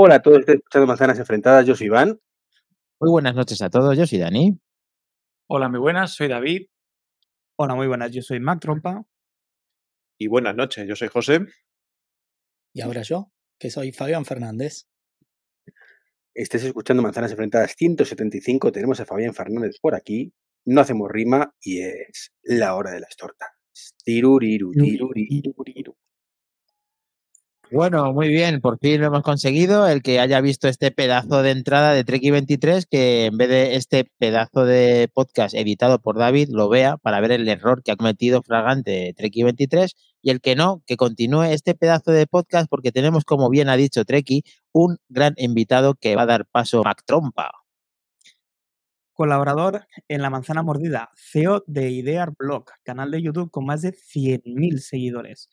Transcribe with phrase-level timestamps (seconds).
[0.00, 2.20] Hola a todos, estoy escuchando Manzanas Enfrentadas, yo soy Iván.
[3.00, 4.56] Muy buenas noches a todos, yo soy Dani.
[5.48, 6.68] Hola, muy buenas, soy David.
[7.56, 9.02] Hola, muy buenas, yo soy Mac Trompa.
[10.16, 11.40] Y buenas noches, yo soy José.
[12.72, 14.86] Y ahora yo, que soy Fabián Fernández.
[16.32, 20.32] Estés escuchando Manzanas Enfrentadas 175, tenemos a Fabián Fernández por aquí,
[20.64, 23.48] no hacemos rima y es la hora de las tortas.
[24.04, 25.97] Tiruriru, tiruriru.
[27.70, 29.86] Bueno, muy bien, por fin lo hemos conseguido.
[29.86, 33.76] El que haya visto este pedazo de entrada de Treki 23, que en vez de
[33.76, 37.96] este pedazo de podcast editado por David, lo vea para ver el error que ha
[37.96, 39.94] cometido Fragante Treki 23.
[40.22, 43.76] Y el que no, que continúe este pedazo de podcast, porque tenemos, como bien ha
[43.76, 47.50] dicho Treki, un gran invitado que va a dar paso a Mac Trompa.
[49.12, 53.92] Colaborador en La Manzana Mordida, CEO de Idear Blog, canal de YouTube con más de
[53.92, 55.50] 100.000 seguidores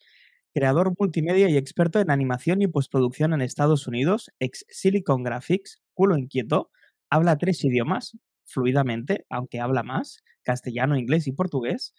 [0.56, 6.16] creador multimedia y experto en animación y postproducción en Estados Unidos, ex Silicon Graphics, culo
[6.16, 6.70] inquieto,
[7.10, 11.92] habla tres idiomas fluidamente, aunque habla más, castellano, inglés y portugués,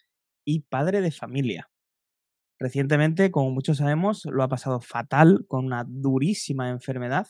[0.44, 1.70] y padre de familia.
[2.58, 7.28] Recientemente, como muchos sabemos, lo ha pasado fatal con una durísima enfermedad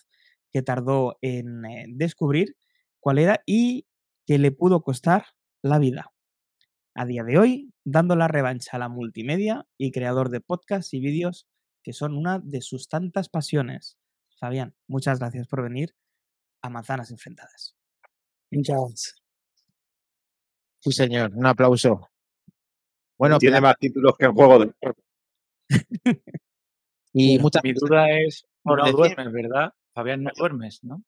[0.50, 2.56] que tardó en eh, descubrir
[3.00, 3.86] cuál era y
[4.26, 5.26] que le pudo costar
[5.60, 6.10] la vida
[6.98, 11.00] a día de hoy, dando la revancha a la multimedia y creador de podcasts y
[11.00, 11.46] vídeos
[11.84, 13.96] que son una de sus tantas pasiones.
[14.40, 15.94] Fabián, muchas gracias por venir
[16.60, 17.76] a Manzanas Enfrentadas.
[18.50, 19.22] Muchas
[20.80, 22.08] Sí, señor, un aplauso.
[23.16, 24.72] Bueno, tiene más títulos que el juego de.
[27.12, 29.72] y muchas Mi duda es, no duermes, ¿verdad?
[29.94, 31.04] Fabián, no duermes, ¿no?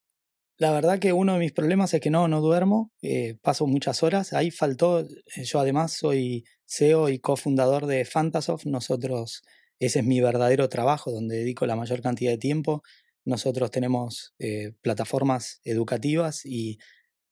[0.61, 4.03] La verdad que uno de mis problemas es que no, no duermo, eh, paso muchas
[4.03, 4.35] horas.
[4.35, 8.67] Ahí faltó, eh, yo además soy CEO y cofundador de Fantasoft.
[8.67, 9.43] Nosotros,
[9.79, 12.83] ese es mi verdadero trabajo, donde dedico la mayor cantidad de tiempo.
[13.25, 16.77] Nosotros tenemos eh, plataformas educativas y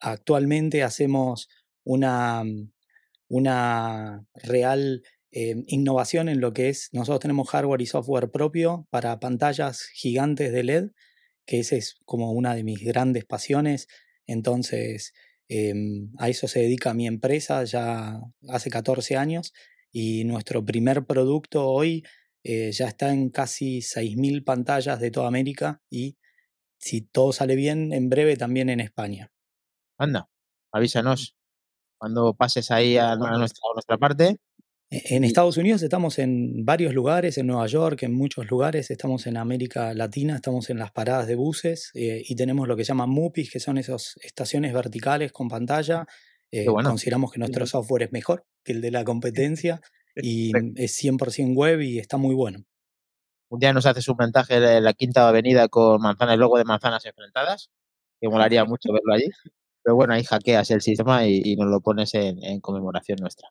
[0.01, 1.51] actualmente hacemos
[1.85, 2.73] una, mm,
[3.29, 9.83] una real innovación en lo que es, nosotros tenemos hardware y software propio para pantallas
[9.93, 10.89] gigantes de LED
[11.49, 13.89] que esa es como una de mis grandes pasiones.
[14.27, 15.15] Entonces,
[15.49, 19.55] em, a eso se dedica mi empresa ya hace 14 años
[19.91, 22.05] y nuestro primer producto hoy
[22.45, 26.19] eh, ya está en casi 6.000 pantallas de toda América y
[26.79, 29.33] si todo sale bien, en breve también en España.
[29.97, 30.29] Anda,
[30.71, 31.35] avísanos
[31.97, 34.37] cuando pases ahí a, nuestra, a nuestra parte
[34.91, 39.37] en Estados Unidos estamos en varios lugares, en Nueva York, en muchos lugares, estamos en
[39.37, 43.07] América Latina, estamos en las paradas de buses eh, y tenemos lo que se llama
[43.07, 46.07] MUPIs, que son esas estaciones verticales con pantalla.
[46.51, 49.83] Eh, consideramos que nuestro software es mejor que el de la competencia
[50.17, 52.65] y es 100% web y está muy bueno.
[53.51, 56.65] Un día nos haces un montaje de la Quinta Avenida con manzana, el logo de
[56.65, 57.69] manzanas enfrentadas,
[58.21, 59.27] que molaría mucho verlo allí.
[59.83, 63.49] Pero bueno, ahí hackeas el sistema y, nos lo pones en conmemoración nuestra.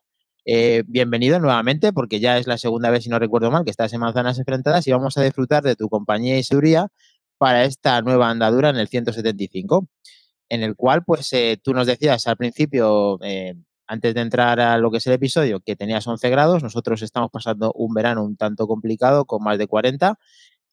[0.50, 3.92] Eh, bienvenido nuevamente, porque ya es la segunda vez, si no recuerdo mal, que estás
[3.92, 6.88] en Manzanas Enfrentadas y vamos a disfrutar de tu compañía y seguridad
[7.36, 9.88] para esta nueva andadura en el 175,
[10.48, 13.56] en el cual, pues, eh, tú nos decías al principio, eh,
[13.86, 17.30] antes de entrar a lo que es el episodio, que tenías 11 grados, nosotros estamos
[17.30, 20.18] pasando un verano un tanto complicado, con más de 40,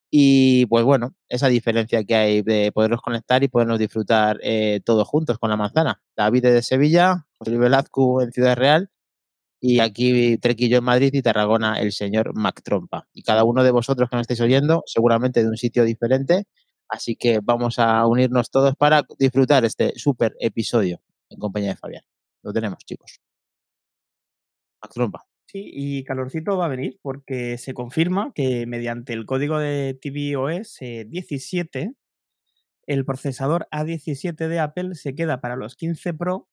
[0.09, 4.39] y pues bueno, esa diferencia que hay de poderlos conectar y podernos disfrutar
[4.85, 6.01] todos juntos con la manzana.
[6.15, 7.71] David de Sevilla, José Luis
[8.23, 8.89] en Ciudad Real
[9.67, 13.07] y aquí Trequillo en Madrid y Tarragona el señor Mac Trompa.
[13.13, 16.43] Y cada uno de vosotros que me estáis oyendo, seguramente de un sitio diferente.
[16.87, 22.03] Así que vamos a unirnos todos para disfrutar este súper episodio en compañía de Fabián.
[22.43, 23.19] Lo tenemos, chicos.
[24.83, 25.25] Mac Trompa.
[25.47, 30.77] Sí, y calorcito va a venir porque se confirma que mediante el código de tvOS
[31.07, 31.91] 17, eh,
[32.85, 36.49] el procesador A17 de Apple se queda para los 15 Pro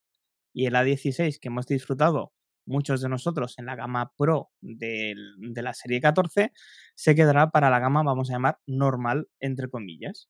[0.54, 2.32] y el A16 que hemos disfrutado
[2.66, 5.14] muchos de nosotros en la gama Pro de
[5.62, 6.52] la serie 14,
[6.94, 10.28] se quedará para la gama, vamos a llamar, normal, entre comillas.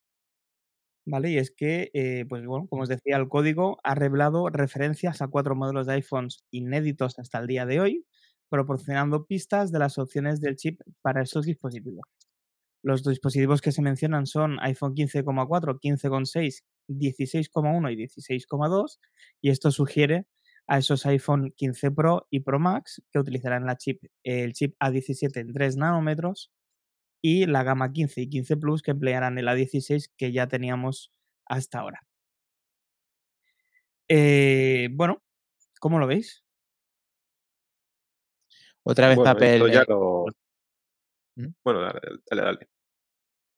[1.05, 1.31] ¿Vale?
[1.31, 5.27] Y es que, eh, pues bueno, como os decía, el código ha revelado referencias a
[5.29, 8.07] cuatro modelos de iPhones inéditos hasta el día de hoy,
[8.49, 12.05] proporcionando pistas de las opciones del chip para esos dispositivos.
[12.83, 18.99] Los dispositivos que se mencionan son iPhone 15,4, 15,6, 16,1 y 16,2,
[19.41, 20.27] y esto sugiere
[20.73, 25.39] a esos iPhone 15 Pro y Pro Max que utilizarán la chip, el chip A17
[25.39, 26.51] en 3 nanómetros
[27.21, 31.13] y la gama 15 y 15 Plus que emplearán el A16 que ya teníamos
[31.45, 32.01] hasta ahora.
[34.09, 35.23] Eh, bueno,
[35.79, 36.43] ¿cómo lo veis?
[38.83, 40.25] Otra vez bueno, Ya lo...
[41.37, 41.49] ¿Mm?
[41.63, 42.43] Bueno, dale, dale.
[42.43, 42.69] dale.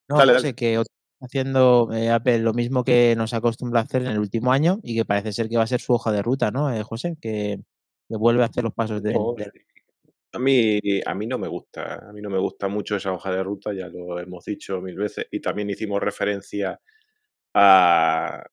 [0.09, 0.83] No, dale, sé que
[1.25, 4.95] haciendo eh, Apple lo mismo que nos acostumbra a hacer en el último año y
[4.95, 7.17] que parece ser que va a ser su hoja de ruta, ¿no, eh, José?
[7.21, 7.61] Que,
[8.09, 9.53] que vuelve a hacer los pasos de, de-
[10.33, 13.31] A mí, a mí no me gusta, a mí no me gusta mucho esa hoja
[13.31, 16.81] de ruta, ya lo hemos dicho mil veces, y también hicimos referencia
[17.55, 18.45] a,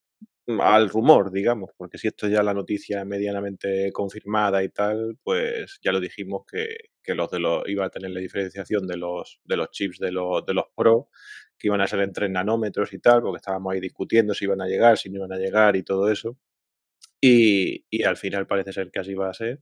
[0.60, 5.92] al rumor, digamos, porque si esto ya la noticia medianamente confirmada y tal, pues ya
[5.92, 9.56] lo dijimos que, que los de los iba a tener la diferenciación de los de
[9.56, 11.08] los chips de los de los Pro,
[11.58, 14.60] que iban a ser en 3 nanómetros y tal, porque estábamos ahí discutiendo si iban
[14.62, 16.36] a llegar, si no iban a llegar y todo eso.
[17.20, 19.60] Y, y al final parece ser que así va a ser.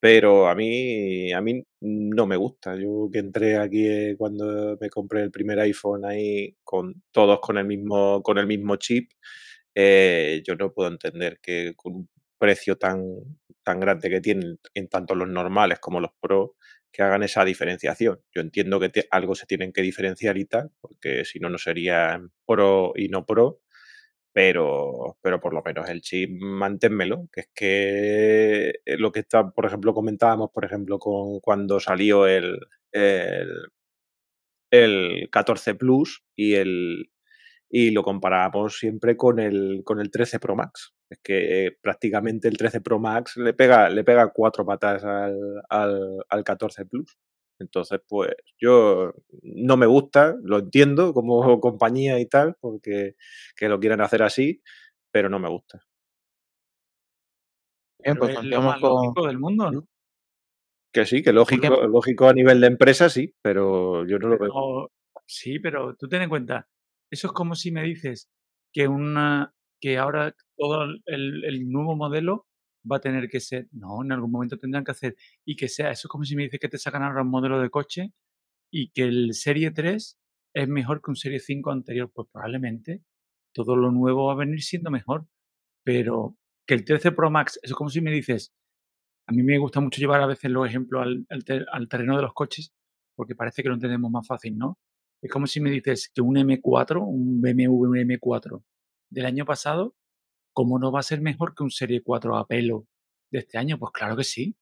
[0.00, 2.76] Pero a mí, a mí no me gusta.
[2.76, 7.58] Yo que entré aquí eh, cuando me compré el primer iPhone ahí con todos con
[7.58, 9.10] el mismo, con el mismo chip,
[9.74, 12.08] eh, yo no puedo entender que con un
[12.38, 13.04] precio tan,
[13.62, 16.56] tan grande que tienen en tanto los normales como los Pro,
[16.92, 18.20] que hagan esa diferenciación.
[18.34, 22.32] Yo entiendo que algo se tienen que diferenciar y tal, porque si no, no serían
[22.46, 23.60] Pro y no Pro,
[24.32, 29.50] pero, pero por lo menos el chip manténmelo, que es que eh, lo que está,
[29.50, 32.58] por ejemplo, comentábamos, por ejemplo, con cuando salió el,
[32.92, 33.48] el,
[34.70, 37.11] el 14 Plus y el
[37.74, 40.92] y lo comparábamos siempre con el con el 13 Pro Max.
[41.08, 45.62] Es que eh, prácticamente el 13 Pro Max le pega, le pega cuatro patas al,
[45.70, 47.16] al, al 14 Plus.
[47.58, 53.16] Entonces, pues yo no me gusta, lo entiendo como compañía y tal, porque
[53.56, 54.62] que lo quieran hacer así,
[55.10, 55.82] pero no me gusta.
[58.04, 58.90] Bien, pues es lo más con...
[58.90, 59.88] lógico del mundo, ¿no?
[60.92, 64.90] Que sí, que lógico, lógico a nivel de empresa sí, pero yo no lo veo.
[65.26, 66.68] Sí, pero tú ten en cuenta,
[67.12, 68.30] eso es como si me dices
[68.72, 72.46] que una que ahora todo el, nuevo modelo
[72.90, 75.90] va a tener que ser, no, en algún momento tendrán que hacer, y que sea,
[75.90, 78.12] eso es como si me dices que te sacan ahora un modelo de coche
[78.72, 80.18] y que el Serie 3
[80.54, 83.02] es mejor que un Serie 5 anterior, pues probablemente
[83.52, 85.26] todo lo nuevo va a venir siendo mejor,
[85.84, 86.36] pero
[86.66, 88.54] que el 13 Pro Max, eso es como si me dices,
[89.28, 92.22] a mí me gusta mucho llevar a veces los ejemplos al, al al terreno de
[92.22, 92.72] los coches,
[93.16, 94.78] porque parece que lo entendemos más fácil, ¿no?
[95.22, 98.62] Es como si me dices que un M4, un BMW un M4
[99.08, 99.94] del año pasado,
[100.52, 102.86] ¿cómo no va a ser mejor que un Serie 4 a pelo
[103.30, 103.78] de este año?
[103.78, 104.56] Pues claro que sí.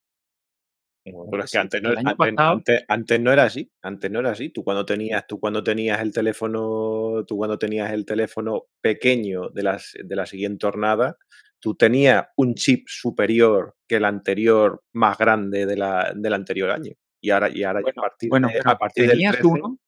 [1.03, 4.11] Pero es que antes no, el año antes, pasado, antes- antes no era así, antes
[4.11, 4.49] no era así.
[4.49, 9.63] Tú cuando tenías, tú cuando tenías el teléfono, tú cuando tenías el teléfono pequeño de
[9.63, 11.17] las, de la siguiente jornada,
[11.59, 16.93] tú tenías un chip superior que el anterior más grande de la, del anterior año.
[17.19, 19.79] Y ahora, y ahora a bueno, partir bueno, de, a partir del tenías 13, uno,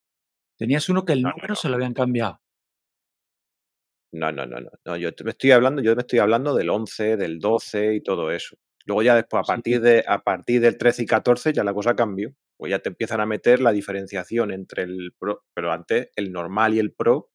[0.57, 2.39] tenías uno que el no, número no, se lo habían cambiado.
[4.11, 7.39] no, no, no, no, yo me estoy hablando, yo me estoy hablando del 11, del
[7.39, 8.55] 12 y todo eso.
[8.85, 11.95] Luego ya después, a partir de, a partir del 13 y 14, ya la cosa
[11.95, 12.33] cambió.
[12.57, 16.73] Pues ya te empiezan a meter la diferenciación entre el Pro, pero antes el normal
[16.73, 17.29] y el Pro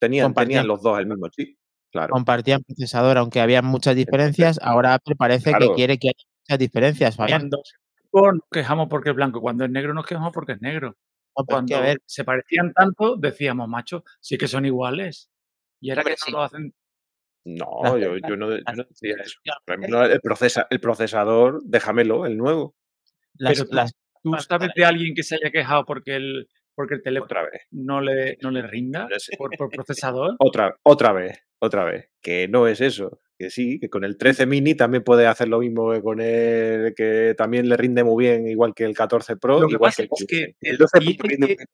[0.00, 1.58] tenían, tenían los dos el mismo chip.
[1.92, 4.58] Claro, compartían procesador, aunque había muchas diferencias.
[4.62, 7.50] Ahora Apple parece que quiere que haya muchas diferencias, Fabián.
[7.50, 7.72] Cuando es
[8.12, 10.96] blanco nos quejamos porque es blanco, cuando es negro nos quejamos porque es negro.
[11.36, 15.30] No, que, a Cuando ver, se parecían tanto, decíamos, macho, sí que son iguales.
[15.80, 16.32] Y ahora que no sí.
[16.32, 16.74] lo hacen,
[17.44, 19.38] no, Las, yo, yo no, yo las- no decía eso.
[19.88, 22.76] No, el, procesa, el procesador, déjamelo, el nuevo,
[23.34, 26.94] las, pero tú, las, tú sabes de alguien que se haya quejado porque el, porque
[26.96, 27.62] el teléfono otra vez.
[27.70, 29.08] no le, no le rinda
[29.38, 30.36] por, por procesador.
[30.38, 32.10] Otra, otra vez, otra vez.
[32.20, 33.20] Que no es eso.
[33.40, 36.92] Que sí, que con el 13 mini también puede hacer lo mismo que con el
[36.94, 40.02] que también le rinde muy bien, igual que el 14 Pro, Lo que igual pasa
[40.02, 40.56] que el es que 15.
[40.60, 41.68] El eh, 12 tienen rinde que, muy bien.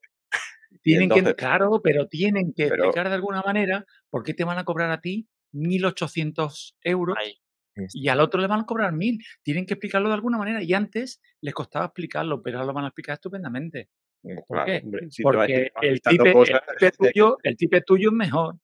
[0.70, 4.22] Y el tienen que, 12, claro, pero tienen que pero explicar de alguna manera por
[4.22, 7.34] qué te van a cobrar a ti 1.800 euros ahí
[7.92, 9.18] y al otro le van a cobrar 1.000.
[9.42, 10.62] Tienen que explicarlo de alguna manera.
[10.62, 13.88] Y antes les costaba explicarlo, pero ahora lo van a explicar estupendamente.
[14.22, 14.80] mm, ¿Por claro, qué?
[14.84, 18.56] hombre, si Porque el tipe, el tipe tuyo, el tipe tuyo es mejor.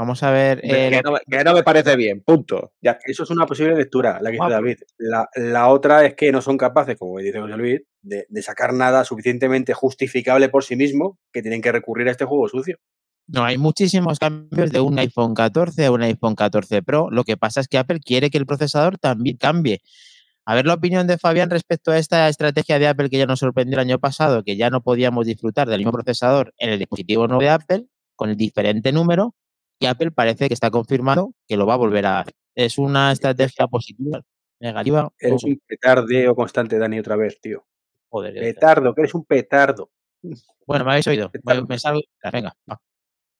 [0.00, 2.72] Vamos a ver eh, que, no, me- opinión que no me parece bien, punto.
[2.80, 2.98] Ya.
[3.04, 4.78] Eso es una posible lectura, la que dice David.
[4.96, 8.72] La, la otra es que no son capaces, como dice José Luis, de, de sacar
[8.72, 12.78] nada suficientemente justificable por sí mismo que tienen que recurrir a este juego sucio.
[13.26, 17.10] No, hay muchísimos cambios de un iPhone 14 a un iPhone 14 Pro.
[17.10, 19.82] Lo que pasa es que Apple quiere que el procesador también cambie.
[20.46, 23.40] A ver la opinión de Fabián respecto a esta estrategia de Apple que ya nos
[23.40, 27.26] sorprendió el año pasado, que ya no podíamos disfrutar del mismo procesador en el dispositivo
[27.28, 27.84] nuevo de Apple
[28.16, 29.34] con el diferente número,
[29.80, 32.34] y Apple parece que está confirmando que lo va a volver a hacer.
[32.54, 34.22] ¿Es una estrategia positiva,
[34.60, 35.10] negativa?
[35.18, 37.64] Eres un petardeo constante, Dani, otra vez, tío.
[38.10, 38.34] Joder.
[38.34, 39.90] Petardo, que eres un petardo.
[40.66, 41.30] Bueno, me habéis oído.
[41.34, 41.66] Me, Petardo.
[41.66, 42.02] me salgo.
[42.32, 42.80] Venga, va.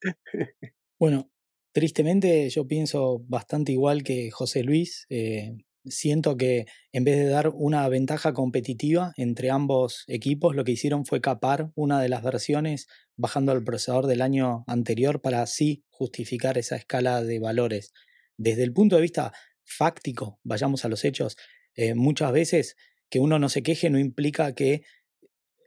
[0.99, 1.31] Bueno,
[1.73, 5.07] tristemente yo pienso bastante igual que José Luis.
[5.09, 10.73] eh, siento que en vez de dar una ventaja competitiva entre ambos equipos, lo que
[10.73, 15.85] hicieron fue capar una de las versiones bajando al procesador del año anterior para así
[15.91, 17.93] justificar esa escala de valores.
[18.37, 19.33] Desde el punto de vista
[19.65, 21.37] fáctico, vayamos a los hechos,
[21.75, 22.77] eh, muchas veces
[23.09, 24.83] que uno no se queje no implica que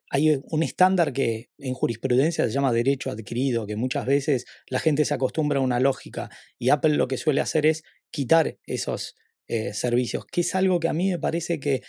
[0.09, 5.05] hay un estándar que en jurisprudencia se llama derecho adquirido, que muchas veces la gente
[5.05, 6.29] se acostumbra a una lógica
[6.59, 9.15] y Apple lo que suele hacer es quitar esos
[9.47, 11.81] eh, servicios, que es algo que a mí me parece que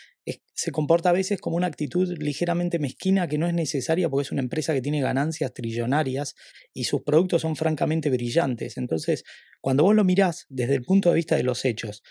[0.54, 4.32] se comporta a veces como una actitud ligeramente mezquina que no es necesaria porque es
[4.32, 6.34] una empresa que tiene ganancias trillonarias
[6.72, 8.76] y sus productos son francamente brillantes.
[8.76, 9.24] Entonces,
[9.60, 12.02] cuando vos lo mirás desde el punto de vista de los hechos,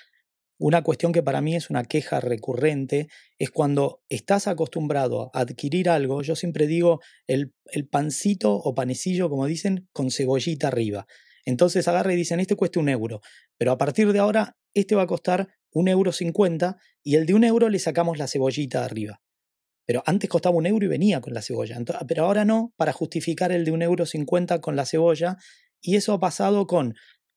[0.59, 3.07] una cuestión que para mí es una queja recurrente
[3.39, 9.29] es cuando estás acostumbrado a adquirir algo, yo siempre digo el, el pancito o panecillo,
[9.29, 11.07] como dicen, con cebollita arriba.
[11.45, 13.21] Entonces agarra y dicen, este cuesta un euro,
[13.57, 17.33] pero a partir de ahora este va a costar un euro cincuenta y el de
[17.33, 19.21] un euro le sacamos la cebollita arriba.
[19.85, 23.51] Pero antes costaba un euro y venía con la cebolla, pero ahora no, para justificar
[23.51, 25.37] el de un euro cincuenta con la cebolla.
[25.81, 26.95] Y eso ha pasado con,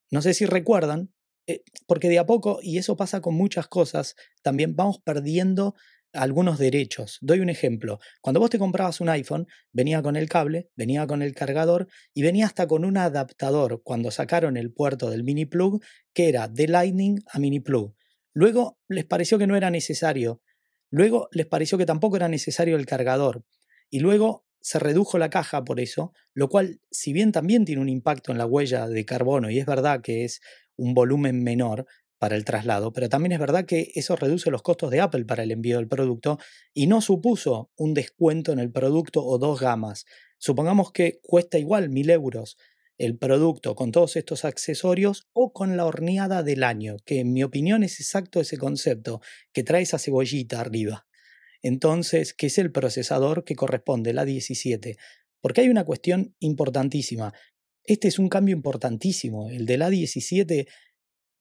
[0.09, 1.13] no sé si recuerdan,
[1.47, 5.75] eh, porque de a poco, y eso pasa con muchas cosas, también vamos perdiendo
[6.13, 7.17] algunos derechos.
[7.21, 7.99] Doy un ejemplo.
[8.21, 12.21] Cuando vos te comprabas un iPhone, venía con el cable, venía con el cargador y
[12.21, 15.81] venía hasta con un adaptador cuando sacaron el puerto del mini plug
[16.13, 17.95] que era de Lightning a mini plug.
[18.33, 20.41] Luego les pareció que no era necesario.
[20.89, 23.43] Luego les pareció que tampoco era necesario el cargador.
[23.89, 27.89] Y luego se redujo la caja por eso, lo cual, si bien también tiene un
[27.89, 30.41] impacto en la huella de carbono, y es verdad que es
[30.75, 31.85] un volumen menor
[32.19, 35.43] para el traslado, pero también es verdad que eso reduce los costos de Apple para
[35.43, 36.39] el envío del producto
[36.73, 40.05] y no supuso un descuento en el producto o dos gamas.
[40.37, 42.57] Supongamos que cuesta igual mil euros
[42.97, 47.43] el producto con todos estos accesorios o con la horneada del año, que en mi
[47.43, 49.21] opinión es exacto ese concepto,
[49.53, 51.05] que trae esa cebollita arriba.
[51.61, 54.97] Entonces, ¿qué es el procesador que corresponde, la 17?
[55.41, 57.33] Porque hay una cuestión importantísima.
[57.83, 59.49] Este es un cambio importantísimo.
[59.49, 60.67] El de la 17,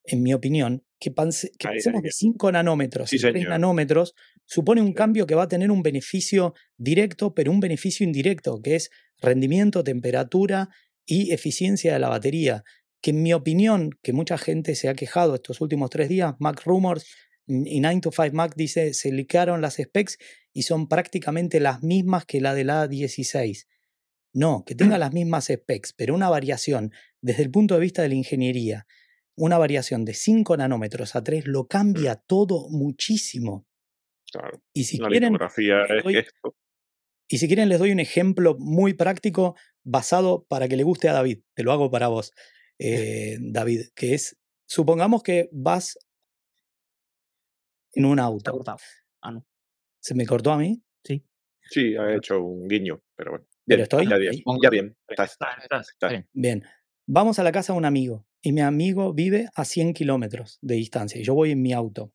[0.07, 5.35] en mi opinión, que, pensemos de 5 nanómetros y 3 nanómetros, supone un cambio que
[5.35, 10.69] va a tener un beneficio directo, pero un beneficio indirecto, que es rendimiento, temperatura
[11.05, 12.65] y eficiencia de la batería.
[13.01, 16.63] Que en mi opinión, que mucha gente se ha quejado estos últimos tres días, Mac
[16.65, 17.07] Rumors
[17.47, 20.19] y 9 to 5 Mac dice, se liquearon las specs
[20.53, 23.69] y son prácticamente las mismas que la de la 16.
[24.33, 28.09] No, que tenga las mismas specs, pero una variación desde el punto de vista de
[28.09, 28.87] la ingeniería,
[29.37, 33.67] una variación de 5 nanómetros a 3 lo cambia todo muchísimo.
[34.33, 34.61] Claro.
[34.73, 36.57] Y si La quieren, es doy- esto.
[37.29, 41.13] y si quieren les doy un ejemplo muy práctico basado para que le guste a
[41.13, 41.41] David.
[41.55, 42.33] Te lo hago para vos,
[42.79, 45.99] eh, David, que es, supongamos que vas
[47.93, 48.77] en un Está auto.
[49.23, 49.47] Ah, no.
[50.01, 50.83] ¿Se me cortó a mí?
[51.05, 51.25] Sí.
[51.71, 53.47] Sí, ha hecho un guiño, pero bueno.
[53.67, 54.97] Pero Bien, estoy ya bien, ya bien.
[55.09, 55.37] Estás.
[55.63, 56.11] estás.
[56.11, 56.29] bien.
[56.33, 56.65] Bien.
[57.07, 60.77] Vamos a la casa de un amigo y mi amigo vive a 100 kilómetros de
[60.77, 62.13] distancia y yo voy en mi auto.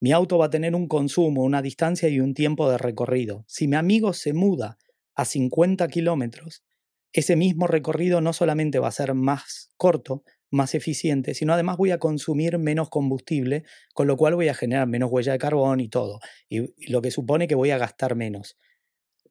[0.00, 3.44] Mi auto va a tener un consumo, una distancia y un tiempo de recorrido.
[3.48, 4.78] Si mi amigo se muda
[5.14, 6.64] a 50 kilómetros,
[7.12, 11.90] ese mismo recorrido no solamente va a ser más corto, más eficiente, sino además voy
[11.90, 15.90] a consumir menos combustible, con lo cual voy a generar menos huella de carbón y
[15.90, 18.56] todo, y, lo que supone que voy a gastar menos.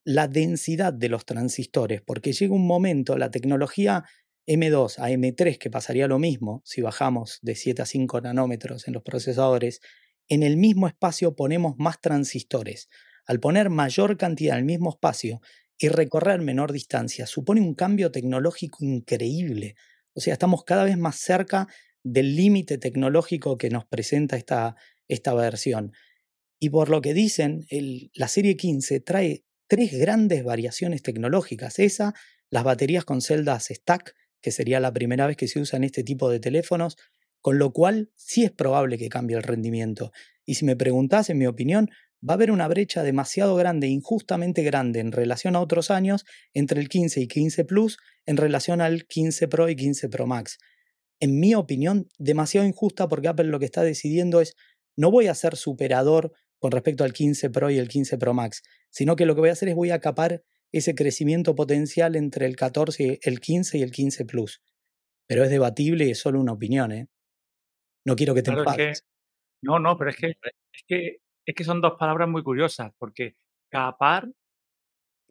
[0.03, 4.03] La densidad de los transistores, porque llega un momento, la tecnología
[4.47, 8.93] M2 a M3, que pasaría lo mismo si bajamos de 7 a 5 nanómetros en
[8.93, 9.79] los procesadores,
[10.27, 12.89] en el mismo espacio ponemos más transistores.
[13.25, 15.41] Al poner mayor cantidad en el mismo espacio
[15.77, 19.75] y recorrer menor distancia, supone un cambio tecnológico increíble.
[20.13, 21.67] O sea, estamos cada vez más cerca
[22.03, 24.75] del límite tecnológico que nos presenta esta,
[25.07, 25.93] esta versión.
[26.59, 27.65] Y por lo que dicen,
[28.13, 31.79] la serie 15 trae tres grandes variaciones tecnológicas.
[31.79, 32.13] Esa,
[32.49, 36.03] las baterías con celdas stack, que sería la primera vez que se usa en este
[36.03, 36.97] tipo de teléfonos,
[37.41, 40.11] con lo cual sí es probable que cambie el rendimiento.
[40.45, 41.89] Y si me preguntás, en mi opinión,
[42.27, 46.79] va a haber una brecha demasiado grande, injustamente grande en relación a otros años, entre
[46.81, 50.57] el 15 y 15 Plus en relación al 15 Pro y 15 Pro Max.
[51.19, 54.55] En mi opinión, demasiado injusta porque Apple lo que está decidiendo es,
[54.97, 58.61] no voy a ser superador con respecto al 15 Pro y el 15 Pro Max,
[58.89, 62.45] sino que lo que voy a hacer es voy a capar ese crecimiento potencial entre
[62.47, 64.61] el 14, el 15 y el 15 Plus.
[65.27, 67.07] Pero es debatible y es solo una opinión, ¿eh?
[68.05, 69.05] No quiero que te Claro, es que, enfades.
[69.63, 73.35] no, no, pero es que, es que, es que son dos palabras muy curiosas, porque
[73.71, 74.29] capar,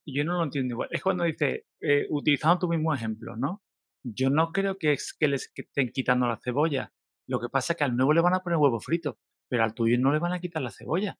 [0.06, 0.88] yo no lo entiendo igual.
[0.92, 3.62] Es cuando dice, eh, utilizando tu mismo ejemplo, ¿no?
[4.04, 6.92] Yo no creo que es que les que estén quitando la cebolla.
[7.28, 9.18] Lo que pasa es que al nuevo le van a poner huevo frito.
[9.48, 11.18] pero al tuyo no le van a quitar la cebolla.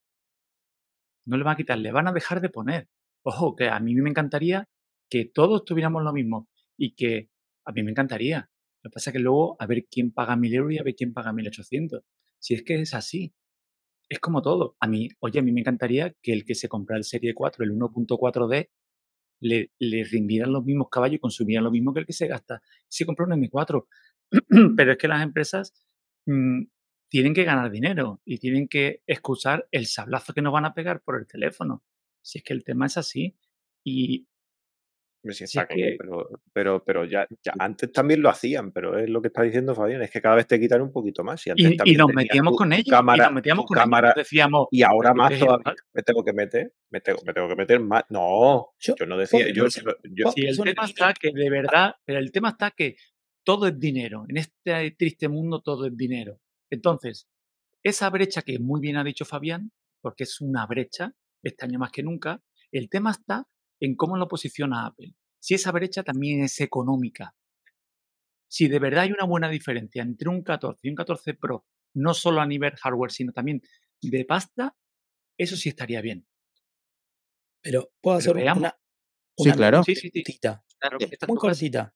[1.27, 2.89] No le van a quitar, le van a dejar de poner.
[3.25, 4.69] Ojo, que a mí me encantaría
[5.09, 7.31] que todos tuviéramos lo mismo y que
[7.65, 8.51] a mí me encantaría.
[8.83, 10.95] Lo que pasa es que luego a ver quién paga mil euros y a ver
[10.95, 12.03] quién paga 1800.
[12.39, 13.35] Si es que es así.
[14.09, 14.77] Es como todo.
[14.81, 17.65] A mí, oye, a mí me encantaría que el que se compra el Serie 4,
[17.65, 18.71] el 1.4D,
[19.41, 22.63] le, le rindieran los mismos caballos y consumieran lo mismo que el que se gasta.
[22.89, 23.87] Si compra un M4.
[24.77, 25.73] Pero es que las empresas
[26.27, 26.63] mm,
[27.09, 31.03] tienen que ganar dinero y tienen que excusar el sablazo que nos van a pegar
[31.03, 31.83] por el teléfono.
[32.23, 33.37] Si es que el tema es así.
[33.85, 34.27] Y
[35.31, 38.73] sí si está es claro, que pero, pero, pero ya, ya antes también lo hacían,
[38.73, 41.23] pero es lo que está diciendo Fabián, es que cada vez te quitan un poquito
[41.23, 41.47] más.
[41.47, 43.85] Y antes Y, nos metíamos con ellos, y nos metíamos con ellos.
[43.85, 45.75] cámara, decíamos, y ahora pero más ¿qué es todavía.
[45.93, 48.05] Me tengo que meter, me tengo, me tengo que meter más.
[48.09, 52.33] No, Yo, yo no decía, yo, Si el tema está que de verdad, pero el
[52.33, 52.97] tema está que
[53.45, 54.25] todo es dinero.
[54.29, 56.41] En este triste mundo todo es dinero.
[56.71, 57.29] Entonces,
[57.83, 61.91] esa brecha que muy bien ha dicho Fabián, porque es una brecha, este año más
[61.91, 63.47] que nunca, el tema está
[63.81, 65.15] en cómo lo posiciona Apple.
[65.41, 67.35] Si esa brecha también es económica.
[68.49, 72.15] Si de verdad hay una buena diferencia entre un 14 y un 14 Pro, no
[72.15, 73.63] solo a nivel hardware, sino también
[74.01, 74.77] de pasta,
[75.39, 76.27] eso sí estaría bien.
[77.63, 78.77] pero puedo hacer una,
[79.37, 79.83] Sí, una claro.
[79.85, 80.23] Sí, sí, sí.
[80.23, 81.95] cortita, Claro, muy cortita.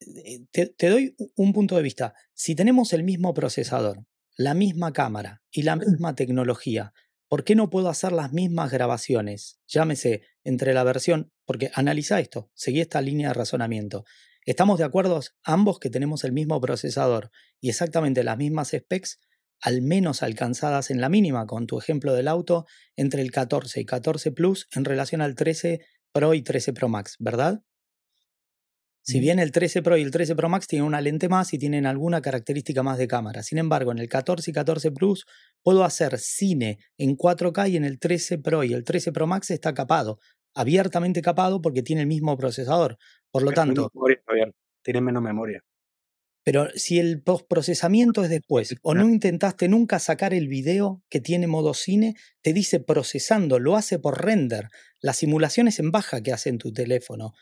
[0.00, 2.14] Eh, te, te doy un punto de vista.
[2.32, 4.04] Si tenemos el mismo procesador,
[4.36, 6.92] la misma cámara y la misma tecnología,
[7.28, 9.60] ¿por qué no puedo hacer las mismas grabaciones?
[9.66, 14.04] Llámese entre la versión, porque analiza esto, seguí esta línea de razonamiento.
[14.44, 17.30] Estamos de acuerdo ambos que tenemos el mismo procesador
[17.60, 19.20] y exactamente las mismas specs,
[19.60, 22.64] al menos alcanzadas en la mínima, con tu ejemplo del auto,
[22.96, 25.80] entre el 14 y 14 Plus en relación al 13
[26.12, 27.62] Pro y 13 Pro Max, ¿verdad?
[29.08, 31.58] Si bien el 13 Pro y el 13 Pro Max tienen una lente más y
[31.58, 33.42] tienen alguna característica más de cámara.
[33.42, 35.24] Sin embargo, en el 14 y 14 Plus
[35.62, 39.50] puedo hacer cine en 4K y en el 13 Pro y el 13 Pro Max
[39.50, 40.18] está capado,
[40.54, 42.98] abiertamente capado porque tiene el mismo procesador.
[43.30, 44.52] Por lo Pero tanto, memoria.
[44.82, 45.62] Tiene menos memoria.
[46.44, 51.46] pero si el postprocesamiento es después o no intentaste nunca sacar el video que tiene
[51.46, 54.68] modo cine, te dice procesando, lo hace por render.
[55.00, 57.32] La simulación es en baja que hace en tu teléfono.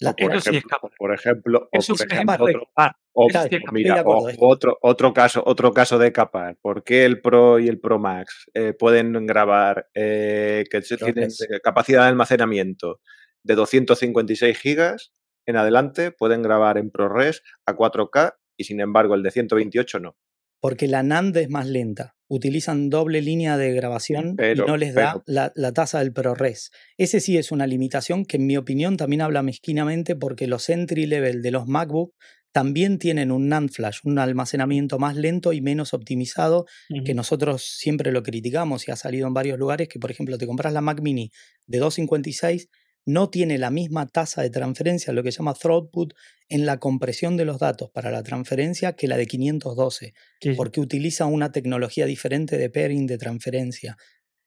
[0.00, 0.94] La- por sí ejemplo, capaz.
[0.98, 2.62] por ejemplo, o Eso por ejemplo, otro,
[3.12, 6.56] o, sí mira, o esto- otro, otro caso, otro caso de capar.
[6.62, 11.60] ¿Por qué el Pro y el Pro Max eh, pueden grabar eh, que tienen eh,
[11.62, 13.00] capacidad de almacenamiento
[13.42, 15.12] de 256 gigas
[15.46, 20.16] en adelante, pueden grabar en ProRes a 4K y sin embargo el de 128 no.
[20.60, 22.16] Porque la NAND es más lenta.
[22.32, 26.70] Utilizan doble línea de grabación y no les da pero, la, la tasa del ProRes.
[26.96, 31.06] Ese sí es una limitación que en mi opinión también habla mezquinamente porque los entry
[31.06, 32.14] level de los MacBook
[32.52, 36.66] también tienen un NAND flash, un almacenamiento más lento y menos optimizado
[37.04, 40.46] que nosotros siempre lo criticamos y ha salido en varios lugares que, por ejemplo, te
[40.46, 41.30] compras la Mac Mini
[41.66, 42.68] de 256,
[43.06, 46.14] no tiene la misma tasa de transferencia, lo que se llama throughput,
[46.48, 50.54] en la compresión de los datos para la transferencia que la de 512, Sí, sí.
[50.56, 53.96] porque utiliza una tecnología diferente de pairing de transferencia.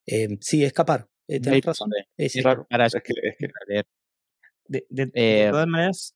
[0.06, 1.08] Eh, sí, escapar.
[1.28, 1.90] Eh, Ahí ¿Tenés lo razón?
[1.92, 2.30] sabe.
[2.30, 2.42] Sí.
[2.42, 3.86] claro, Para es que, es que leer.
[4.68, 5.12] De, de- de
[5.46, 6.16] Eh, todas maneras,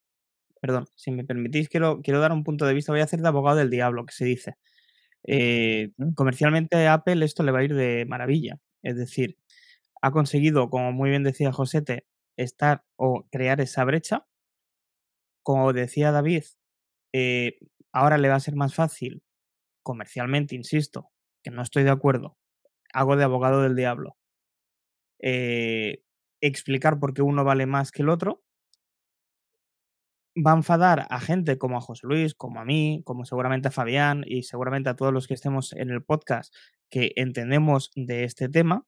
[0.61, 2.91] perdón, si me permitís, quiero, quiero dar un punto de vista.
[2.91, 4.55] Voy a hacer de abogado del diablo, que se dice.
[6.15, 8.59] Comercialmente a Apple esto le va a ir de maravilla.
[8.83, 9.37] Es decir,
[10.01, 12.05] ha conseguido, como muy bien decía Josete,
[12.37, 14.27] estar o crear esa brecha.
[15.43, 16.43] Como decía David,
[17.13, 17.59] eh,
[17.91, 19.23] ahora le va a ser más fácil,
[19.83, 21.09] comercialmente, insisto,
[21.43, 22.37] que no estoy de acuerdo,
[22.93, 24.17] hago de abogado del diablo,
[25.19, 26.03] eh,
[26.41, 28.43] explicar por qué uno vale más que el otro,
[30.37, 33.71] va a enfadar a gente como a José Luis, como a mí, como seguramente a
[33.71, 36.53] Fabián y seguramente a todos los que estemos en el podcast
[36.89, 38.85] que entendemos de este tema,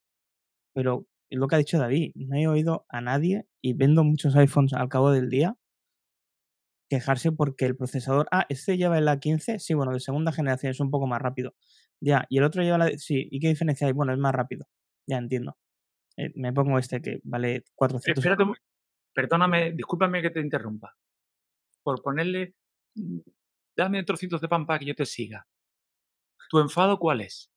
[0.74, 4.74] pero lo que ha dicho David, no he oído a nadie y vendo muchos iPhones
[4.74, 5.56] al cabo del día
[6.90, 10.80] quejarse porque el procesador, ah, este lleva el A15, sí, bueno, de segunda generación es
[10.80, 11.54] un poco más rápido.
[12.02, 13.94] Ya, y el otro lleva la, sí, ¿y qué diferencia hay?
[13.94, 14.68] Bueno, es más rápido.
[15.08, 15.58] Ya entiendo.
[16.18, 18.56] Eh, me pongo este que vale 400 Espérate, un-
[19.14, 20.96] perdóname, discúlpame que te interrumpa.
[21.84, 22.56] Por ponerle,
[22.96, 23.20] mm,
[23.76, 25.48] dame trocitos de pan para que yo te siga.
[26.50, 27.52] ¿Tu enfado cuál es?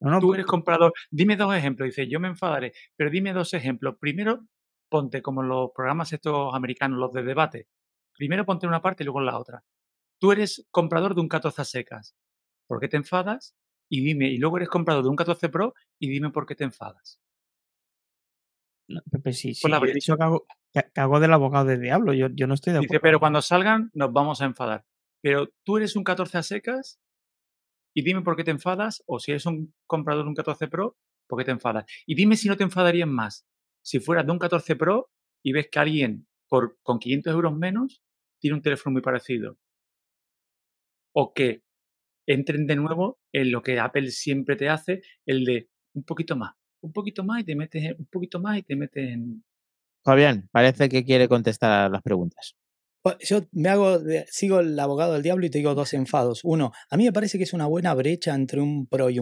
[0.00, 0.92] No, no, Tú pu- eres comprador.
[1.10, 1.86] Dime dos ejemplos.
[1.88, 3.96] Dice, yo me enfadaré, pero dime dos ejemplos.
[3.98, 4.46] Primero,
[4.88, 7.68] ponte como los programas estos americanos, los de debate.
[8.16, 9.62] Primero ponte en una parte y luego en la otra.
[10.20, 12.16] Tú eres comprador de un 14 a secas.
[12.66, 13.54] ¿Por qué te enfadas?
[13.90, 16.64] Y dime, y luego eres comprador de un 14 Pro y dime por qué te
[16.64, 17.20] enfadas.
[18.88, 19.94] no, Pepe, sí, sí, Por la yo he brecha.
[19.94, 22.80] dicho que hago, que, que hago del abogado del diablo, yo, yo no estoy de
[22.80, 23.02] Dice, acuerdo.
[23.02, 24.84] pero cuando salgan nos vamos a enfadar.
[25.22, 26.98] Pero tú eres un 14 a secas
[27.98, 30.96] y dime por qué te enfadas, o si eres un comprador de un 14 Pro,
[31.26, 31.84] por qué te enfadas.
[32.06, 33.44] Y dime si no te enfadarías más
[33.82, 35.10] si fueras de un 14 Pro
[35.42, 38.04] y ves que alguien por, con 500 euros menos
[38.38, 39.58] tiene un teléfono muy parecido.
[41.12, 41.64] O que
[42.24, 46.52] entren de nuevo en lo que Apple siempre te hace, el de un poquito más,
[46.80, 49.44] un poquito más y te metes un poquito más y te metes en...
[50.04, 52.54] Fabián, parece que quiere contestar a las preguntas.
[53.20, 56.40] Yo me hago, sigo el abogado del diablo y te digo dos enfados.
[56.44, 59.18] Uno, a mí me parece que es una buena brecha entre un Pro y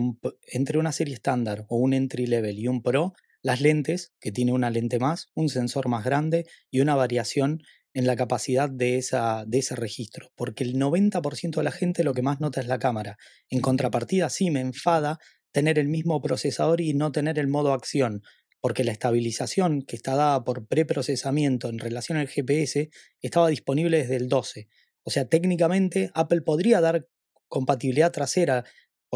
[0.52, 3.12] entre una serie estándar o un entry level y un Pro,
[3.42, 7.60] las lentes, que tiene una lente más, un sensor más grande y una variación
[7.94, 12.12] en la capacidad de, esa, de ese registro, porque el 90% de la gente lo
[12.12, 13.16] que más nota es la cámara.
[13.48, 15.18] En contrapartida, sí me enfada
[15.52, 18.20] tener el mismo procesador y no tener el modo acción,
[18.60, 22.90] porque la estabilización que está dada por preprocesamiento en relación al GPS
[23.20, 24.68] estaba disponible desde el 12.
[25.02, 27.08] O sea, técnicamente Apple podría dar
[27.48, 28.64] compatibilidad trasera,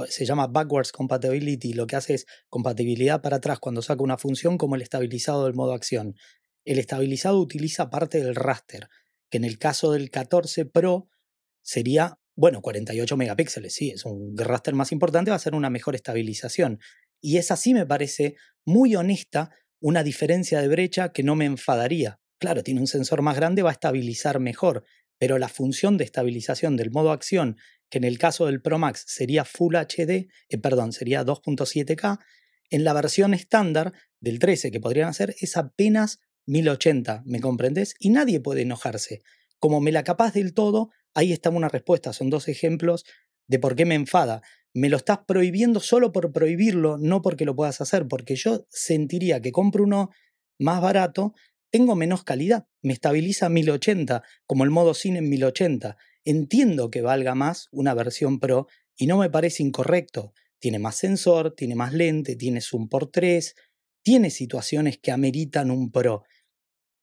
[0.09, 4.57] se llama backwards compatibility, lo que hace es compatibilidad para atrás cuando saca una función
[4.57, 6.14] como el estabilizado del modo acción.
[6.64, 8.88] El estabilizado utiliza parte del raster,
[9.31, 11.09] que en el caso del 14 Pro
[11.62, 15.94] sería, bueno, 48 megapíxeles, sí, es un raster más importante, va a ser una mejor
[15.94, 16.79] estabilización.
[17.21, 22.21] Y es así, me parece, muy honesta, una diferencia de brecha que no me enfadaría.
[22.39, 24.85] Claro, tiene un sensor más grande, va a estabilizar mejor,
[25.19, 27.59] pero la función de estabilización del modo acción,
[27.91, 32.19] que en el caso del Pro Max sería Full HD, eh, perdón, sería 2.7K,
[32.71, 37.95] en la versión estándar del 13 que podrían hacer es apenas 1080, ¿me comprendes?
[37.99, 39.23] Y nadie puede enojarse.
[39.59, 43.05] Como me la capaz del todo, ahí está una respuesta, son dos ejemplos
[43.51, 47.57] de por qué me enfada me lo estás prohibiendo solo por prohibirlo, no porque lo
[47.57, 50.11] puedas hacer, porque yo sentiría que compro uno
[50.59, 51.35] más barato,
[51.71, 55.97] tengo menos calidad, me estabiliza 1080, como el modo cine en 1080.
[56.25, 60.33] Entiendo que valga más una versión Pro y no me parece incorrecto.
[60.59, 63.55] Tiene más sensor, tiene más lente, tiene zoom por 3,
[64.03, 66.25] tiene situaciones que ameritan un Pro,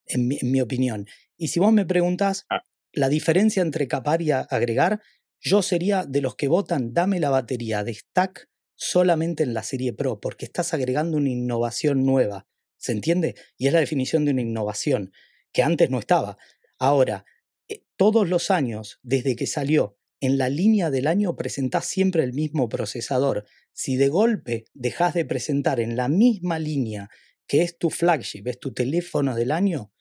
[0.06, 1.08] en mi, en mi opinión.
[1.36, 2.62] Y si vos me preguntás, ah.
[2.94, 5.02] la diferencia entre capar y agregar,
[5.40, 9.94] yo sería de los que votan dame la batería de stack solamente en la serie
[9.94, 12.48] Pro, porque estás agregando una innovación nueva.
[12.78, 13.36] ¿Se entiende?
[13.58, 15.12] Y es la definición de una innovación,
[15.52, 16.38] que antes no estaba.
[16.78, 17.26] Ahora,
[17.68, 22.34] eh, todos los años, desde que salió, en la línea del año presentás siempre el
[22.34, 23.46] mismo procesador.
[23.74, 27.10] Si de golpe dejas de presentar en la misma línea
[27.48, 29.92] que es tu flagship, es tu teléfono del año,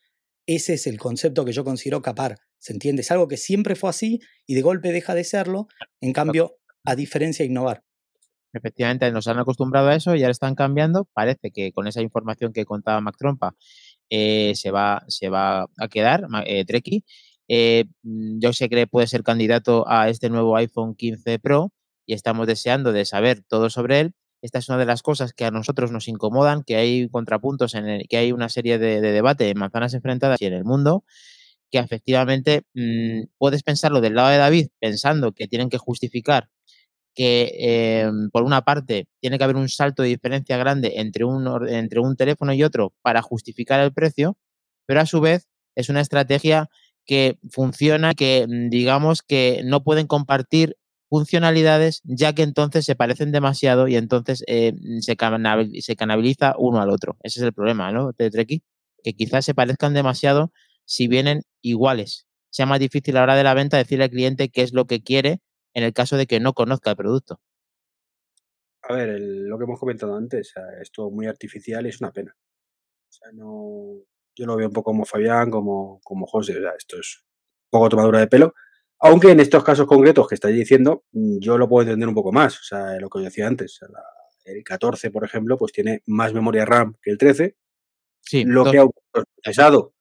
[0.47, 2.39] ese es el concepto que yo considero capar.
[2.59, 3.01] ¿Se entiende?
[3.01, 5.67] Es algo que siempre fue así y de golpe deja de serlo,
[6.01, 7.83] en cambio, a diferencia de innovar.
[8.53, 11.05] Efectivamente, nos han acostumbrado a eso y ahora están cambiando.
[11.13, 13.55] Parece que con esa información que contaba Mac Trompa
[14.09, 17.03] eh, se, va, se va a quedar, eh, Treki.
[17.49, 21.71] Eh, mm, yo sé que puede ser candidato a este nuevo iPhone 15 Pro
[22.05, 24.13] y estamos deseando de saber todo sobre él.
[24.41, 27.87] Esta es una de las cosas que a nosotros nos incomodan, que hay contrapuntos, en
[27.87, 31.03] el, que hay una serie de, de debate en manzanas enfrentadas y en el mundo
[31.71, 36.49] que efectivamente mm, puedes pensarlo del lado de David, pensando que tienen que justificar
[37.17, 41.67] que em, por una parte tiene que haber un salto de diferencia grande entre un,
[41.67, 44.37] entre un teléfono y otro para justificar el precio,
[44.85, 46.69] pero a su vez es una estrategia
[47.07, 50.77] que funciona, que mm, digamos que no pueden compartir
[51.09, 55.17] funcionalidades ya que entonces se parecen demasiado y entonces eh, se,
[55.81, 57.17] se canabiliza uno al otro.
[57.23, 58.11] Ese es el problema, ¿no?
[58.15, 58.61] De Treki,
[59.03, 60.51] que quizás se parezcan demasiado
[60.87, 62.25] si vienen iguales.
[62.49, 64.85] Sea más difícil a la hora de la venta decirle al cliente qué es lo
[64.85, 65.41] que quiere
[65.73, 67.39] en el caso de que no conozca el producto.
[68.83, 72.35] A ver, lo que hemos comentado antes, esto muy artificial y es una pena.
[72.35, 73.97] O sea, no,
[74.33, 77.25] yo lo veo un poco como Fabián, como, como José, esto es
[77.65, 78.55] un poco tomadura de pelo.
[78.99, 82.31] Aunque en estos casos concretos que estáis diciendo, mm, yo lo puedo entender un poco
[82.31, 82.59] más.
[82.59, 83.79] O sea, lo que yo decía antes,
[84.45, 87.57] el 14, por ejemplo, pues tiene más memoria RAM que el 13.
[88.21, 89.93] Sí, lo que ha procesado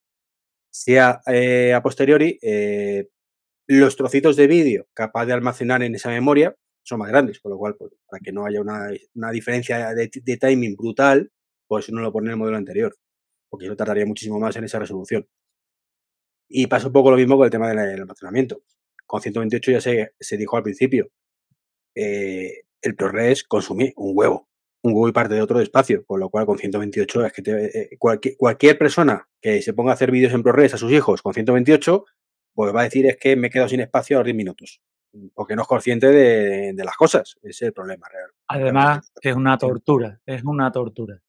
[0.77, 3.09] sea eh, a posteriori, eh,
[3.67, 7.59] los trocitos de vídeo capaz de almacenar en esa memoria son más grandes, con lo
[7.59, 11.33] cual, pues, para que no haya una, diferencia de, timing brutal,
[11.67, 12.97] pues no lo pone en el modelo anterior,
[13.49, 15.27] porque eso tardaría muchísimo más en esa resolución.
[16.49, 18.63] Y pasa un poco lo mismo con el tema del almacenamiento.
[19.05, 21.11] Con 128 ya se, se dijo al principio,
[21.95, 24.49] eh, el ProRes consume un huevo
[24.83, 28.79] un Google parte de otro espacio, con lo cual con 128 es que eh, cualquier,
[28.79, 32.05] persona que se ponga a hacer vídeos en ProRes a sus hijos con 128,
[32.55, 34.81] pues va a decir es que me he quedado sin espacio a los 10 minutos,
[35.35, 38.31] porque no es consciente de, las cosas, ese es el problema real.
[38.49, 41.21] Además, que es una tortura, es una tortura.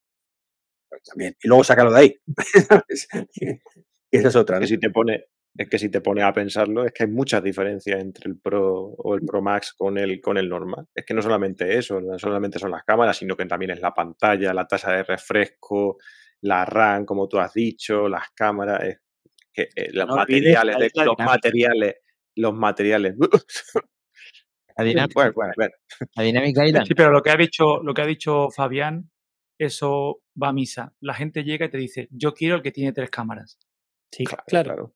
[0.89, 1.35] Pues también.
[1.41, 2.15] Y luego sácalo de ahí.
[4.11, 4.65] esa es otra.
[4.65, 5.25] si te pone,
[5.57, 8.73] es que si te pones a pensarlo, es que hay muchas diferencias entre el Pro
[8.97, 10.85] o el Pro Max con el, con el normal.
[10.93, 13.93] Es que no solamente eso, no solamente son las cámaras, sino que también es la
[13.93, 15.97] pantalla, la tasa de refresco,
[16.41, 18.99] la RAM, como tú has dicho, las cámaras, es
[19.51, 21.23] que eh, los No materiales, de- los dinámica.
[21.25, 21.95] materiales,
[22.35, 23.15] los materiales.
[24.77, 25.73] La dinámica, Bueno, bueno, bueno.
[26.15, 26.85] la dinámica.
[26.85, 29.09] Sí, pero lo que ha dicho, lo que ha dicho Fabián,
[29.59, 30.93] eso va a misa.
[30.99, 33.57] La gente llega y te dice, yo quiero el que tiene tres cámaras.
[34.11, 34.63] Sí, Claro, Claro.
[34.65, 34.93] claro.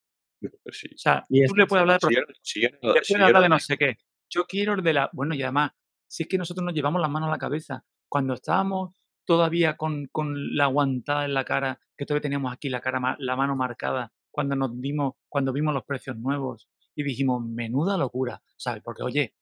[0.72, 0.88] Sí.
[0.94, 3.04] O sea, Y tú le puedes hablar de Si yo, procesador, si yo no- le
[3.04, 3.98] si puedes yo hablar no- de no sé qué.
[4.30, 5.10] Yo quiero el de la...
[5.14, 5.72] Bueno, y además,
[6.08, 7.86] si es que nosotros nos llevamos las manos a la cabeza.
[8.08, 12.82] Cuando estábamos todavía con, con la aguantada en la cara, que todavía teníamos aquí la
[12.82, 17.98] cara, la mano marcada, cuando nos dimos, cuando vimos los precios nuevos y dijimos, menuda
[17.98, 18.82] locura, ¿sabes?
[18.84, 19.36] Porque, oye,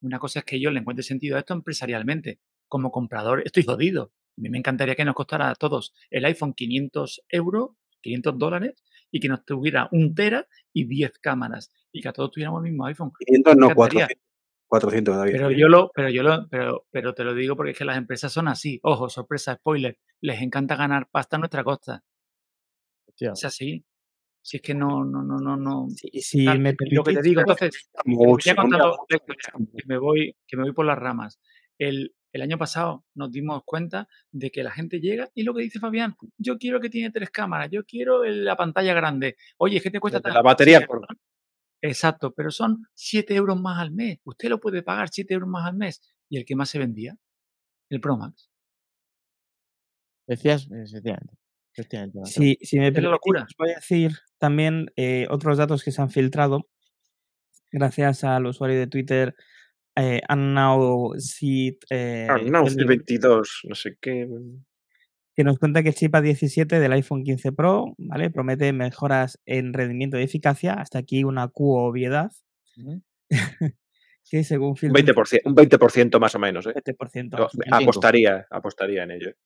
[0.00, 2.40] una cosa es que yo le encuentre sentido a esto empresarialmente.
[2.68, 4.12] Como comprador estoy jodido.
[4.36, 8.82] A mí me encantaría que nos costara a todos el iPhone 500 euros, 500 dólares,
[9.12, 11.70] y que nos tuviera un tera y 10 cámaras.
[11.92, 13.12] Y que a todos tuviéramos el mismo iPhone.
[13.26, 14.06] 500 Me no, encantaría.
[14.06, 14.22] 400.
[14.66, 15.32] 400 David.
[15.32, 17.98] Pero yo lo, pero yo lo, pero, pero te lo digo porque es que las
[17.98, 18.80] empresas son así.
[18.82, 19.98] Ojo, sorpresa, spoiler.
[20.22, 22.02] Les encanta ganar pasta a nuestra costa.
[23.18, 23.84] Es así.
[24.40, 25.88] Si es que no, no, no, no, no.
[25.90, 29.68] Si, si Tal, me lo que te digo, entonces, me Mucho, voy hombre, la historia,
[29.76, 31.38] que me voy, que me voy por las ramas.
[31.78, 35.62] El, el año pasado nos dimos cuenta de que la gente llega y lo que
[35.62, 39.36] dice Fabián, yo quiero que tiene tres cámaras, yo quiero la pantalla grande.
[39.58, 40.34] Oye, ¿qué te cuesta tal?
[40.34, 41.06] la batería Sí, por-
[41.84, 44.18] Exacto, pero son 7 euros más al mes.
[44.24, 46.00] Usted lo puede pagar 7 euros más al mes.
[46.28, 47.16] ¿Y el que más se vendía?
[47.90, 48.48] El Pro Max.
[50.26, 51.34] Decías, efectivamente.
[51.74, 52.44] efectivamente, Gonzalo.
[52.44, 53.42] si, si me Es la locura.
[53.42, 56.68] os voy a decir también eh, otros datos que se han filtrado
[57.72, 59.34] gracias al usuario de Twitter
[59.96, 61.14] eh, eh, Arnau
[62.66, 64.28] Elin, 22, no sé qué.
[65.34, 68.30] que nos cuenta que el chip A17 del iPhone 15 Pro ¿vale?
[68.30, 70.74] promete mejoras en rendimiento y eficacia.
[70.74, 72.30] Hasta aquí una Q obviedad
[74.32, 76.72] que según Un filtros 20%, un 20% más o menos, ¿eh?
[76.74, 77.64] 20% Yo más o menos.
[77.64, 77.76] cinco.
[77.76, 79.28] apostaría, apostaría en ello.
[79.28, 79.36] ¿eh?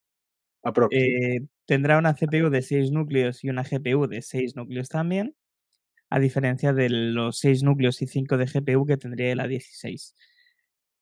[0.90, 5.34] Eh, tendrá una CPU de 6 núcleos y una GPU de 6 núcleos también,
[6.08, 10.14] a diferencia de los 6 núcleos y 5 de GPU que tendría el A16.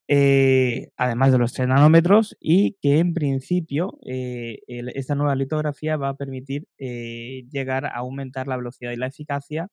[0.07, 5.97] Eh, además de los 3 nanómetros y que en principio eh, el- esta nueva litografía
[5.97, 9.69] va a permitir eh, llegar a aumentar la velocidad y la eficacia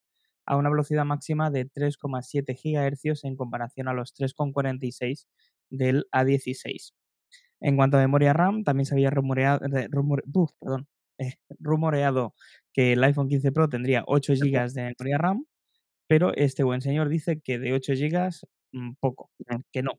[0.47, 5.27] a una velocidad máxima de 3,7 GHz en comparación a los 3,46
[5.71, 6.95] del A16.
[7.61, 10.25] En cuanto a memoria RAM, también se había rumoreado, rumore-
[10.61, 10.89] perdón,
[11.61, 12.35] rumoreado
[12.73, 15.47] que el iPhone 15 Pro tendría 8 GB de memoria RAM,
[16.09, 18.43] pero este buen señor dice que de 8 GB
[18.73, 19.31] mm, poco,
[19.73, 19.93] que no,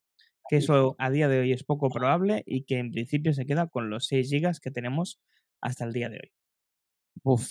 [0.49, 3.67] que eso a día de hoy es poco probable y que en principio se queda
[3.67, 5.19] con los 6 GB que tenemos
[5.61, 6.31] hasta el día de hoy.
[7.23, 7.47] Uf,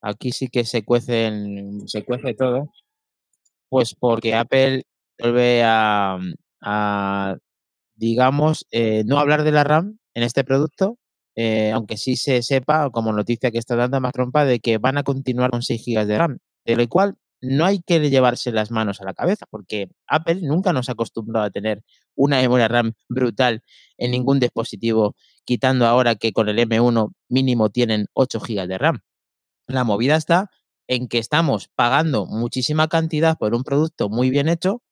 [0.00, 2.72] aquí sí que se cuecen, se cuece todo.
[3.68, 4.82] Pues porque Apple
[5.18, 6.18] vuelve a,
[6.60, 7.36] a,
[7.94, 10.98] digamos, eh, no hablar de la RAM en este producto,
[11.34, 14.98] eh, aunque sí se sepa, como noticia que está dando más trompa, de que van
[14.98, 18.70] a continuar con 6 GB de RAM, de lo cual no hay que llevarse las
[18.70, 21.82] manos a la cabeza, porque Apple nunca nos ha acostumbrado a tener
[22.14, 23.62] una memoria RAM brutal
[23.98, 29.00] en ningún dispositivo, quitando ahora que con el M1 mínimo tienen 8 GB de RAM.
[29.66, 30.50] La movida está
[30.86, 34.82] en que estamos pagando muchísima cantidad por un producto muy bien hecho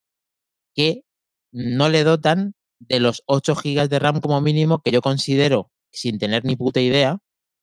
[0.75, 1.05] que
[1.53, 6.19] no le dotan de los 8 GB de RAM como mínimo que yo considero, sin
[6.19, 7.19] tener ni puta idea,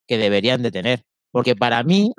[0.08, 1.06] que deberían de tener.
[1.32, 2.14] Porque para mí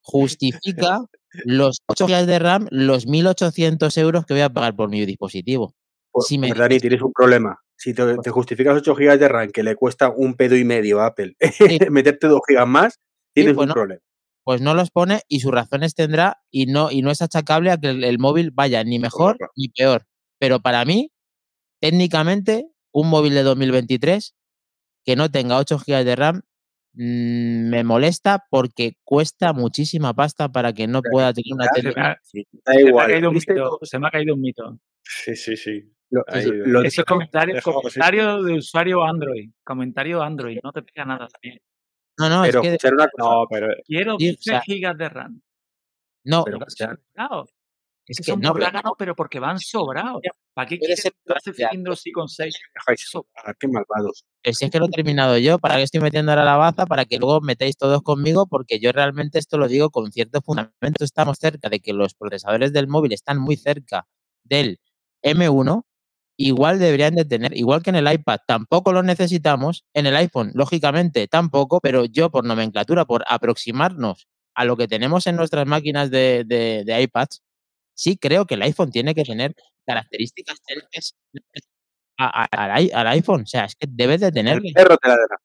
[0.00, 1.00] justifica
[1.44, 5.74] los 8 GB de RAM, los 1.800 euros que voy a pagar por mi dispositivo.
[6.10, 7.58] Pues, si me pues, Dani, tienes un problema.
[7.76, 11.00] Si te, te justificas 8 GB de RAM que le cuesta un pedo y medio
[11.00, 11.36] a Apple,
[11.90, 12.98] meterte 2 GB más,
[13.34, 13.74] tienes pues un no.
[13.74, 14.00] problema.
[14.44, 17.76] Pues no los pone y sus razones tendrá y no, y no es achacable a
[17.76, 20.06] que el, el móvil vaya ni mejor ni peor.
[20.38, 21.12] Pero para mí,
[21.80, 24.34] técnicamente, un móvil de 2023
[25.04, 26.42] que no tenga 8 GB de RAM
[26.98, 31.80] mm, me molesta porque cuesta muchísima pasta para que no pueda tener una ya, Se
[31.82, 31.94] tele.
[31.94, 33.06] me ha, Sí, da se me ha igual.
[33.10, 33.78] caído un ¿viste mito.
[33.82, 34.78] Se me ha caído un mito.
[35.02, 35.92] Sí, sí, sí.
[36.10, 39.50] Lo, eso- lo Eso es comentario, de usuario Android.
[39.62, 40.58] Comentario Android.
[40.62, 41.60] No te pega nada también.
[42.18, 43.30] No, no, pero es que escuchar una cosa.
[43.30, 45.40] No, pero Quiero Sí, o 12 sea, gigas de RAM.
[46.24, 48.52] no, pero, o sea, es Que que son no,
[48.98, 50.20] pero porque van sobrados.
[50.58, 52.52] ¿Para qué quieres ser 12 ya, cilindros y con 6?
[52.74, 54.24] dejáis sobrar, qué malvados.
[54.42, 56.84] Si es que lo he terminado yo, ¿para qué estoy metiendo ahora la baza?
[56.84, 61.04] Para que luego metáis todos conmigo, porque yo realmente esto lo digo con cierto fundamento.
[61.04, 64.08] Estamos cerca de que los procesadores del móvil están muy cerca
[64.42, 64.80] del
[65.22, 65.84] M1.
[66.36, 69.84] Igual deberían de tener, igual que en el iPad, tampoco lo necesitamos.
[69.94, 75.28] En el iPhone, lógicamente, tampoco, pero yo por nomenclatura, por aproximarnos a lo que tenemos
[75.28, 77.42] en nuestras máquinas de, de, de iPads,
[77.98, 81.14] sí creo que el iPhone tiene que tener características técnicas
[82.16, 82.64] a- a-
[83.00, 83.42] al, iPhone.
[83.42, 84.72] O sea, es que debes de El tenerle.
[84.74, 85.36] perro te la dará.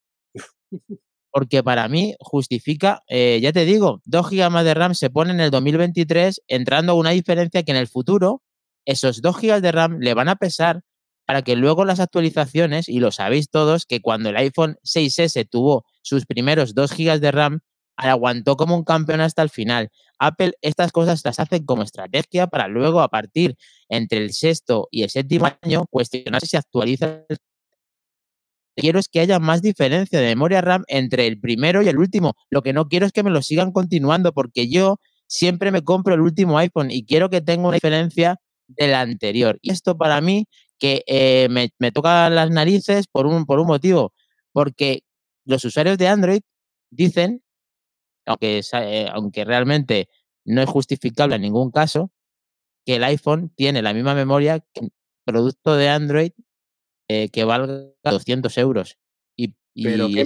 [1.31, 5.31] Porque para mí justifica, eh, ya te digo, 2 GB más de RAM se pone
[5.31, 8.43] en el 2023, entrando una diferencia que en el futuro
[8.85, 10.81] esos 2 GB de RAM le van a pesar
[11.25, 15.85] para que luego las actualizaciones, y lo sabéis todos, que cuando el iPhone 6S tuvo
[16.03, 17.59] sus primeros 2 GB de RAM,
[17.95, 19.89] aguantó como un campeón hasta el final.
[20.19, 23.55] Apple estas cosas las hace como estrategia para luego, a partir
[23.89, 27.37] entre el sexto y el séptimo año, cuestionarse si actualiza el
[28.75, 32.35] quiero es que haya más diferencia de memoria RAM entre el primero y el último.
[32.49, 36.13] Lo que no quiero es que me lo sigan continuando porque yo siempre me compro
[36.15, 39.59] el último iPhone y quiero que tenga una diferencia del anterior.
[39.61, 40.45] Y esto para mí
[40.79, 44.13] que eh, me, me toca las narices por un, por un motivo,
[44.51, 45.03] porque
[45.45, 46.41] los usuarios de Android
[46.89, 47.42] dicen,
[48.25, 50.09] aunque, eh, aunque realmente
[50.45, 52.11] no es justificable en ningún caso,
[52.85, 54.91] que el iPhone tiene la misma memoria que un
[55.25, 56.31] producto de Android
[57.09, 58.97] eh, que valga 200 euros.
[59.37, 60.25] Y, Pero qué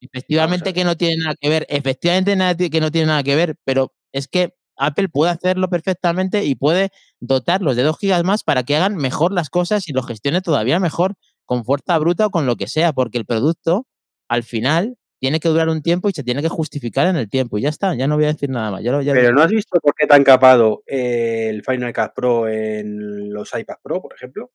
[0.00, 3.56] efectivamente que no tiene nada que ver, efectivamente nada que no tiene nada que ver,
[3.64, 8.62] pero es que Apple puede hacerlo perfectamente y puede dotarlos de 2 gigas más para
[8.62, 12.46] que hagan mejor las cosas y lo gestione todavía mejor, con fuerza bruta o con
[12.46, 13.86] lo que sea, porque el producto
[14.28, 17.58] al final tiene que durar un tiempo y se tiene que justificar en el tiempo.
[17.58, 18.84] Y ya está, ya no voy a decir nada más.
[18.84, 19.34] Ya lo, ya lo he Pero.
[19.34, 23.74] ¿no has visto por qué te han capado el Final Cut Pro en los iPad
[23.82, 24.52] Pro, por ejemplo?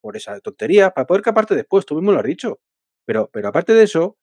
[0.00, 2.58] Por esa tontería, para poder caparte después, tú mismo lo has dicho.
[3.06, 4.16] Pero, pero aparte de eso,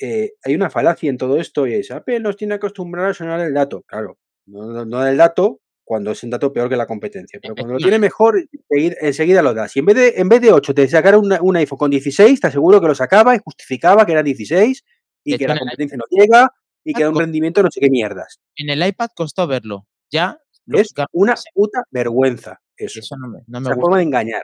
[0.00, 3.40] eh, hay una falacia en todo esto y es, Apple nos tiene acostumbrado a sonar
[3.40, 3.82] el dato.
[3.82, 7.54] Claro, no, no, no del dato cuando es un dato peor que la competencia, pero
[7.54, 9.72] cuando lo tiene mejor, enseguida- enseguida lo das.
[9.72, 12.38] Si en vez de, en vez de 8 te sacara una- un iPhone con 16,
[12.40, 14.84] te aseguro que lo sacaba y justificaba que eran 16
[15.24, 16.52] y De que la competencia no llega
[16.84, 18.38] y que da un rendimiento no sé qué mierdas.
[18.56, 19.86] En el iPad costó verlo.
[20.10, 20.38] Ya,
[20.70, 23.00] Es una puta vergüenza eso.
[23.00, 23.80] eso no me, no me Esa gusta.
[23.80, 24.42] forma de engañar.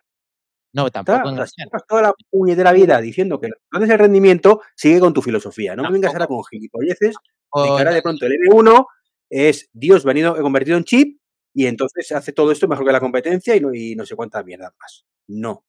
[0.73, 1.49] No, Está, tampoco engañar.
[1.57, 5.77] llevas toda la puñetera vida diciendo que no haces el rendimiento, sigue con tu filosofía.
[5.77, 7.11] No me vengas ahora con gilipolleces
[7.55, 8.87] de ahora de pronto el M1
[9.31, 11.19] es Dios venido, convertido en chip
[11.55, 14.45] y entonces hace todo esto mejor que la competencia y no, y no sé cuántas
[14.45, 15.07] mierdas más.
[15.29, 15.65] No.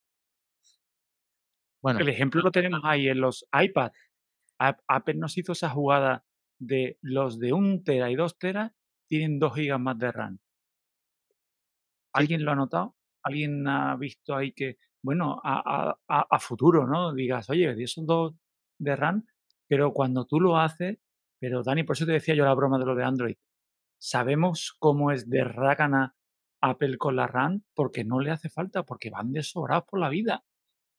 [1.81, 3.91] Bueno, El ejemplo lo tenemos ahí en los iPad.
[4.59, 6.25] Ap- Apple nos hizo esa jugada
[6.59, 8.71] de los de 1 tera y 2 teras
[9.07, 10.39] tienen 2 gigas más de RAM.
[12.13, 12.95] ¿Alguien lo ha notado?
[13.23, 17.13] ¿Alguien ha visto ahí que, bueno, a, a- a- a futuro, ¿no?
[17.13, 18.35] Digas, oye, esos 2
[18.79, 19.25] de RAM,
[19.67, 20.97] pero cuando tú lo haces,
[21.39, 23.35] pero Dani, por eso te decía yo la broma de lo de Android,
[24.05, 26.15] sabemos cómo es de rácana
[26.61, 30.09] Apple con la RAM porque no le hace falta, porque van de sobrados por la
[30.09, 30.43] vida.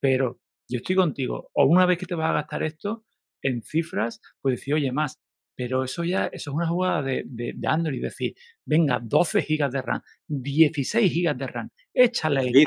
[0.01, 1.51] Pero yo estoy contigo.
[1.53, 3.05] O una vez que te vas a gastar esto
[3.43, 5.21] en cifras, pues decir, oye, más.
[5.57, 8.03] Pero eso ya, eso es una jugada de, de, de Android.
[8.03, 12.45] Decir, venga, 12 gigas de RAM, 16 gigas de RAM, échale.
[12.45, 12.67] David,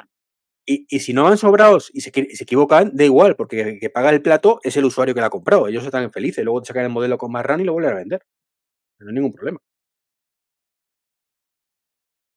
[0.65, 3.89] Y, y si no van sobrados y se, se equivocan, da igual, porque el que
[3.89, 5.67] paga el plato es el usuario que la ha comprado.
[5.67, 6.43] Ellos están felices.
[6.45, 8.21] Luego te sacan el modelo con más RAM y lo vuelven a vender.
[8.99, 9.59] No hay ningún problema.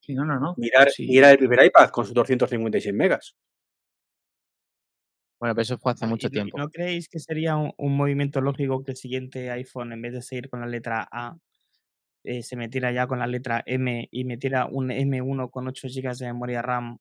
[0.05, 0.55] Sí, no, no, no.
[0.57, 1.07] Mirar, Sí.
[1.07, 3.37] mirar el primer iPad con sus 256 megas.
[5.41, 6.57] bueno, pero eso fue hace ¿Y mucho tiempo.
[6.59, 10.23] ¿No creéis que sería un, un movimiento lógico que el siguiente iPhone, en vez de
[10.23, 11.37] seguir con la letra A,
[12.25, 16.17] eh, se metiera ya con la letra M y metiera un M1 con 8 GB
[16.17, 16.99] de memoria RAM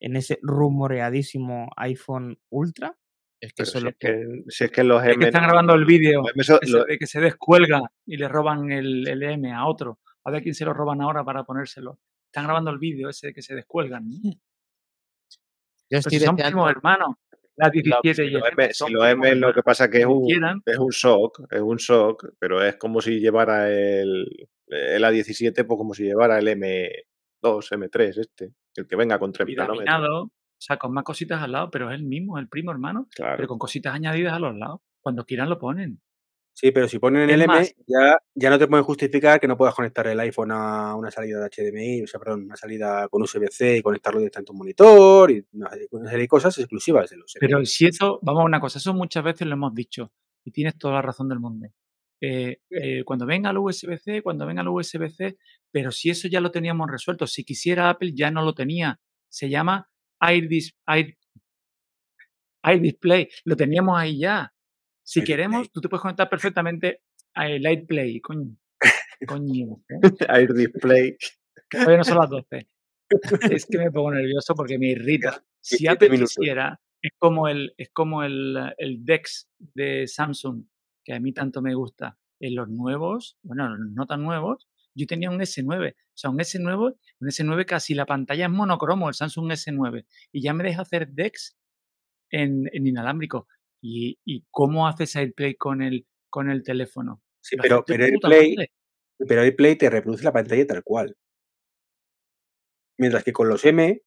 [0.00, 2.94] en ese rumoreadísimo iPhone Ultra?
[3.40, 4.08] Es que eso es si lo es que...
[4.08, 7.06] que, si es que los Es que M están grabando el vídeo M de que
[7.08, 9.98] se descuelga y le roban el, el M a otro.
[10.24, 11.98] A ver quién se lo roban ahora para ponérselo.
[12.34, 14.08] Están grabando el vídeo ese de que se descuelgan.
[14.08, 14.16] ¿no?
[14.24, 14.38] Yo
[15.88, 17.14] Pero estoy si son primos hermanos.
[17.54, 20.26] La 17 si y si primos M lo que pasa que es un,
[20.66, 24.26] es un shock, es un shock, pero es como si llevara el,
[24.66, 27.04] el A17, pues como si llevara el M2,
[27.40, 29.78] M3, este, el que venga con 3 nanómetros.
[29.78, 33.06] Vitaminado, o sea, con más cositas al lado, pero es el mismo, el primo hermano,
[33.16, 33.46] pero Claro.
[33.46, 34.80] con cositas añadidas a los lados.
[35.00, 36.00] Cuando quieran lo ponen.
[36.56, 39.56] Sí, pero si ponen el M, más- ya, ya no te pueden justificar que no
[39.56, 43.22] puedas conectar el iPhone a una salida de HDMI, o sea, perdón, una salida con
[43.22, 47.10] USB-C y conectarlo directamente a un monitor y una serie una serie de cosas exclusivas
[47.10, 50.12] de los Pero si eso, vamos a una cosa, eso muchas veces lo hemos dicho
[50.44, 51.66] y tienes toda la razón del mundo.
[52.20, 55.36] Eh, eh, cuando venga el USB-C, cuando venga el USB-C,
[55.72, 59.00] pero si eso ya lo teníamos resuelto, si quisiera Apple ya no lo tenía.
[59.28, 59.90] Se llama
[60.20, 61.16] Air, Dis- Air,
[62.62, 64.53] Air Display, lo teníamos ahí ya.
[65.04, 67.02] Si queremos, tú te puedes conectar perfectamente
[67.34, 68.56] a Light Play, coño.
[69.26, 70.00] Coño, ¿eh?
[70.28, 71.16] Air Display.
[71.70, 72.68] todavía no son las 12.
[73.50, 75.44] Es que me pongo nervioso porque me irrita.
[75.60, 80.64] Si 17 Apple quisiera, es como el, es como el, el Dex de Samsung,
[81.04, 82.18] que a mí tanto me gusta.
[82.40, 86.38] en los nuevos, bueno, los no tan nuevos, yo tenía un S9, o sea, un
[86.38, 90.82] S9, un S9 casi la pantalla es monocromo, el Samsung S9, y ya me deja
[90.82, 91.56] hacer DeX
[92.30, 93.46] en, en inalámbrico.
[93.86, 97.20] ¿Y, ¿Y, cómo haces AirPlay con el, con el teléfono?
[97.42, 98.56] Sí, pero, pero, AirPlay,
[99.28, 101.14] pero AirPlay te reproduce la pantalla tal cual.
[102.98, 104.00] Mientras que con los M,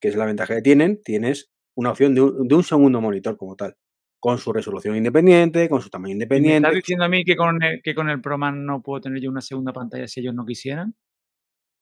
[0.00, 3.36] que es la ventaja que tienen, tienes una opción de un, de un segundo monitor
[3.36, 3.76] como tal
[4.20, 6.60] con su resolución independiente, con su tamaño independiente.
[6.60, 9.00] ¿Me estás diciendo a mí que con, el, que con el Pro Max no puedo
[9.02, 10.94] tener yo una segunda pantalla si ellos no quisieran?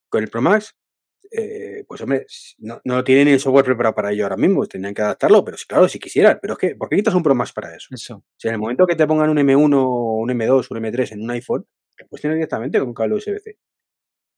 [0.08, 0.76] Con el Pro Max,
[1.30, 2.26] eh, pues hombre,
[2.58, 5.88] no, no tienen el software preparado para ello ahora mismo, tendrían que adaptarlo, pero claro,
[5.88, 6.38] si quisieran.
[6.40, 7.88] Pero es que, ¿por qué necesitas un Pro Max para eso?
[7.90, 8.24] Eso.
[8.36, 11.30] Si en el momento que te pongan un M1, un M2, un M3 en un
[11.30, 11.66] iPhone,
[12.08, 13.56] pues tienes directamente con un cable USB-C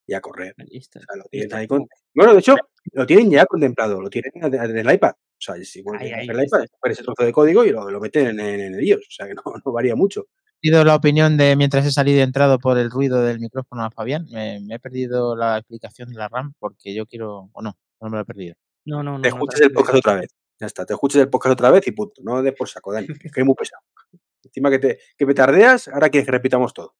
[0.06, 0.54] y a correr.
[0.58, 1.86] O sea, lo tienen ahí con...
[2.14, 2.56] Bueno, de hecho,
[2.92, 5.12] lo tienen ya contemplado, lo tienen en el iPad.
[5.12, 8.00] O sea, si bueno, Ahí, ahí, el iPad, ese trozo de código y lo, lo
[8.00, 9.06] meten en, en, en el iOS.
[9.06, 10.26] O sea, que no, no varía mucho.
[10.62, 13.82] He perdido la opinión de mientras he salido y entrado por el ruido del micrófono
[13.82, 14.26] a Fabián.
[14.30, 17.48] Me, me, he perdido la explicación de la RAM porque yo quiero.
[17.52, 18.54] O no, no me lo he perdido.
[18.84, 19.22] No, no, no.
[19.22, 20.28] Te escuches el podcast otra vez.
[20.60, 22.20] Ya está, te escuches el podcast otra vez y punto.
[22.22, 23.06] No des por saco, Dani.
[23.24, 23.82] Es que es muy pesado.
[24.44, 26.94] Encima que te, que me tardeas, ahora quieres que repitamos todo.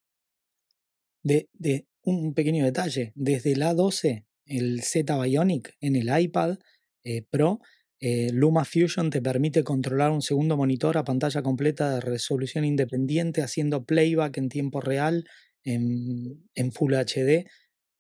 [1.23, 3.13] De, de un pequeño detalle.
[3.15, 6.59] Desde el A12, el Z Bionic en el iPad
[7.05, 7.61] eh, Pro
[8.01, 13.43] eh, Luma Fusion te permite controlar un segundo monitor a pantalla completa de resolución independiente
[13.43, 15.27] haciendo playback en tiempo real
[15.65, 17.47] en, en Full HD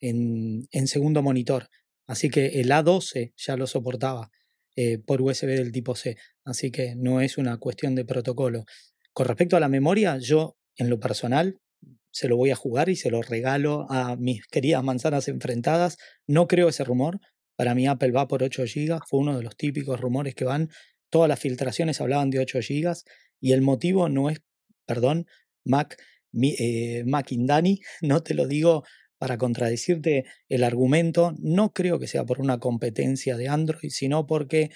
[0.00, 1.68] en, en, segundo monitor.
[2.06, 4.30] Así que el A12 ya lo soportaba
[4.74, 6.16] eh, por USB del tipo C.
[6.44, 8.64] Así que no es una cuestión de protocolo.
[9.12, 11.58] Con respecto a la memoria, yo en lo personal
[12.10, 15.98] se lo voy a jugar y se lo regalo a mis queridas manzanas enfrentadas.
[16.26, 17.20] No creo ese rumor.
[17.60, 20.70] Para mí Apple va por 8 GB, fue uno de los típicos rumores que van,
[21.10, 22.94] todas las filtraciones hablaban de 8 GB
[23.38, 24.40] y el motivo no es,
[24.86, 25.26] perdón,
[25.62, 26.02] Mac,
[26.32, 27.04] mi, eh,
[28.00, 28.84] no te lo digo
[29.18, 34.70] para contradecirte el argumento, no creo que sea por una competencia de Android, sino porque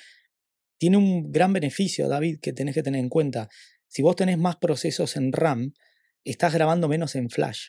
[0.76, 3.48] tiene un gran beneficio, David, que tenés que tener en cuenta.
[3.88, 5.72] Si vos tenés más procesos en RAM,
[6.22, 7.68] estás grabando menos en flash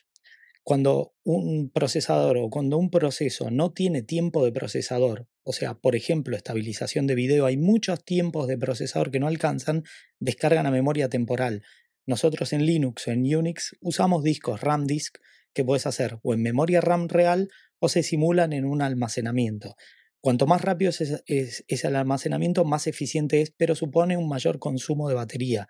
[0.66, 5.94] cuando un procesador o cuando un proceso no tiene tiempo de procesador, o sea, por
[5.94, 9.84] ejemplo, estabilización de video, hay muchos tiempos de procesador que no alcanzan,
[10.18, 11.62] descargan a memoria temporal.
[12.04, 15.18] Nosotros en Linux o en Unix usamos discos RAM disk
[15.54, 17.48] que puedes hacer o en memoria RAM real
[17.78, 19.76] o se simulan en un almacenamiento.
[20.20, 24.58] Cuanto más rápido es, es, es el almacenamiento, más eficiente es, pero supone un mayor
[24.58, 25.68] consumo de batería.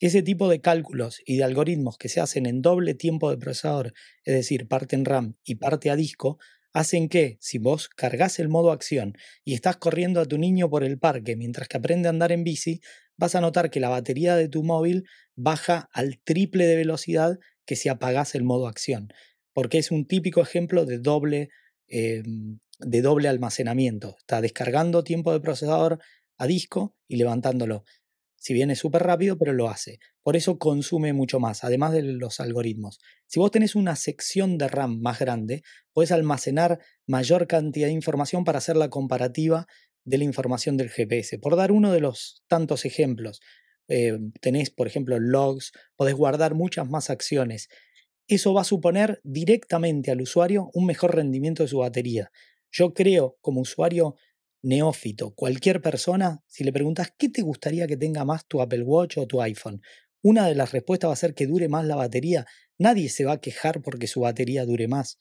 [0.00, 3.92] Ese tipo de cálculos y de algoritmos que se hacen en doble tiempo de procesador,
[4.24, 6.38] es decir, parte en RAM y parte a disco,
[6.72, 10.84] hacen que, si vos cargas el modo acción y estás corriendo a tu niño por
[10.84, 12.80] el parque mientras que aprende a andar en bici,
[13.16, 15.04] vas a notar que la batería de tu móvil
[15.36, 19.12] baja al triple de velocidad que si apagas el modo acción,
[19.52, 21.50] porque es un típico ejemplo de doble,
[21.88, 22.22] eh,
[22.78, 24.16] de doble almacenamiento.
[24.18, 25.98] Está descargando tiempo de procesador
[26.38, 27.84] a disco y levantándolo.
[28.40, 29.98] Si bien es súper rápido, pero lo hace.
[30.22, 32.98] Por eso consume mucho más, además de los algoritmos.
[33.26, 35.62] Si vos tenés una sección de RAM más grande,
[35.92, 39.66] puedes almacenar mayor cantidad de información para hacer la comparativa
[40.04, 41.38] de la información del GPS.
[41.38, 43.42] Por dar uno de los tantos ejemplos,
[43.88, 47.68] eh, tenés, por ejemplo, logs, podés guardar muchas más acciones.
[48.26, 52.30] Eso va a suponer directamente al usuario un mejor rendimiento de su batería.
[52.72, 54.14] Yo creo, como usuario,
[54.62, 59.18] neófito, cualquier persona, si le preguntas qué te gustaría que tenga más tu Apple Watch
[59.18, 59.80] o tu iPhone,
[60.22, 62.46] una de las respuestas va a ser que dure más la batería.
[62.78, 65.18] Nadie se va a quejar porque su batería dure más.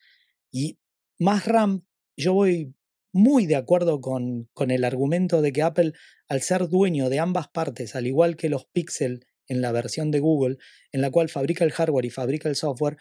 [0.51, 0.77] Y
[1.17, 1.85] más RAM,
[2.17, 2.73] yo voy
[3.11, 5.93] muy de acuerdo con, con el argumento de que Apple,
[6.27, 10.19] al ser dueño de ambas partes, al igual que los Pixel en la versión de
[10.19, 10.57] Google,
[10.91, 12.97] en la cual fabrica el hardware y fabrica el software,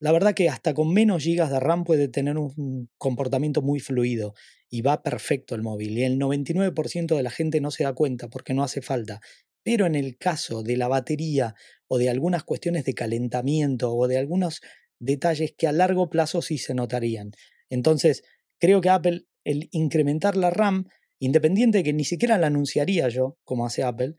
[0.00, 4.34] la verdad que hasta con menos gigas de RAM puede tener un comportamiento muy fluido
[4.70, 5.98] y va perfecto el móvil.
[5.98, 9.20] Y el 99% de la gente no se da cuenta porque no hace falta.
[9.64, 11.54] Pero en el caso de la batería
[11.88, 14.60] o de algunas cuestiones de calentamiento o de algunos
[15.00, 17.32] detalles que a largo plazo sí se notarían.
[17.68, 18.22] Entonces,
[18.58, 20.86] creo que Apple, el incrementar la RAM,
[21.18, 24.14] independiente de que ni siquiera la anunciaría yo, como hace Apple,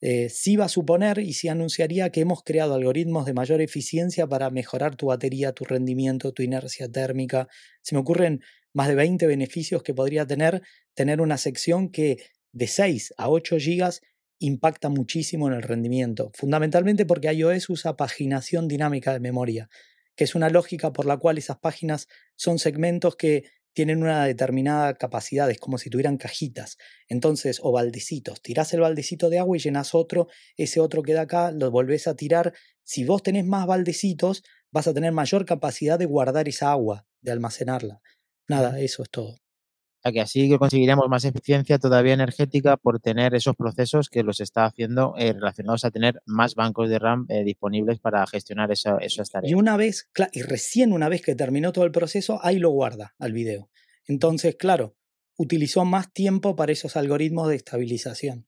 [0.00, 4.26] eh, sí va a suponer y sí anunciaría que hemos creado algoritmos de mayor eficiencia
[4.26, 7.48] para mejorar tu batería, tu rendimiento, tu inercia térmica.
[7.82, 8.42] Se me ocurren
[8.72, 10.62] más de 20 beneficios que podría tener
[10.94, 12.18] tener una sección que
[12.52, 14.00] de 6 a 8 gigas
[14.38, 19.68] impacta muchísimo en el rendimiento, fundamentalmente porque iOS usa paginación dinámica de memoria,
[20.16, 23.44] que es una lógica por la cual esas páginas son segmentos que
[23.74, 26.78] tienen una determinada capacidad, es como si tuvieran cajitas.
[27.08, 31.50] Entonces, o baldecitos, tirás el baldecito de agua y llenas otro, ese otro queda acá,
[31.52, 32.54] lo volvés a tirar
[32.84, 37.32] Si vos tenés más baldecitos, vas a tener mayor capacidad de guardar esa agua, de
[37.32, 38.00] almacenarla.
[38.48, 39.43] Nada, eso es todo.
[40.04, 44.40] Sea, que así que conseguiríamos más eficiencia todavía energética por tener esos procesos que los
[44.40, 48.98] está haciendo eh, relacionados a tener más bancos de RAM eh, disponibles para gestionar esa,
[48.98, 49.54] esas Y tareas.
[49.54, 53.32] una vez, y recién una vez que terminó todo el proceso, ahí lo guarda al
[53.32, 53.70] video.
[54.06, 54.94] Entonces, claro,
[55.38, 58.46] utilizó más tiempo para esos algoritmos de estabilización.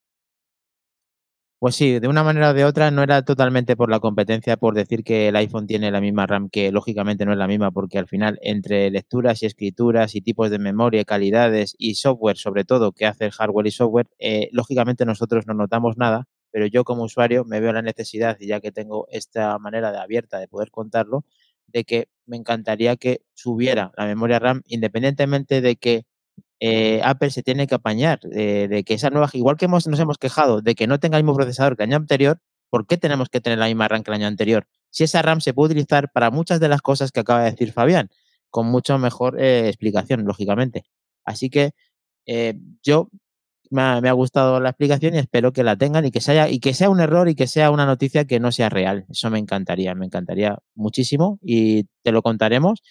[1.62, 4.74] Pues sí, de una manera o de otra no era totalmente por la competencia, por
[4.74, 7.98] decir que el iPhone tiene la misma RAM, que lógicamente no es la misma, porque
[7.98, 12.92] al final entre lecturas y escrituras y tipos de memoria, calidades y software, sobre todo,
[12.92, 17.04] que hace el hardware y software, eh, lógicamente nosotros no notamos nada, pero yo como
[17.04, 20.70] usuario me veo la necesidad, y ya que tengo esta manera de abierta de poder
[20.70, 21.24] contarlo,
[21.68, 26.04] de que me encantaría que subiera la memoria RAM, independientemente de que
[26.60, 30.18] eh, Apple se tiene que apañar eh, de que esa nueva, igual que nos hemos
[30.18, 32.38] quejado de que no tenga el mismo procesador que el año anterior,
[32.70, 34.66] ¿por qué tenemos que tener la misma RAM que el año anterior?
[34.90, 37.72] Si esa RAM se puede utilizar para muchas de las cosas que acaba de decir
[37.72, 38.10] Fabián,
[38.50, 40.84] con mucho mejor eh, explicación, lógicamente.
[41.24, 41.72] Así que
[42.82, 43.08] yo
[43.70, 46.48] me ha, me ha gustado la explicación y espero que la tengan y que, sea,
[46.48, 49.06] y que sea un error y que sea una noticia que no sea real.
[49.10, 52.82] Eso me encantaría, me encantaría muchísimo y te lo contaremos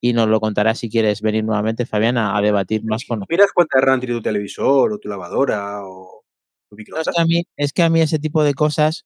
[0.00, 3.36] y nos lo contarás si quieres venir nuevamente, Fabián, a, a debatir más con nosotros.
[3.38, 6.22] ¿Miras cuánta RAM tiene tu televisor o tu lavadora o
[6.68, 7.14] tu No, es, microondas?
[7.14, 9.04] que a mí, es que a mí ese tipo de cosas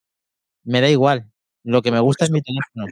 [0.65, 1.31] me da igual.
[1.65, 2.87] Lo que me Por gusta es mi teléfono.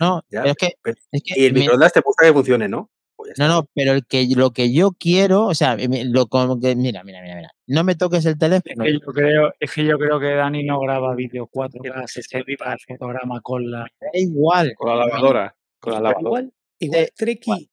[0.00, 2.32] No, Ya, pero es que, pero- es que Y el me- microondas te gusta que
[2.32, 2.90] funcione, ¿no?
[3.16, 6.58] Pues no, no, pero el que, lo que yo quiero, o sea, me- lo como
[6.58, 8.84] que, mira, mira, mira, mira, no me toques el Es teléfono.
[8.84, 13.40] que yo creo, es que yo creo que Dani no graba vídeo 4K, 60 fotograma
[13.40, 13.82] con la.
[14.00, 14.72] Me da igual.
[14.76, 15.54] Con la lavadora.
[15.78, 16.48] Con la lavadora.
[16.84, 17.68] Igual, igual Treki, ju-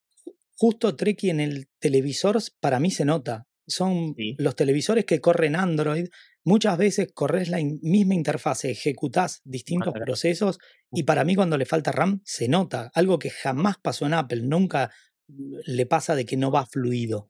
[0.55, 3.45] justo Treki en el televisor para mí se nota.
[3.68, 4.36] Son Sí.
[4.39, 6.07] los televisores que corren Android.
[6.43, 10.57] Muchas veces corres la in- misma interfase, ejecutás distintos procesos
[10.91, 12.89] y para mí cuando le falta RAM se nota.
[12.95, 14.41] Algo que jamás pasó en Apple.
[14.43, 14.89] Nunca
[15.28, 17.28] mm, le pasa de que no va fluido.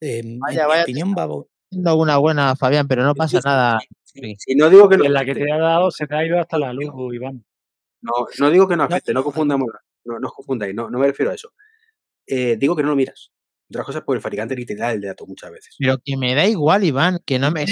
[0.00, 1.28] Eh, en Vaya, mi vaya, opinión va...
[1.94, 3.78] una buena, Fabián, pero no pasa nada.
[4.04, 4.34] Sí.
[4.38, 6.38] Si no digo que no En la que te ha dado se te ha ido
[6.38, 7.44] hasta la luz, Iván.
[8.00, 9.68] no, no digo que no afecte, no confundamos,
[10.04, 11.52] no, no os confundáis, no, no me refiero a eso.
[12.26, 13.32] Eh, digo que no lo miras.
[13.70, 15.74] Otras cosas por el fabricante ni te da el dato muchas veces.
[15.78, 17.64] Pero que me da igual, Iván, que no me...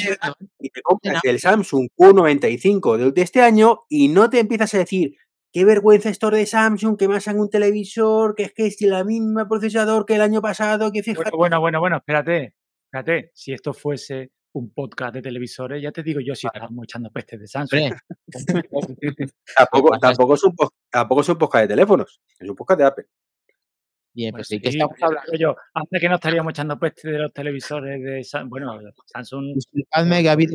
[0.59, 5.15] Y te compras el Samsung Q95 de, este año y no te empiezas a decir
[5.53, 9.05] qué vergüenza esto de Samsung, que me hacen un televisor, que es que es la
[9.05, 11.31] misma procesador que el año pasado, que fíjate.
[11.31, 12.55] Bueno, bueno, bueno, bueno, espérate.
[12.87, 17.11] Espérate, si esto fuese un podcast de televisores, ya te digo yo si estábamos echando
[17.11, 17.93] pestes de Samsung.
[19.57, 22.87] Tampoco, tampoco, es un, po- tampoco es un podcast de teléfonos, es un podcast de
[22.87, 23.05] Apple.
[24.15, 25.33] Bien, Pues pues sí, que estamos hablando.
[25.39, 28.51] yo, antes que no estaríamos echando pestes de los televisores de Samsung.
[28.51, 29.55] Bueno, Samsung.
[29.55, 30.53] Disculpadme que ha habido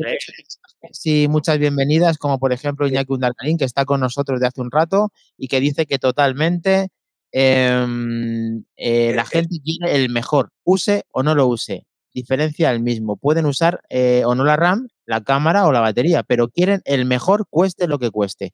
[0.92, 4.70] sí, muchas bienvenidas, como por ejemplo Iñaki Undalgarín, que está con nosotros de hace un
[4.70, 6.90] rato y que dice que totalmente
[7.32, 9.28] em, eh, la Eh, eh.
[9.28, 11.84] gente quiere el mejor, use o no lo use.
[12.14, 13.16] Diferencia el mismo.
[13.16, 17.04] Pueden usar eh, o no la RAM, la cámara o la batería, pero quieren el
[17.04, 18.52] mejor, cueste lo que cueste.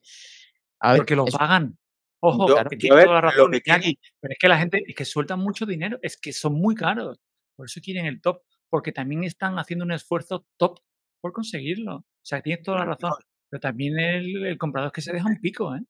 [0.79, 1.77] A ver, Porque lo es- pagan.
[2.19, 4.95] Ojo, Yo- que ver, toda la razón, que Iñaki, pero es que la gente es
[4.95, 7.19] que sueltan mucho dinero, es que son muy caros.
[7.55, 10.79] Por eso quieren el top, porque también están haciendo un esfuerzo top
[11.21, 11.97] por conseguirlo.
[11.97, 13.11] O sea, tienes toda la razón.
[13.49, 15.81] Pero también el, el comprador es que se deja un pico, ¿eh?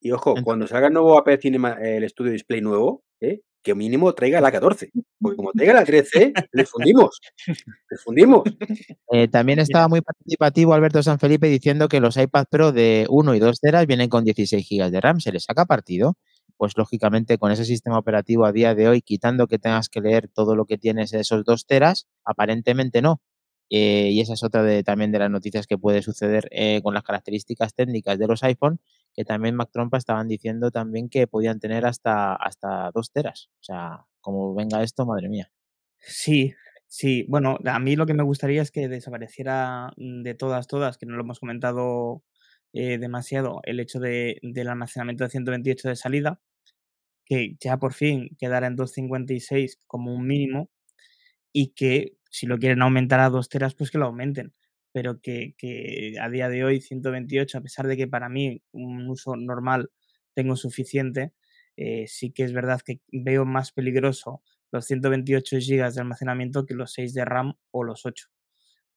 [0.00, 3.40] Y ojo, Entonces- cuando salga el nuevo Apple Cinema, el Studio Display nuevo, ¿eh?
[3.62, 4.90] Que mínimo traiga la 14.
[5.20, 7.20] Porque como traiga la 13, le fundimos.
[7.46, 8.42] Le fundimos.
[9.12, 13.34] Eh, también estaba muy participativo Alberto San Felipe diciendo que los iPad Pro de 1
[13.34, 15.20] y 2 teras vienen con 16 GB de RAM.
[15.20, 16.16] ¿Se les saca partido?
[16.56, 20.28] Pues lógicamente con ese sistema operativo a día de hoy, quitando que tengas que leer
[20.28, 23.20] todo lo que tienes en esos 2 teras, aparentemente no.
[23.70, 26.94] Eh, y esa es otra de, también de las noticias que puede suceder eh, con
[26.94, 28.80] las características técnicas de los iPhone,
[29.14, 33.50] que también Mac Trompa estaban diciendo también que podían tener hasta, hasta 2 teras.
[33.60, 35.50] O sea, como venga esto, madre mía.
[35.98, 36.54] Sí,
[36.86, 37.26] sí.
[37.28, 41.06] Bueno, a mí lo que me gustaría es que desapareciera mm, de todas, todas, que
[41.06, 42.22] no lo hemos comentado
[42.72, 46.40] eh, demasiado, el hecho de, del almacenamiento de 128 de salida,
[47.24, 50.70] que ya por fin quedara en 256 como un mínimo
[51.52, 54.54] y que si lo quieren aumentar a 2 teras, pues que lo aumenten.
[54.92, 59.08] Pero que, que a día de hoy 128, a pesar de que para mí un
[59.08, 59.90] uso normal
[60.34, 61.32] tengo suficiente,
[61.76, 66.74] eh, sí que es verdad que veo más peligroso los 128 GB de almacenamiento que
[66.74, 68.28] los 6 de RAM o los 8.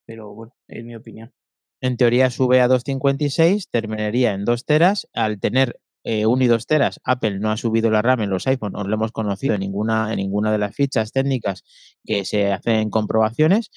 [0.05, 1.33] Pero bueno, es mi opinión.
[1.79, 5.07] En teoría sube a 256, terminaría en 2 teras.
[5.13, 8.47] Al tener eh, 1 y 2 teras, Apple no ha subido la RAM en los
[8.47, 11.63] iPhone, no lo hemos conocido en ninguna, en ninguna de las fichas técnicas
[12.03, 13.69] que se hacen comprobaciones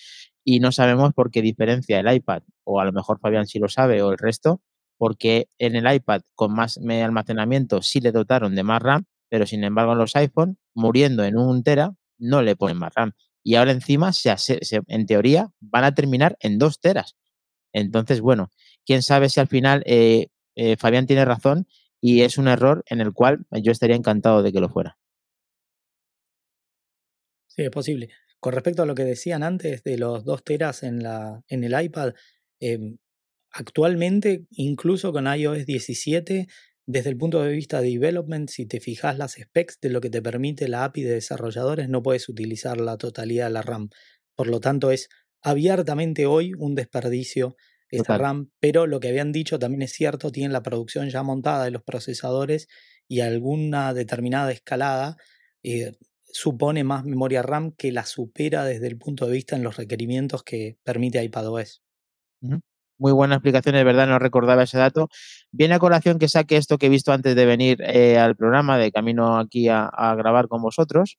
[0.45, 3.69] y no sabemos por qué diferencia el iPad, o a lo mejor Fabián sí lo
[3.69, 4.61] sabe, o el resto,
[4.99, 9.65] porque en el iPad con más almacenamiento sí le dotaron de más RAM, pero sin
[9.65, 13.13] embargo en los iPhone, muriendo en un tera, no le ponen más RAM.
[13.43, 14.37] Y ahora encima, se,
[14.87, 17.17] en teoría, van a terminar en dos teras.
[17.73, 18.51] Entonces, bueno,
[18.87, 21.67] quién sabe si al final eh, eh, Fabián tiene razón
[22.07, 24.99] y es un error en el cual yo estaría encantado de que lo fuera.
[27.47, 28.11] Sí, es posible.
[28.41, 31.83] Con respecto a lo que decían antes de los dos teras en, la, en el
[31.83, 32.13] iPad,
[32.61, 32.99] em,
[33.51, 36.47] actualmente, incluso con iOS 17,
[36.85, 40.11] desde el punto de vista de development, si te fijas las specs de lo que
[40.11, 43.89] te permite la API de desarrolladores, no puedes utilizar la totalidad de la RAM.
[44.35, 45.09] Por lo tanto, es
[45.41, 47.57] abiertamente hoy un desperdicio
[47.97, 51.65] esta RAM, pero lo que habían dicho también es cierto, tienen la producción ya montada
[51.65, 52.69] de los procesadores
[53.09, 55.17] y alguna determinada escalada
[55.63, 55.93] eh,
[56.25, 60.43] supone más memoria RAM que la supera desde el punto de vista en los requerimientos
[60.43, 61.83] que permite iPadOS.
[62.99, 65.09] Muy buena explicación, de verdad, no recordaba ese dato.
[65.51, 68.79] Viene a colación que saque esto que he visto antes de venir eh, al programa,
[68.79, 71.19] de camino aquí a, grabar con vosotros,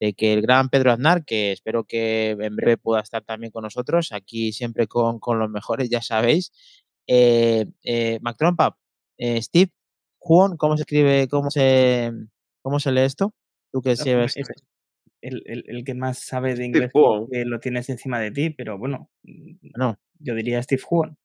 [0.00, 3.62] de que el gran Pedro Aznar, que espero que en breve pueda estar también con
[3.62, 6.52] nosotros, aquí siempre con, los mejores, ya sabéis.
[7.06, 8.18] Eh, eh,
[9.18, 9.72] eh, Steve
[10.18, 12.12] Juan, ¿cómo se escribe, cómo se,
[12.62, 13.34] cómo se lee esto?
[13.72, 14.36] Tú que pues,
[15.20, 16.90] el, el, que más sabe de inglés
[17.30, 19.10] que lo tienes encima de ti, pero bueno,
[19.74, 19.98] no.
[20.18, 21.16] yo diría Steve Juan.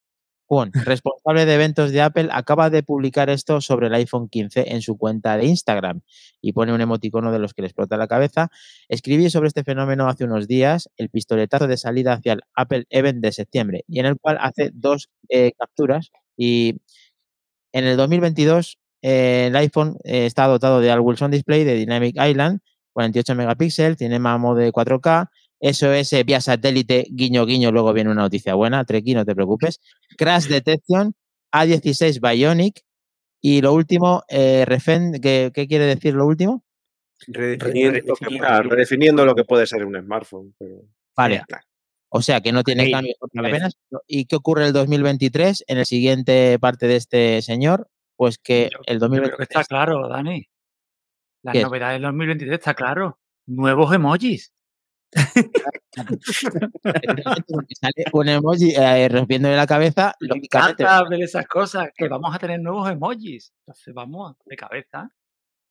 [0.46, 4.82] Juan, responsable de eventos de Apple, acaba de publicar esto sobre el iPhone 15 en
[4.82, 6.02] su cuenta de Instagram
[6.42, 8.50] y pone un emoticono de los que le explota la cabeza.
[8.90, 13.22] Escribí sobre este fenómeno hace unos días, el pistoletazo de salida hacia el Apple Event
[13.22, 16.82] de septiembre, y en el cual hace dos eh, capturas y
[17.72, 22.16] en el 2022 eh, el iPhone eh, está dotado de Al Wilson Display de Dynamic
[22.22, 22.60] Island,
[22.94, 25.30] 48 megapíxeles, tiene MAMO de 4K,
[25.64, 29.80] SOS vía satélite, guiño, guiño, luego viene una noticia buena, Treki, no te preocupes.
[30.18, 31.16] Crash Detection,
[31.52, 32.84] A16 Bionic,
[33.46, 34.66] y lo último, eh,
[35.22, 36.64] ¿qué, quiere decir lo último?
[37.28, 40.56] Redefiniendo, lo que puede ser un smartphone.
[41.14, 41.44] Vale.
[42.08, 43.76] O sea que no tiene cambio apenas.
[44.08, 45.66] ¿Y qué ocurre el 2023?
[45.68, 49.50] En el siguiente parte de este señor, pues que el 2023.
[49.50, 50.48] está claro, Dani.
[51.42, 53.20] La novedad del 2023 está claro.
[53.46, 54.53] Nuevos emojis.
[57.80, 60.16] Sale un emoji eh, rompiéndole la cabeza.
[60.20, 63.54] Me encanta ver esas cosas, que vamos a tener nuevos emojis.
[63.66, 65.12] Entonces vamos de cabeza.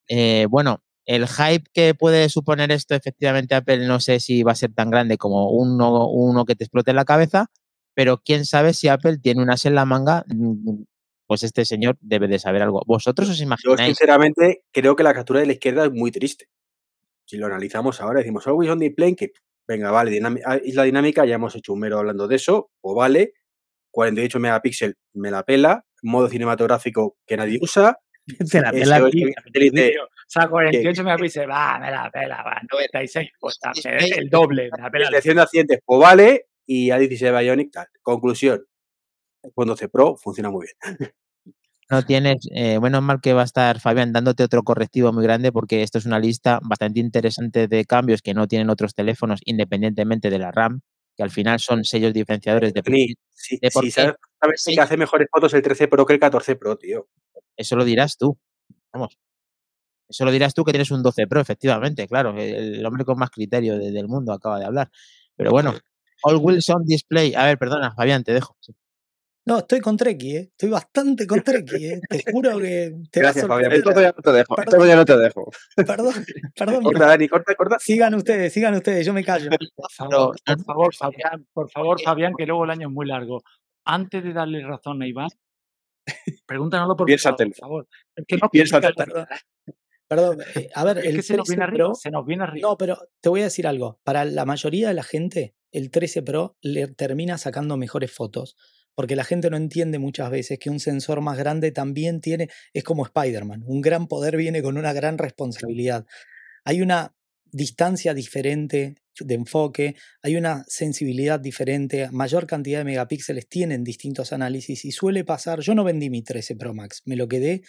[0.07, 4.55] Eh, bueno, el hype que puede suponer esto, efectivamente, Apple no sé si va a
[4.55, 7.51] ser tan grande como uno, uno que te explote en la cabeza,
[7.93, 10.83] pero quién sabe si Apple tiene unas en la manga mm,
[11.27, 12.83] pues este señor debe de saber algo.
[12.85, 13.79] ¿Vosotros os imagináis?
[13.79, 16.47] Yo sinceramente creo que la captura de la izquierda es muy triste.
[17.25, 19.31] Si lo analizamos ahora, decimos always on the plane, que
[19.67, 23.33] venga, vale, ah, isla dinámica, ya hemos hecho un mero hablando de eso, o vale,
[23.91, 27.97] 48 megapíxeles me la pela, modo cinematográfico que nadie usa.
[28.45, 29.09] Se la pela o
[30.27, 35.05] sea, 48 megapíxeles, va, me la pela, va, 96, pues el doble, me la pela.
[35.07, 37.87] Selección de accidentes, pues vale, y A16 Bionic, tal.
[38.01, 38.65] Conclusión,
[39.53, 40.99] cuando C Pro funciona muy bien.
[41.89, 45.51] No tienes, eh, bueno, mal que va a estar Fabián dándote otro correctivo muy grande
[45.51, 50.29] porque esto es una lista bastante interesante de cambios que no tienen otros teléfonos independientemente
[50.29, 50.81] de la RAM,
[51.15, 54.15] que al final son sellos diferenciadores de, sí, sí, sabes,
[54.65, 57.07] que hace mejores fotos el 13 Pro que el 14 Pro, tío.
[57.57, 58.37] Eso lo dirás tú.
[58.91, 59.17] Vamos.
[60.07, 62.35] Eso lo dirás tú que tienes un 12 Pro, efectivamente, claro.
[62.37, 64.89] El hombre con más criterio del mundo acaba de hablar.
[65.35, 65.73] Pero bueno,
[66.23, 67.35] All Wilson Display.
[67.35, 68.55] A ver, perdona, Fabián, te dejo.
[69.45, 70.49] No, estoy con Treki, ¿eh?
[70.51, 72.01] Estoy bastante con Treki, ¿eh?
[72.09, 73.73] Te juro que te Gracias, va a Fabián.
[73.73, 74.55] Esto ya no te dejo.
[74.55, 75.51] Perdón, ya no te dejo.
[75.75, 76.25] Perdón,
[76.55, 76.83] perdón.
[76.83, 77.79] Corta, Dani, corta, corta.
[77.79, 79.49] Sigan ustedes, sigan ustedes, yo me callo.
[79.75, 83.41] Por favor, por favor, Fabián, por favor, Fabián, que luego el año es muy largo.
[83.85, 85.29] Antes de darle razón a Iván,
[86.45, 87.87] pregúntanoslo por, por favor.
[88.15, 88.93] Es que no Piénsate.
[88.93, 89.27] Perdón.
[90.07, 92.69] Perdón, eh, a ver, el que se nos viene arriba, se nos viene arriba.
[92.69, 93.99] No, pero te voy a decir algo.
[94.03, 98.55] Para la mayoría de la gente, el 13 Pro le termina sacando mejores fotos
[98.95, 102.83] porque la gente no entiende muchas veces que un sensor más grande también tiene, es
[102.83, 106.05] como Spider-Man, un gran poder viene con una gran responsabilidad.
[106.63, 107.15] Hay una
[107.51, 114.85] distancia diferente de enfoque, hay una sensibilidad diferente, mayor cantidad de megapíxeles tienen distintos análisis
[114.85, 117.61] y suele pasar, yo no vendí mi 13 Pro Max, me lo quedé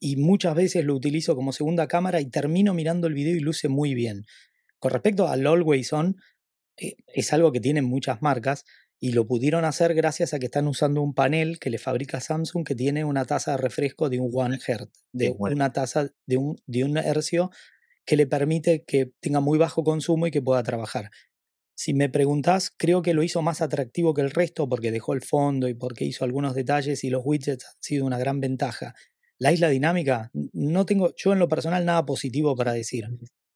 [0.00, 3.68] y muchas veces lo utilizo como segunda cámara y termino mirando el video y luce
[3.68, 4.24] muy bien.
[4.78, 6.16] Con respecto al Always On,
[6.78, 8.64] eh, es algo que tienen muchas marcas,
[8.98, 12.64] y lo pudieron hacer gracias a que están usando un panel que le fabrica Samsung
[12.66, 16.56] que tiene una tasa de refresco de un 1 Hz, de una tasa de un,
[16.66, 17.50] de un hercio
[18.06, 21.10] que le permite que tenga muy bajo consumo y que pueda trabajar.
[21.74, 25.20] Si me preguntás, creo que lo hizo más atractivo que el resto porque dejó el
[25.20, 28.94] fondo y porque hizo algunos detalles y los widgets han sido una gran ventaja.
[29.38, 33.06] La isla dinámica, no tengo yo en lo personal nada positivo para decir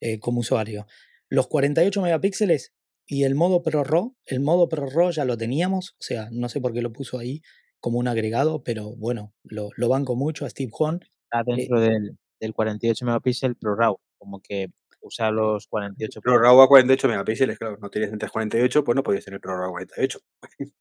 [0.00, 0.86] eh, como usuario.
[1.30, 2.74] Los 48 megapíxeles
[3.10, 6.48] y el modo Pro RAW, el modo Pro RAW ya lo teníamos, o sea, no
[6.48, 7.42] sé por qué lo puso ahí
[7.80, 11.00] como un agregado, pero bueno, lo, lo banco mucho a Steve Juan.
[11.24, 14.68] Está dentro del, del 48 megapíxeles Pro RAW, como que
[15.02, 17.78] usa los 48 Pro RAW a 48 megapíxeles, claro.
[17.80, 20.18] No tenías antes 48, pues no podías tener Pro RAW a 48.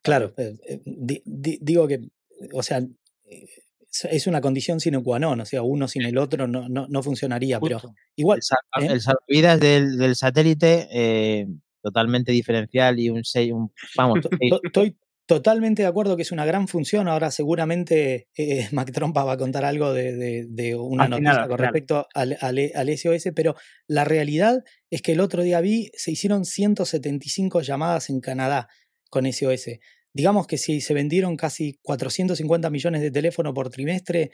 [0.04, 2.00] Claro, eh, eh, di- di- digo que,
[2.54, 3.48] o sea, eh,
[4.12, 7.02] es- una condición sine qua non, o sea, uno sin el otro no, no, no
[7.02, 7.80] funcionaría, pero
[8.16, 8.94] igual, El, salva- ¿eh?
[8.94, 11.48] el salvavidas del, del satélite, eh,
[11.82, 14.20] totalmente diferencial y un 6, un, vamos,
[14.52, 17.08] to- Estoy totalmente de acuerdo que es una gran función.
[17.08, 21.58] Ahora seguramente eh, Mac Trompa va a contar algo de, de- de una noticia con
[21.72, 23.56] respecto al, al- al SOS, pero
[23.88, 28.68] la realidad es que el otro día vi, se hicieron 175 llamadas en Canadá
[29.10, 29.80] con SOS.
[30.14, 34.32] Digamos que si se vendieron casi 450 millones de teléfonos por trimestre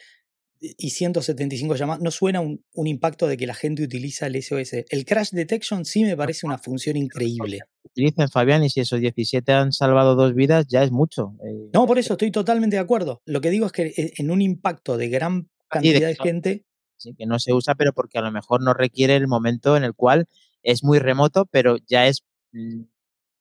[0.59, 4.85] y 175 llamadas, no suena un, un impacto de que la gente utiliza el SOS.
[4.89, 7.59] El crash detection sí me parece una función increíble.
[7.83, 11.33] utilicen Fabián y si esos 17 han salvado dos vidas, ya es mucho.
[11.45, 13.21] eh, No, por eso estoy totalmente de acuerdo.
[13.25, 16.65] Lo que digo es que eh, en un impacto de gran de cantidad de gente,
[16.97, 19.83] sí, que no se usa, pero porque a lo mejor no requiere el momento en
[19.83, 20.27] el cual
[20.63, 22.83] es muy remoto, pero ya es mm,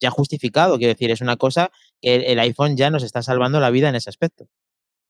[0.01, 0.77] ya justificado.
[0.79, 3.89] Quiero decir, es una cosa que el, el iPhone ya nos está salvando la vida
[3.89, 4.49] en ese aspecto.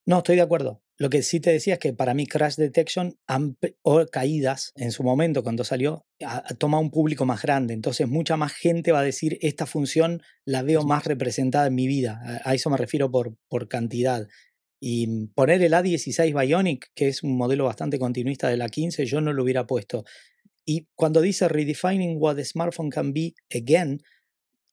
[0.05, 0.81] No estoy de acuerdo.
[0.97, 3.17] Lo que sí te decía es que para mí Crash Detection
[3.81, 6.05] o caídas en su momento cuando salió
[6.57, 7.73] toma un público más grande.
[7.73, 11.87] Entonces mucha más gente va a decir esta función la veo más representada en mi
[11.87, 12.21] vida.
[12.45, 14.27] A, a eso me refiero por, por cantidad.
[14.79, 19.05] Y mm, poner el A16 Bionic, que es un modelo bastante continuista de la 15,
[19.05, 20.05] yo no lo hubiera puesto.
[20.65, 24.01] Y cuando dice redefining what a smartphone can be again,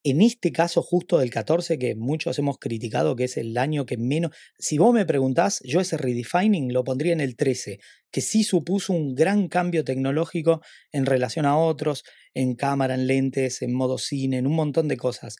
[0.04, 3.96] en este caso justo del 14, que muchos hemos criticado, que es el año que
[3.96, 4.32] menos...
[4.58, 7.78] Si vos me preguntás, yo ese redefining lo pondría en el 13,
[8.10, 12.02] que sí supuso un gran cambio tecnológico en relación a otros,
[12.34, 15.36] en cámara, en lentes, en modo cine, en un montón de cosas.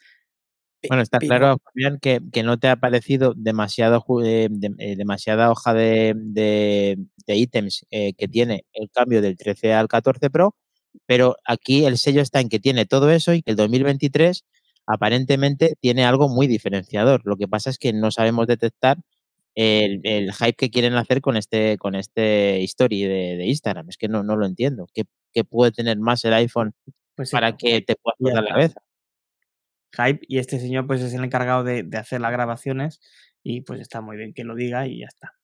[0.89, 4.97] Bueno, está pero- claro, Fabián, que, que no te ha parecido demasiado, eh, de- eh,
[4.97, 10.29] demasiada hoja de, de- de ítems eh, que tiene el cambio del 13 al 14
[10.31, 10.57] Pro,
[11.07, 14.45] pero aquí el sello está en que tiene todo eso y que el 2023
[14.86, 17.22] aparentemente tiene algo muy diferenciador.
[17.24, 18.99] Lo que pasa es que no sabemos detectar
[19.55, 23.88] el, el hype que quieren hacer con este, con este story de, de Instagram.
[23.88, 24.86] Es que no, no lo entiendo.
[24.95, 26.74] ¿Qué, qué puede tener más el iPhone
[27.14, 28.80] Pues sí, para que te pueda explotar la cabeza?
[29.95, 33.01] hype y este señor pues es el encargado de, de hacer las grabaciones
[33.43, 35.34] y pues está muy bien que lo diga y ya está.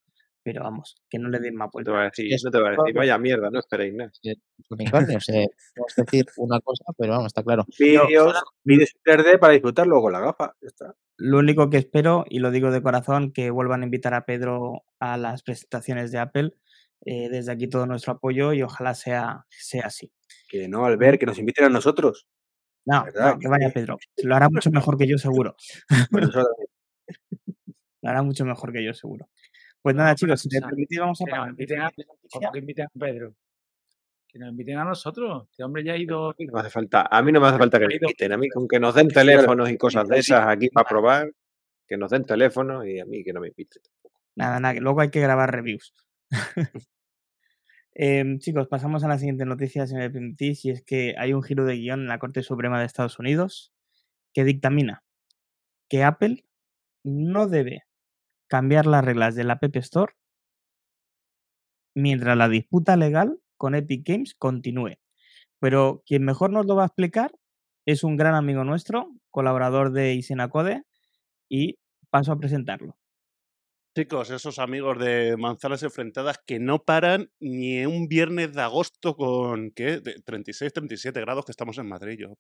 [0.49, 2.69] Pero vamos, que no le den más No te va a decir, no te va
[2.69, 4.11] a decir, vaya mierda, no esperéis nada.
[4.71, 5.29] unicornios.
[5.29, 7.67] Eh, podemos decir una cosa, pero vamos, está claro.
[7.79, 8.35] Vídeos,
[8.65, 10.55] vídeos en 3D para disfrutarlo con la gafa.
[10.63, 10.95] Ya está.
[11.19, 14.85] Lo único que espero, y lo digo de corazón, que vuelvan a invitar a Pedro
[15.01, 16.55] a las presentaciones de Apple.
[17.05, 20.11] Eh, desde aquí todo nuestro apoyo y ojalá sea, sea así.
[20.49, 22.27] Que no, al ver, que nos inviten a nosotros.
[22.87, 23.05] No,
[23.39, 23.99] que vaya Pedro.
[24.25, 25.57] Lo hará mucho mejor que yo seguro.
[26.11, 26.31] Bueno.
[28.01, 29.29] Lo hará mucho mejor que yo seguro.
[29.89, 31.51] Pues nada, chicos, si escucha, permitís, vamos a Que nos parar.
[31.51, 31.91] inviten a,
[32.31, 33.35] ¿cómo que inviten a Pedro.
[34.29, 35.49] Que nos inviten a nosotros.
[35.51, 36.29] Este hombre ya ha ido.
[36.29, 38.33] A mí no me hace falta, a mí no me hace falta que ido- inviten,
[38.33, 41.33] a mí con que nos den teléfonos y cosas de esas aquí para probar,
[41.87, 43.81] que nos den teléfonos y a mí que no me inviten.
[44.37, 45.95] Nada, nada, que luego hay que grabar reviews.
[47.95, 51.43] Em, chicos, pasamos a la siguiente noticia, si me permitís, y es que hay un
[51.43, 53.73] giro de guion en la Corte Suprema de Estados Unidos
[54.35, 55.03] que dictamina
[55.89, 56.45] que Apple
[57.03, 57.85] no debe
[58.49, 60.15] cambiar las reglas del App Store
[61.95, 64.99] mientras la disputa legal con Epic Games continúe.
[65.61, 67.33] Pero quien mejor nos lo va a explicar
[67.87, 70.83] es un gran amigo nuestro, colaborador de Isenacode,
[71.49, 71.79] y
[72.11, 72.97] paso a presentarlo.
[73.97, 79.73] Chicos, esos amigos de Manzanas Enfrentadas que no paran ni un viernes de agosto con,
[79.73, 80.01] ¿qué?
[80.01, 82.19] De 36, 37 grados que estamos en Madrid.
[82.21, 82.37] yo,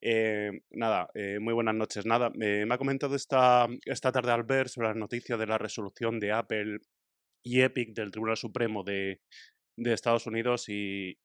[0.00, 2.06] eh, nada, eh, muy buenas noches.
[2.06, 6.20] Nada, eh, me ha comentado esta, esta tarde Albert sobre las noticias de la resolución
[6.20, 6.78] de Apple
[7.42, 9.20] y Epic del Tribunal Supremo de,
[9.76, 11.16] de Estados Unidos y,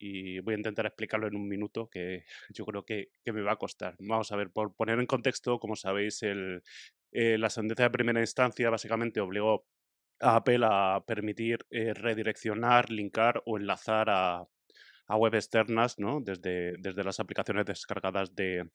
[0.42, 3.58] voy a intentar explicarlo en un minuto que yo creo que, que me va a
[3.58, 3.96] costar.
[4.00, 6.64] Vamos a ver, por poner en contexto, como sabéis, el,
[7.12, 9.66] la sentencia de primera instancia básicamente obligó
[10.22, 14.48] a Apple a permitir redireccionar, linkar o enlazar a,
[15.14, 16.22] a web externas ¿no?
[16.22, 18.68] desde, desde las aplicaciones descargadas de,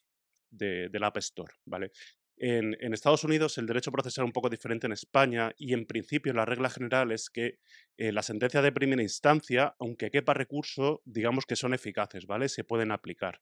[0.51, 1.53] de, del App Store.
[1.67, 1.91] ¿vale?
[2.37, 5.85] En, en Estados Unidos el derecho procesal es un poco diferente en España y en
[5.85, 7.59] principio la regla general es que
[7.97, 12.49] eh, la sentencia de primera instancia, aunque quepa recurso, digamos que son eficaces, ¿vale?
[12.49, 13.41] Se pueden aplicar.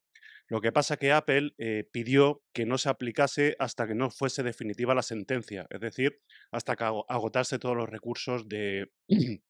[0.48, 4.42] Lo que pasa que Apple eh, pidió que no se aplicase hasta que no fuese
[4.42, 6.20] definitiva la sentencia, es decir,
[6.50, 8.90] hasta que agotase todos los recursos de,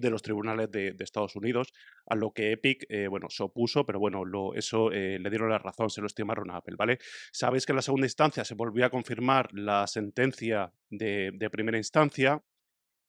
[0.00, 1.72] de los tribunales de, Estados Unidos,
[2.06, 4.24] a lo que Epic, eh, bueno, se opuso, pero bueno,
[4.54, 6.98] eso eh, le dieron la razón, se lo estimaron a Apple, ¿vale?
[7.32, 12.42] Sabéis que en la segunda instancia se volvió a confirmar la sentencia de, primera instancia,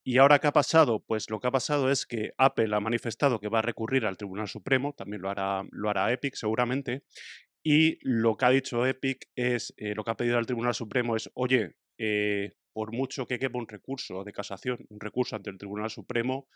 [0.04, 1.00] y ahora, ¿qué ha pasado?
[1.00, 4.16] Pues lo que ha pasado es que Apple ha manifestado que va a recurrir al
[4.16, 7.02] Tribunal Supremo, también lo hará, lo hará Epic seguramente,
[7.64, 11.16] y lo que ha dicho Epic es, eh, lo que ha pedido al Tribunal Supremo
[11.16, 11.74] es, oye,
[12.76, 16.46] por mucho que quepa un recurso de casación, un recurso ante el Tribunal Supremo,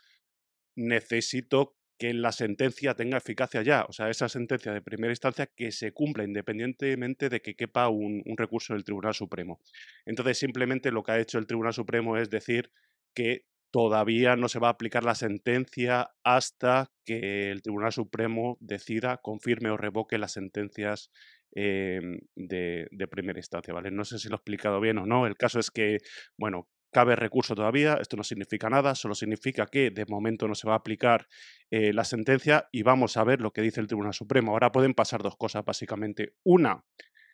[0.75, 5.71] necesito que la sentencia tenga eficacia ya, o sea, esa sentencia de primera instancia que
[5.71, 9.59] se cumpla independientemente de que quepa un, recurso del Tribunal Supremo.
[10.03, 12.71] Entonces, simplemente lo que ha hecho el Tribunal Supremo es decir
[13.13, 19.17] que todavía no se va a aplicar la sentencia hasta que el Tribunal Supremo decida,
[19.17, 21.11] confirme o revoque las sentencias
[21.51, 23.91] em, de, de, primera instancia, ¿vale?
[23.91, 25.27] No sé si lo he explicado bien o no.
[25.27, 25.99] El caso es que,
[26.35, 30.67] bueno, cabe recurso todavía, esto no significa nada, solo significa que de momento no se
[30.67, 31.27] va a aplicar
[31.69, 34.51] eh, la sentencia y vamos a ver lo que dice el Tribunal Supremo.
[34.51, 36.35] Ahora pueden pasar dos cosas, básicamente.
[36.43, 36.83] Una,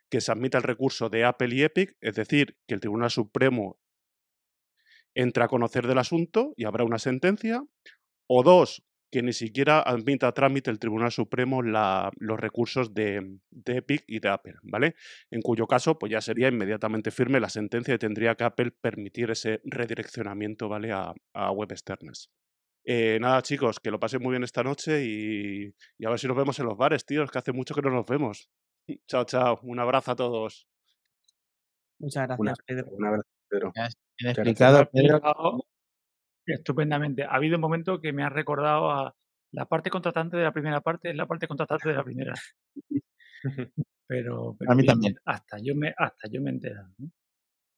[0.09, 3.79] que se admita el recurso de Apple y Epic, es decir, que el Tribunal Supremo
[5.15, 7.63] entra a conocer del asunto y habrá una sentencia.
[8.27, 14.03] O dos, que ni siquiera admita a trámite el Tribunal Supremo los recursos de, Epic
[14.07, 14.95] y de Apple, ¿vale?
[15.31, 19.31] En cuyo caso, pues ya sería inmediatamente firme la sentencia y tendría que Apple permitir
[19.31, 20.91] ese redireccionamiento, ¿vale?
[20.91, 21.13] A,
[21.51, 22.29] web externas.
[22.83, 25.73] Eh, nada, chicos, que lo pasen muy bien esta noche y,
[26.05, 28.05] a ver si nos vemos en los bares, tíos, que hace mucho que no nos
[28.05, 28.49] vemos.
[29.07, 29.59] chao, chao.
[29.63, 30.67] Un abrazo a todos.
[31.99, 32.87] Muchas gracias, Pedro.
[32.91, 33.71] Un abrazo, Pedro.
[34.19, 35.21] explicado, Pedro.
[36.47, 37.23] Estupendamente.
[37.23, 39.15] Ha habido un momento que me ha recordado a
[39.51, 42.33] la parte contratante de la primera parte, es la parte contratante de la primera.
[44.07, 45.15] Pero, a mí también.
[45.25, 46.87] Hasta yo me, hasta yo me he enterado.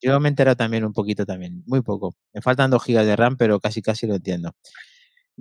[0.01, 2.15] Yo me he enterado también un poquito también, muy poco.
[2.33, 4.55] Me faltan dos gigas de RAM, pero casi casi lo entiendo.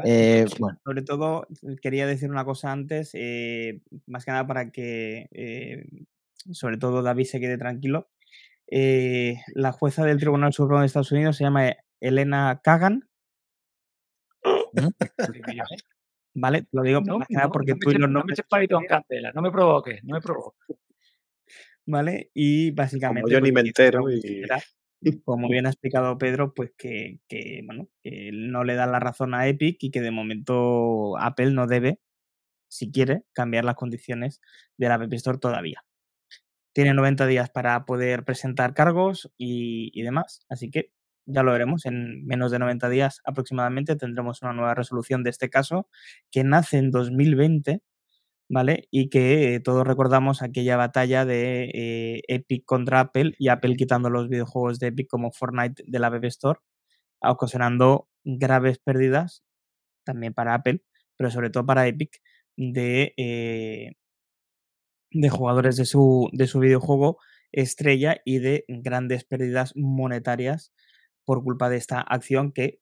[0.05, 0.79] Eh, bueno.
[0.85, 1.47] Sobre todo,
[1.83, 5.85] quería decir una cosa antes, eh, más que nada para que, eh,
[6.53, 8.09] sobre todo, David se quede tranquilo.
[8.68, 13.08] la jueza del Tribunal Supremo de Estados Unidos se llama Elena Kagan
[16.35, 16.66] ¿Vale?
[16.73, 17.19] Lo digo no,
[17.53, 20.77] porque tú no, no me eches en candela, no me provoques, no me provoques.
[21.87, 22.31] ¿Vale?
[22.35, 23.23] Y básicamente.
[23.23, 24.11] Como yo ni pues, me entero.
[24.11, 24.43] Y...
[25.25, 29.33] Como bien ha explicado Pedro, pues que, que, bueno, que no le da la razón
[29.33, 32.01] a Epic y que de momento Apple no debe,
[32.69, 34.41] si quiere, cambiar las condiciones
[34.77, 35.85] de la App Store todavía.
[36.75, 40.91] Tiene 90 días para poder presentar cargos y, y demás, así que
[41.29, 45.51] ya lo veremos, en menos de 90 días aproximadamente tendremos una nueva resolución de este
[45.51, 45.89] caso
[46.31, 47.83] que nace en 2020,
[48.49, 48.89] ¿vale?
[48.91, 54.29] Y que todos recordamos aquella batalla de eh, Epic contra Apple y Apple quitando los
[54.29, 56.61] videojuegos de Epic como Fortnite de la Web Store,
[57.20, 59.45] ocasionando graves pérdidas
[60.05, 60.83] también para Apple,
[61.16, 62.20] pero sobre todo para Epic
[62.57, 63.93] de, eh,
[65.11, 67.18] de jugadores de su, de su videojuego
[67.53, 70.72] estrella y de grandes pérdidas monetarias
[71.29, 72.81] por culpa de esta acción que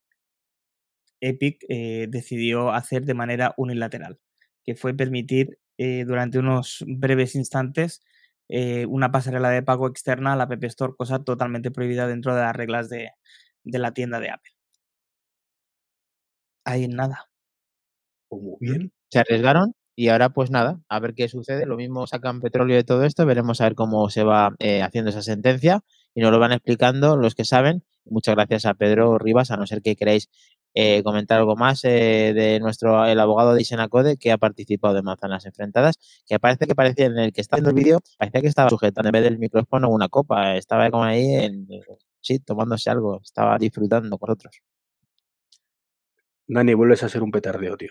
[1.19, 4.19] Epic eh, decidió hacer de manera unilateral,
[4.63, 8.01] que fue permitir eh, durante unos breves instantes
[8.47, 12.41] eh, una pasarela de pago externa a la App Store, cosa totalmente prohibida dentro de
[12.41, 13.11] las reglas de,
[13.65, 14.53] de la tienda de Apple.
[16.63, 17.27] Ahí nada.
[18.29, 18.93] Pues muy bien.
[19.11, 21.65] Se arriesgaron y ahora pues nada, a ver qué sucede.
[21.65, 25.21] Lo mismo sacan petróleo de todo esto, veremos a ver cómo se va haciendo esa
[25.21, 25.83] sentencia
[26.17, 29.67] y nos lo van explicando los que saben Muchas gracias a Pedro Rivas, a no
[29.67, 30.29] ser que queráis
[30.73, 35.01] eh, comentar algo más eh, de nuestro el abogado de Isenacode que ha participado de
[35.01, 35.97] Manzanas Enfrentadas,
[36.27, 39.09] que parece que parecía en el que está viendo el vídeo, parecía que estaba sujetando
[39.09, 41.67] en vez del micrófono una copa, estaba como ahí en,
[42.21, 44.61] sí, tomándose algo, estaba disfrutando con otros.
[46.47, 47.89] Dani, vuelves a ser un petardeo, tío.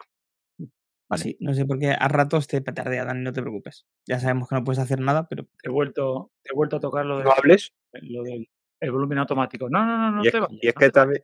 [1.08, 1.22] Vale.
[1.22, 3.86] Sí, no sé por qué a ratos te petardea, Dani, no te preocupes.
[4.06, 5.44] Ya sabemos que no puedes hacer nada, pero.
[5.44, 7.24] Te he vuelto, he vuelto a tocar lo de.
[7.24, 7.74] ¿No hables?
[8.02, 8.48] Lo del
[8.80, 9.68] el volumen automático.
[9.70, 10.48] No, no, no, no y te va.
[10.50, 11.22] Y es que también.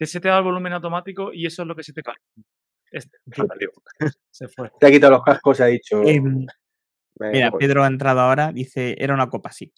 [0.00, 2.16] Se te da el volumen automático y eso es lo que se te cae.
[2.90, 3.18] Este.
[4.30, 4.70] se fue.
[4.80, 6.02] Te ha quitado los cascos y ha dicho.
[6.02, 6.46] Em,
[7.20, 9.72] mira, Pedro ha entrado ahora, dice, era una copa, sí.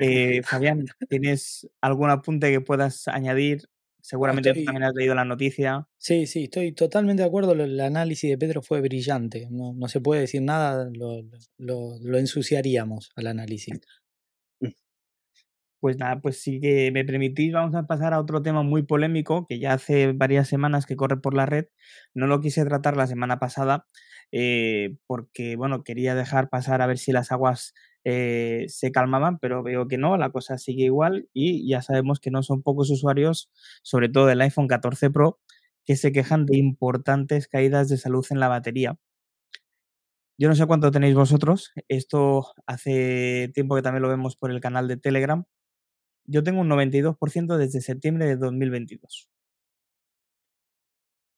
[0.00, 3.68] Eh, Fabián, ¿tienes algún apunte que puedas añadir?
[4.00, 5.86] Seguramente tú también has leído la noticia.
[5.98, 7.52] Sí, sí, estoy totalmente de acuerdo.
[7.52, 9.48] El análisis de Pedro fue brillante.
[9.50, 11.22] No, no se puede decir nada, lo,
[11.58, 13.80] lo, lo ensuciaríamos al análisis.
[15.80, 19.46] Pues nada, pues si que me permitís, vamos a pasar a otro tema muy polémico
[19.46, 21.66] que ya hace varias semanas que corre por la red.
[22.14, 23.86] No lo quise tratar la semana pasada,
[24.32, 27.74] eh, porque, bueno, quería dejar pasar a ver si las aguas
[28.04, 32.30] eh, se calmaban, pero veo que no, la cosa sigue igual y ya sabemos que
[32.32, 33.48] no son pocos usuarios,
[33.82, 35.38] sobre todo del iPhone 14 Pro,
[35.86, 38.98] que se quejan de importantes caídas de salud en la batería.
[40.40, 44.60] Yo no sé cuánto tenéis vosotros, esto hace tiempo que también lo vemos por el
[44.60, 45.44] canal de Telegram.
[46.30, 49.30] Yo tengo un 92% desde septiembre de 2022.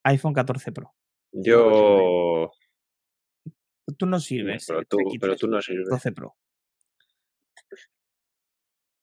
[0.03, 0.93] iPhone 14 Pro.
[1.31, 2.51] Yo.
[3.97, 4.65] Tú no sirves.
[4.67, 5.89] pero eh, tú, pero X3, tú no sirves.
[5.89, 6.37] 12 Pro.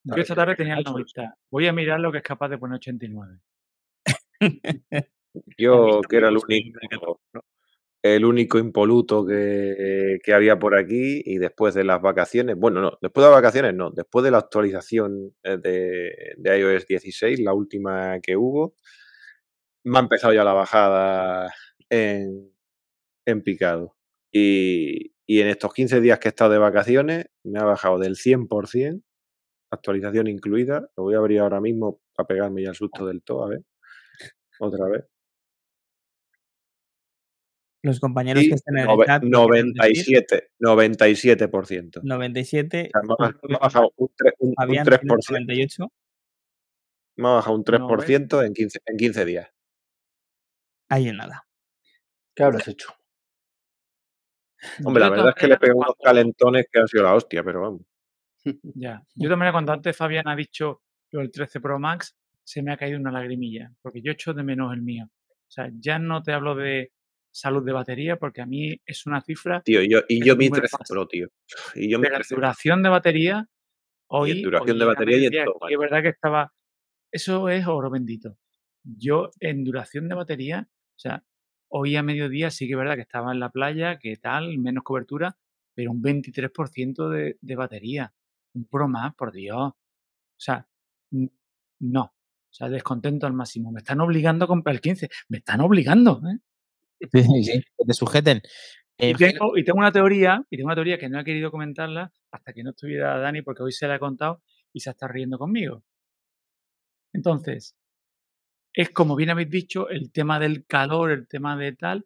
[0.04, 1.16] Yo esta tarde tenía el Eso es.
[1.16, 1.38] 90.
[1.52, 3.40] Voy a mirar lo que es capaz de poner 89.
[5.58, 7.22] Yo, que era el único,
[8.16, 13.24] el único impoluto que, había por aquí, y después de las vacaciones, bueno, no, después
[13.26, 15.58] de las vacaciones no, después de la actualización eh,
[16.38, 18.76] de, iOS 16, la última que hubo,
[19.84, 21.54] me ha empezado ya la bajada
[21.90, 22.52] en,
[23.26, 23.96] en picado.
[24.32, 28.16] Y, y en estos 15 días que he estado de vacaciones, me ha bajado del
[28.16, 29.04] 100%,
[29.72, 30.90] actualización incluida.
[30.98, 33.64] Lo voy a abrir ahora mismo para pegarme ya el susto del todo, a ver.
[34.60, 35.17] Otra vez.
[37.84, 39.24] Los compañeros Y que estén en el chat.
[39.24, 40.14] ¿lo quieren decir?
[40.24, 42.00] 97, 97%.
[42.04, 42.90] 97.
[42.94, 45.30] O sea, me ha me bajado un, tre- un- un Fabián tiene 3%.
[45.30, 45.88] 98.
[47.18, 48.08] Me ha bajado un No, ¿ves?
[48.10, 49.50] 3% en 15, en 15 días.
[50.90, 51.48] Ahí en nada.
[52.36, 52.90] ¿Qué habrás hecho?
[54.84, 57.14] Hombre, Yo la verdad es que le pegué unos cuando- calentones que han sido la
[57.16, 57.82] hostia, pero vamos.
[58.76, 59.04] Ya.
[59.16, 62.78] Yo también cuando antes Fabián ha dicho lo del 13 Pro Max, se me ha
[62.78, 65.06] caído una lagrimilla, porque yo echo de menos el mío.
[65.10, 66.92] O sea, ya no te hablo de
[67.38, 70.46] salud de batería, porque a mí es una cifra Tío, y yo, y yo mi
[70.46, 70.90] número 13 más.
[70.90, 71.28] Pro, tío.
[71.76, 72.42] Y yo de la 13 Pro.
[72.42, 73.48] duración de batería.
[74.10, 76.54] Hoy, Y en duración de hoy batería y en todo, es verdad que estaba.
[77.12, 78.38] Eso es oro bendito.
[78.84, 81.24] Yo en duración de batería, o sea,
[81.70, 84.84] hoy a mediodía sí que es verdad que estaba en la playa, que tal, menos
[84.84, 85.38] cobertura,
[85.76, 88.14] pero un 23% de, de batería.
[88.54, 89.58] Un Pro más, por Dios.
[89.60, 89.76] O
[90.40, 90.68] sea,
[91.80, 92.02] no.
[92.04, 93.72] O sea, descontento al máximo.
[93.72, 95.10] Me están obligando a comprar el 15.
[95.30, 96.22] Me están obligando.
[96.26, 96.40] ¿eh?
[97.00, 98.42] Sí, sí, que te sujeten.
[98.98, 101.52] Y Eh, tengo, y tengo una teoría, y tengo una teoría que no he querido
[101.52, 104.42] comentarla hasta que no estuviera Dani, porque hoy se la he contado
[104.74, 105.84] y se está riendo conmigo.
[107.14, 107.76] Entonces,
[108.74, 112.06] es como bien habéis dicho, el tema del calor, el tema de tal.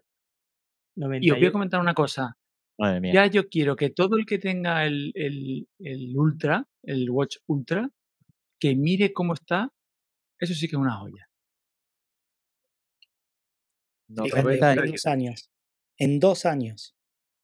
[0.95, 1.51] Y os voy a 98.
[1.51, 2.37] comentar una cosa.
[2.77, 3.13] madre mía.
[3.13, 7.89] Ya yo quiero que todo el que tenga el, el, el Ultra, el Watch Ultra,
[8.59, 9.69] que mire cómo está,
[10.39, 11.27] eso sí que es una joya.
[14.23, 15.51] Fíjate, 90 en dos años.
[15.97, 16.95] En dos años.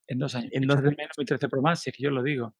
[0.06, 0.50] En dos años.
[0.52, 2.54] En dos de menos mi 13 Pro Max, si es que yo lo digo.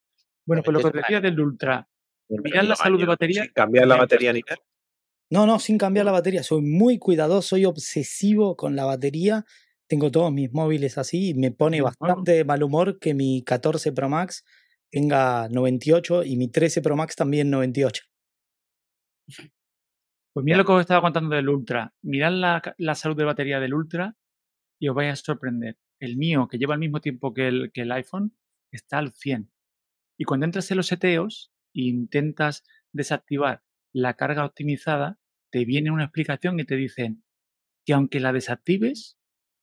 [0.45, 1.89] Bueno, pues lo que os 98 decía del Ultra,
[2.29, 3.43] mirad la salud de batería.
[3.43, 4.61] Sin cambiar la batería ni nada.
[5.31, 6.41] No, no, sin cambiar la batería.
[6.41, 9.45] Soy muy cuidadoso, soy obsesivo con la batería.
[9.87, 13.91] Tengo todos mis móviles así y me pone bastante de mal humor que mi 14
[13.91, 14.43] Pro Max
[14.89, 18.03] tenga 98 y mi 13 Pro Max también 98.
[20.33, 21.93] Pues mirad lo que os estaba contando del Ultra.
[22.01, 24.15] Mirad la, la salud de batería del Ultra
[24.79, 25.77] y os vais a sorprender.
[25.99, 28.37] El mío, que lleva el mismo tiempo que el, que el iPhone,
[28.71, 29.51] está al 100.
[30.17, 35.19] Y cuando entras en los seteos e intentas desactivar la carga optimizada,
[35.51, 37.23] te viene una explicación y te dicen
[37.85, 39.17] que aunque la desactives,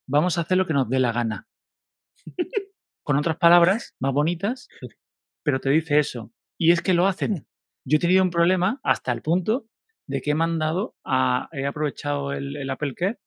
[0.09, 1.49] vamos a hacer lo que nos dé la gana.
[3.05, 4.69] Con otras palabras más bonitas,
[5.45, 6.33] pero te dice eso.
[6.59, 7.47] Y es que lo hacen.
[7.85, 9.69] Yo he tenido un problema hasta el punto
[10.07, 13.19] de que he mandado a, he aprovechado el, el Apple Care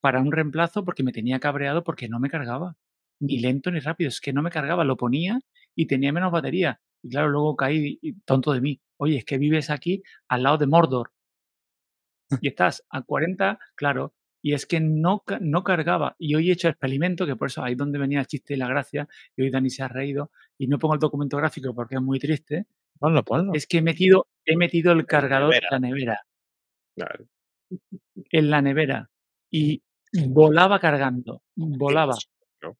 [0.00, 2.76] para un reemplazo porque me tenía cabreado porque no me cargaba.
[3.20, 5.40] Ni lento ni rápido, es que no me cargaba, lo ponía
[5.76, 6.80] y tenía menos batería.
[7.02, 8.80] Y claro, luego caí tonto de mí.
[8.98, 11.12] Oye, es que vives aquí al lado de Mordor.
[12.40, 16.16] Y estás a 40, claro, y es que no, ca- no cargaba.
[16.18, 18.54] Y hoy he hecho el experimento, que por eso ahí es donde venía el chiste
[18.54, 21.74] y la gracia, y hoy Dani se ha reído, y no pongo el documento gráfico
[21.74, 22.66] porque es muy triste,
[23.00, 23.52] Ponlo, ponlo.
[23.54, 26.20] es que he metido, he metido el cargador en la nevera,
[26.96, 27.24] Claro.
[28.30, 29.10] en la nevera,
[29.50, 29.82] y
[30.28, 32.14] volaba cargando, volaba.
[32.62, 32.76] ¿no?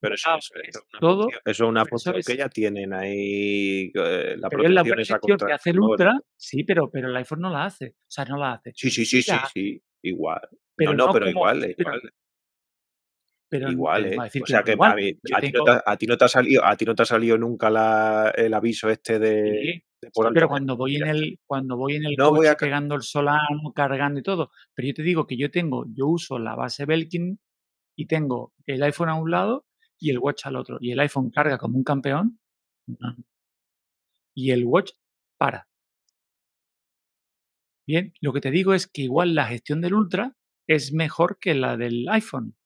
[0.00, 0.50] Pero eso, Ah, es
[0.90, 4.64] una todo- función, eso es una función es- que ya tienen ahí, eh, la Pero
[4.64, 5.80] es la protección que hace el.
[5.80, 7.94] Ultra, sí, pero, pero el iPhone no la hace.
[8.00, 8.72] O sea, no la hace.
[8.74, 10.40] Sí, sí, sí, sí, sí, igual.
[10.74, 12.12] Pero no, no, no pero como- igual, pero- igual,
[13.52, 14.16] Pero, igual, ¿eh?
[14.24, 14.92] decir O sea que igual.
[14.92, 16.94] a, mí- ti no te, ha- a ti no te ha salido, a ti no
[16.94, 20.74] te ha salido nunca la, el aviso este de, Sí, de por alto pero cuando
[20.74, 24.22] voy en el cuando voy en el No voy a pegando el solano, cargando y
[24.22, 27.38] todo, pero yo te digo que yo tengo, yo uso la base Belkin
[27.94, 29.66] y tengo el iPhone a un lado
[29.98, 32.40] y el Watch al otro y el iPhone carga como un campeón
[34.34, 34.92] y el Watch
[35.36, 35.68] para.
[37.86, 40.34] Bien, lo que te digo es que igual la gestión del Ultra
[40.66, 42.56] es mejor que la del iPhone.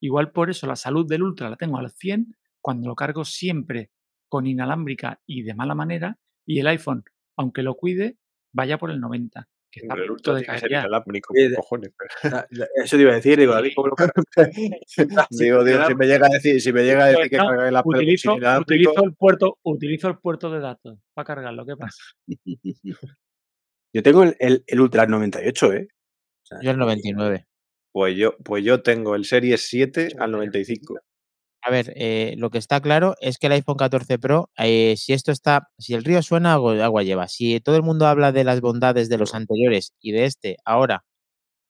[0.00, 3.90] Igual por eso la salud del Ultra la tengo al 100 cuando lo cargo siempre
[4.28, 7.02] con inalámbrica y de mala manera y el iPhone,
[7.36, 8.16] aunque lo cuide,
[8.52, 11.92] vaya por el 90, que está el Ultra de tiene que ser inalámbrico, cojones.
[11.96, 13.94] pero- La- la- Eso te iba a decir, digo, David, ¿cómo lo
[15.30, 17.70] digo, digo, si me llega a decir, si me llega a decir que No, Apple
[17.70, 21.66] sin utilizo, inalámbrico, utilizo el puerto, utilizo el puerto de datos para cargarlo.
[21.66, 22.02] ¿Qué pasa?
[23.94, 25.88] Yo tengo el, el, el Ultra 98, ¿eh?
[26.42, 27.46] O sea, Yo el 99.
[27.98, 30.98] Pues yo, pues yo tengo el Series 7 al 95.
[31.62, 35.12] A ver, eh, lo que está claro es que el iPhone 14 Pro, eh, si
[35.14, 37.26] esto está, si el río suena, agua, lleva.
[37.28, 41.04] Si todo el mundo habla de las bondades de los anteriores y de este ahora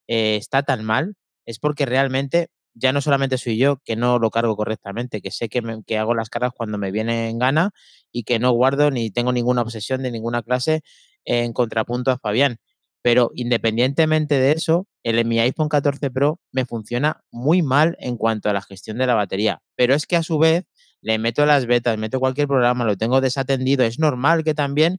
[0.08, 1.14] eh, está tan mal,
[1.46, 5.48] es porque realmente ya no solamente soy yo que no lo cargo correctamente, que sé
[5.48, 7.70] que, me- que hago las cargas cuando me viene en gana
[8.12, 10.82] y que no guardo ni tengo ninguna obsesión de ninguna clase
[11.24, 12.58] en contrapunto a Fabián.
[13.02, 18.50] Pero independientemente de eso, el mi iPhone 14 Pro me funciona muy mal en cuanto
[18.50, 19.62] a la gestión de la batería.
[19.76, 20.64] Pero es que a su vez
[21.00, 23.84] le meto las betas, meto cualquier programa, lo tengo desatendido.
[23.84, 24.98] Es normal que también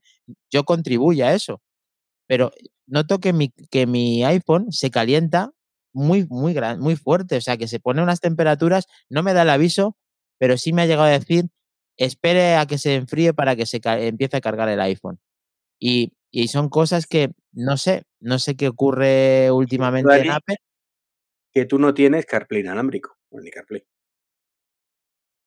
[0.49, 1.61] yo contribuya a eso.
[2.27, 2.51] Pero
[2.87, 5.51] noto que mi, que mi iPhone se calienta
[5.93, 7.37] muy, muy, gran, muy fuerte.
[7.37, 9.97] O sea, que se pone unas temperaturas, no me da el aviso,
[10.37, 11.45] pero sí me ha llegado a decir,
[11.97, 15.19] espere a que se enfríe para que se empiece a cargar el iPhone.
[15.79, 20.57] Y, y son cosas que no sé, no sé qué ocurre últimamente en Apple.
[21.51, 23.85] que tú no tienes CarPlay inalámbrico, ni CarPlay.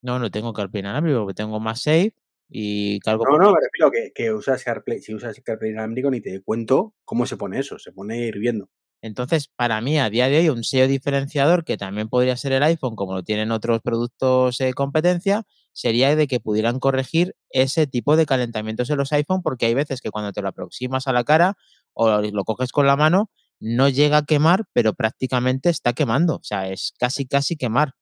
[0.03, 2.15] No, no tengo CarPlay inalámbrico porque tengo más safe
[2.49, 6.21] y cargo No, no, me refiero que, que usas CarPlay, si usas CarPlay inalámbrico ni
[6.21, 8.69] te cuento cómo se pone eso, se pone hirviendo.
[9.03, 12.63] Entonces, para mí, a día de hoy, un sello diferenciador que también podría ser el
[12.63, 18.17] iPhone, como lo tienen otros productos de competencia, sería de que pudieran corregir ese tipo
[18.17, 21.25] de calentamientos en los iPhone, porque hay veces que cuando te lo aproximas a la
[21.25, 21.55] cara
[21.95, 23.31] o lo coges con la mano,
[23.61, 26.37] no llega a quemar, pero prácticamente está quemando.
[26.37, 27.95] O sea, es casi, casi quemar.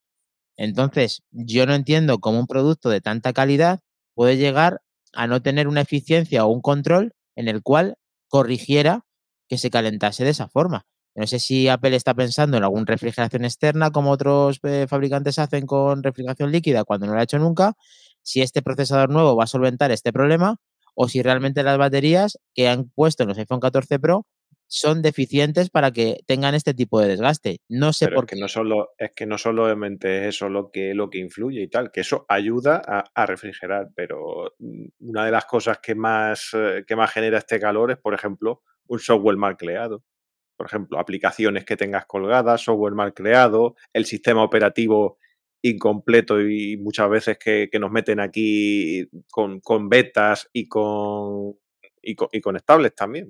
[0.57, 3.81] Entonces, yo no entiendo cómo un producto de tanta calidad
[4.15, 4.83] puede llegar
[5.15, 7.97] a no tener una eficiencia o un control en el cual
[8.29, 9.05] corrigiera
[9.51, 10.87] que se calentase de esa forma.
[11.17, 15.67] No sé si Apple está pensando en alguna refrigeración externa, como otros eh, fabricantes hacen
[15.67, 17.75] con refrigeración líquida cuando no lo ha hecho nunca,
[18.23, 20.59] si este procesador nuevo va a solventar este problema
[20.95, 24.25] o si realmente las baterías que han puesto en los iPhone 14 Pro
[24.69, 27.59] son deficientes para que tengan este tipo de desgaste.
[27.69, 28.41] No sé Pero por es que qué.
[28.43, 31.91] no solo, es que no solamente es eso lo que, lo que influye y tal,
[31.91, 36.85] que eso ayuda a, a refrigerar, pero mm, una de las cosas que más, eh,
[36.87, 40.05] que más genera este calor es, por ejemplo, un software mal creado.
[40.57, 45.18] Por ejemplo, aplicaciones que tengas colgadas, software mal creado, el sistema operativo
[45.62, 51.55] incompleto y muchas veces que, nos meten aquí con, con betas y con,
[52.03, 53.28] y con, y con estables también,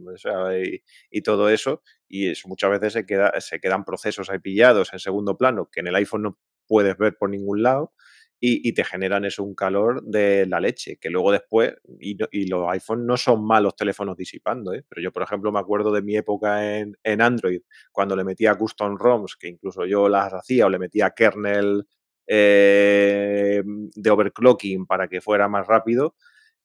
[0.64, 4.92] y, y todo eso, y eso muchas veces se, queda, se quedan procesos ahí pillados
[4.92, 7.92] en segundo plano que en el iPhone no puedes ver por ningún lado
[8.40, 12.28] y, y te generan eso un calor de la leche, que luego después, y, no-
[12.32, 14.84] y los iPhones no son malos teléfonos disipando, ¿eh?
[14.88, 17.60] pero yo por ejemplo me acuerdo de mi época en, en Android,
[17.92, 21.84] cuando le metía custom ROMs, que incluso yo las hacía, o le metía kernel
[22.26, 26.14] eh, de overclocking para que fuera más rápido,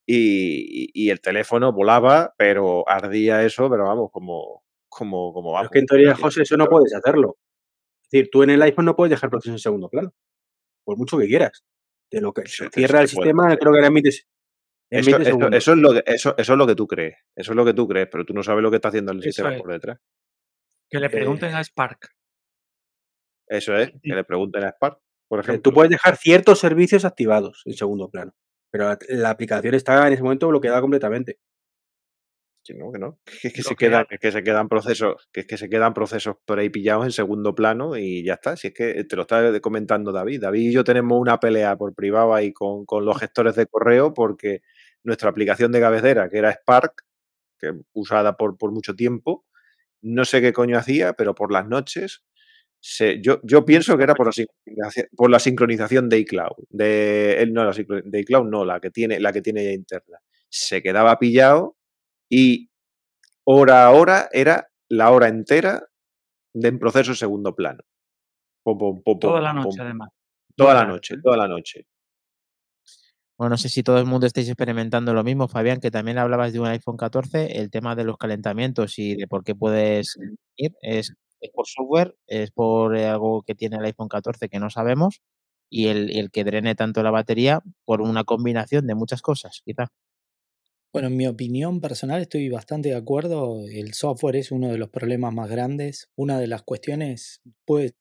[0.06, 5.58] y, y- el teléfono volaba, pero ardía eso, pero vamos, como, como, como Pero es
[5.60, 5.72] vamos.
[5.72, 7.38] que en teoría, José, eso no puedes hacerlo.
[8.04, 10.14] Es decir, tú en el iPhone no puedes dejar procesos en segundo plano,
[10.86, 11.64] por mucho que quieras.
[12.10, 14.26] Te lo que Se- cierra el sistema, creo que 20,
[14.92, 15.58] en Eso, 20 eso- segundos.
[15.58, 17.74] eso es lo que, eso, eso es lo que tú crees, eso es lo que
[17.74, 19.62] tú crees, pero tú no sabes lo que está haciendo el Eso sistema es.
[19.62, 20.00] por detrás.
[20.90, 22.10] Que le Eh, pregunten a Spark.
[23.48, 25.62] Eso es, que le pregunten a Spark, por Eh, ejemplo.
[25.64, 28.34] Tú puedes dejar ciertos servicios activados en segundo plano,
[28.72, 31.40] pero la, la aplicación está en ese momento bloqueada completamente.
[32.66, 33.20] Que no, que no.
[33.26, 36.38] Que, es que se quedan, que se quedan procesos, que es que se quedan procesos
[36.46, 38.58] por ahí pillados en segundo plano y ya está.
[38.58, 40.42] Si es que te lo está comentando David.
[40.42, 44.16] David y yo tenemos una pelea por privado ahí con, con los gestores de correo
[44.16, 44.62] porque
[45.04, 47.04] nuestra aplicación de cabecera, que era Spark,
[47.60, 49.46] que usada por, por mucho tiempo,
[50.02, 52.24] no sé qué coño hacía, pero por las noches
[52.80, 56.66] se, yo, yo pienso que era por la, sincronización, por la sincronización de iCloud.
[56.70, 60.20] De, no, la de iCloud no, la que tiene, la que tiene ya interna.
[60.50, 61.75] Se quedaba pillado
[62.30, 62.70] y
[63.44, 65.88] hora a hora era la hora entera
[66.54, 67.84] de un proceso en segundo plano.
[68.64, 69.82] Pum, pum, pum, Toda pum, la noche, pum.
[69.82, 70.10] además.
[70.56, 71.86] Toda la noche, toda la noche.
[73.38, 76.54] Bueno, no sé si todo el mundo estáis experimentando lo mismo, Fabián, que también hablabas
[76.54, 80.18] de un iPhone 14, el tema de los calentamientos y de por qué puedes
[80.56, 84.60] ir, es, es por software, es por eh, algo que tiene el iPhone 14 que
[84.60, 85.22] no sabemos,
[85.70, 89.62] y el, y el que drene tanto la batería por una combinación de muchas cosas,
[89.66, 89.90] quizá.
[90.96, 93.66] Bueno, en mi opinión personal estoy bastante de acuerdo.
[93.68, 96.10] El software es uno de los problemas más grandes.
[96.16, 97.96] Una de las cuestiones puede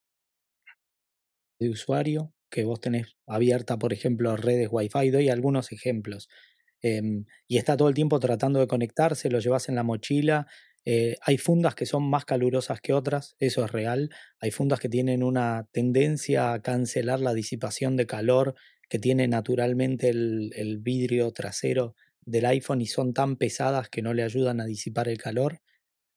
[1.59, 5.09] de usuario que vos tenés abierta, por ejemplo, redes Wi-Fi.
[5.09, 6.29] Doy algunos ejemplos.
[6.81, 10.47] Em, y está todo el tiempo tratando de conectarse, lo llevas en la mochila.
[10.85, 14.09] eh, hay fundas que son más calurosas que otras, eso es real.
[14.39, 18.55] Hay fundas que tienen una tendencia a cancelar la disipación de calor
[18.87, 21.93] que tiene naturalmente el, el vidrio trasero
[22.25, 25.61] del iPhone y son tan pesadas que no le ayudan a disipar el calor.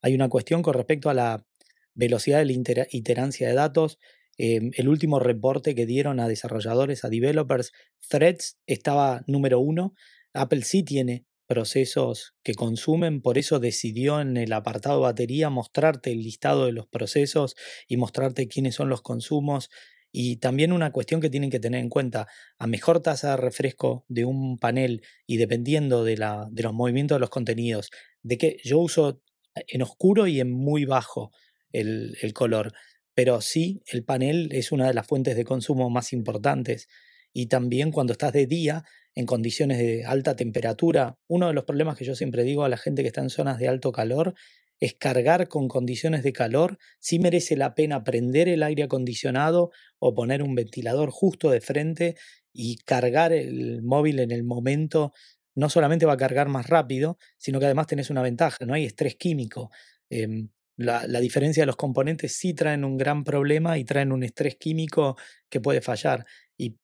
[0.02, 1.46] Hay una cuestión con respecto a la
[1.94, 3.98] velocidad de la itera- iterancia de datos.
[4.38, 7.72] Em, el último reporte que dieron a desarrolladores, a developers,
[8.08, 9.94] Threads estaba número uno.
[10.32, 16.18] Apple sí tiene procesos que consumen, por eso decidió en el apartado batería mostrarte el
[16.22, 17.56] listado de los procesos
[17.88, 19.70] y mostrarte quiénes son los consumos.
[20.10, 22.26] Y también una cuestión que tienen que tener en cuenta,
[22.58, 27.16] a mejor tasa de refresco de un panel y dependiendo de, la, de los movimientos
[27.16, 27.90] de los contenidos,
[28.22, 29.20] de que yo uso
[29.54, 31.30] en oscuro y en muy bajo
[31.72, 32.72] el, el color,
[33.14, 36.88] pero sí el panel es una de las fuentes de consumo más importantes.
[37.32, 41.98] Y también cuando estás de día, en condiciones de alta temperatura, uno de los problemas
[41.98, 44.34] que yo siempre digo a la gente que está en zonas de alto calor
[44.80, 50.14] es cargar con condiciones de calor, si merece la pena prender el aire acondicionado o
[50.14, 52.16] poner un ventilador justo de frente
[52.52, 55.12] y cargar el móvil en el momento,
[55.54, 58.84] no solamente va a cargar más rápido, sino que además tenés una ventaja, no hay
[58.84, 59.70] estrés químico.
[60.10, 64.22] Em, la, la diferencia de los componentes sí traen un gran problema y traen un
[64.22, 65.16] estrés químico
[65.48, 66.24] que puede fallar.
[66.56, 66.76] Y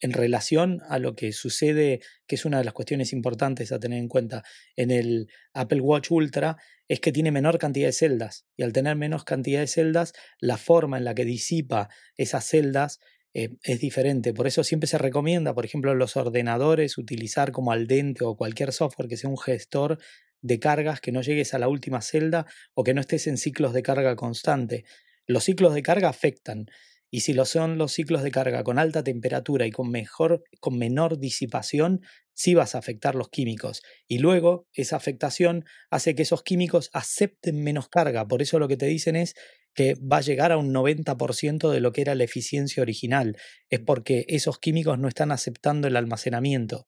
[0.00, 3.98] en relación a lo que sucede, que es una de las cuestiones importantes a tener
[3.98, 4.42] en cuenta
[4.76, 6.56] en el Apple Watch Ultra,
[6.88, 8.46] es que tiene menor cantidad de celdas.
[8.56, 13.00] Y al tener menos cantidad de celdas, la forma en la que disipa esas celdas
[13.34, 14.32] eh, es diferente.
[14.32, 18.72] Por eso siempre se recomienda, por ejemplo, en los ordenadores, utilizar como Aldente o cualquier
[18.72, 19.98] software que sea un gestor
[20.40, 23.72] de cargas, que no llegues a la última celda o que no estés en ciclos
[23.72, 24.84] de carga constante.
[25.26, 26.66] Los ciclos de carga afectan.
[27.10, 30.78] Y si lo son los ciclos de carga con alta temperatura y con, mejor, con
[30.78, 32.02] menor disipación,
[32.34, 33.82] sí vas a afectar los químicos.
[34.06, 38.26] Y luego esa afectación hace que esos químicos acepten menos carga.
[38.28, 39.34] Por eso lo que te dicen es
[39.74, 43.36] que va a llegar a un 90% de lo que era la eficiencia original.
[43.70, 46.86] Es porque esos químicos no están aceptando el almacenamiento.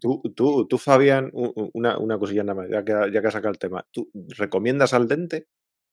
[0.00, 3.58] Tú, tú, tú Fabián, una cosilla nada más, ya que, ya que has sacado el
[3.58, 3.86] tema.
[3.92, 5.46] ¿Tú recomiendas al dente?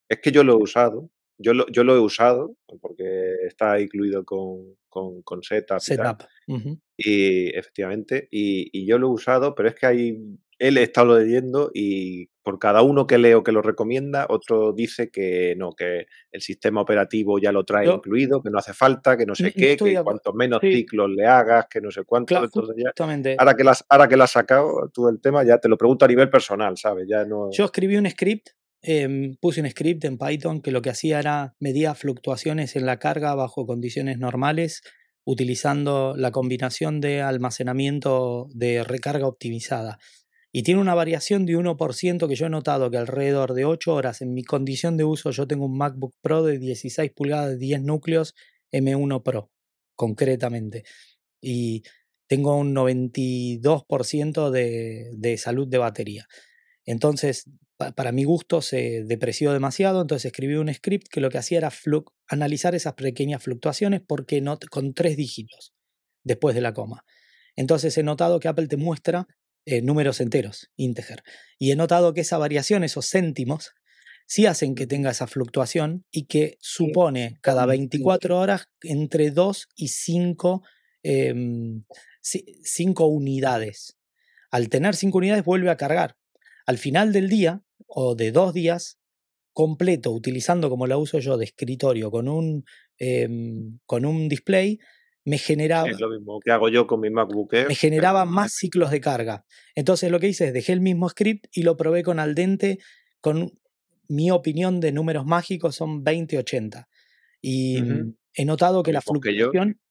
[0.10, 4.24] Es que yo lo he usado, yo lo, yo lo he usado, porque está incluido
[4.26, 6.18] con, con, con setup y tal.
[6.18, 6.24] Setup.
[6.48, 6.80] Ujú.
[6.98, 10.18] Y efectivamente, y, y yo lo he usado, pero es que hay,
[10.58, 15.10] él he estado leyendo y por cada uno que leo que lo recomienda, otro dice
[15.12, 19.16] que no, que el sistema operativo ya lo trae Yo- incluido, que no hace falta,
[19.16, 20.74] que no sé qué, que cuanto menos Sí.
[20.74, 22.92] ciclos le hagas, que no sé cuánto, Claro, ya,
[23.38, 26.04] ahora que, las, ahora que lo has sacado tú el tema, ya te lo pregunto
[26.04, 27.06] a nivel personal, ¿sabes?
[27.08, 27.50] Ya no...
[27.52, 28.50] Yo escribí un script,
[28.82, 33.00] em, puse un script en Python que lo que hacía era medía fluctuaciones en la
[33.00, 34.82] carga bajo condiciones normales
[35.26, 40.00] utilizando la combinación de almacenamiento de recarga optimizada.
[40.52, 44.22] Y tiene una variación de 1% que yo he notado que alrededor de 8 horas
[44.22, 47.84] en mi condición de uso yo tengo un MacBook Pro de 16 pulgadas de 10
[47.84, 48.34] núcleos
[48.72, 49.52] M1 Pro,
[49.96, 50.84] concretamente.
[51.42, 51.84] Y
[52.28, 56.28] tengo un 92% de, de salud de batería.
[56.86, 57.46] Entonces,
[57.96, 61.72] para mi gusto se depreció demasiado, entonces escribí un script que lo que hacía era
[62.28, 65.74] analizar esas pequeñas fluctuaciones porque no, con tres dígitos
[66.24, 67.06] después de la coma.
[67.56, 69.28] Entonces he notado que Apple te muestra
[69.66, 71.24] eh, números enteros, integer.
[71.58, 73.72] Y he notado que esa variación, esos céntimos,
[74.28, 79.88] sí hacen que tenga esa fluctuación y que supone cada 24 horas entre 2 y
[79.88, 80.62] 5
[83.08, 83.98] unidades.
[84.52, 86.19] Al tener 5 unidades vuelve a cargar.
[86.70, 89.00] Al final del día o de dos días
[89.54, 92.64] completo, utilizando como la uso yo de escritorio con un,
[93.00, 94.78] em, con un display,
[95.26, 97.68] me generaba, Es lo mismo que hago yo con mi MacBook Air.
[97.70, 99.46] me generaba más ciclos de carga.
[99.74, 102.78] Entonces lo que hice es dejé el mismo script y lo probé con Aldente
[103.20, 103.52] con
[104.08, 106.86] mi opinión de números mágicos son 20-80.
[107.42, 109.82] Y mm, he notado que la que fluctuación...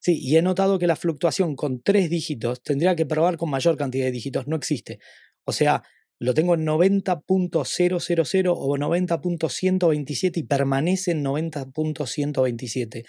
[0.00, 3.76] Sí, y he notado que la fluctuación con tres dígitos, tendría que probar con mayor
[3.76, 5.00] cantidad de dígitos, no existe.
[5.44, 5.82] O sea,
[6.18, 13.04] lo tengo en 90.000 o 90.127 y permanece en 90.127.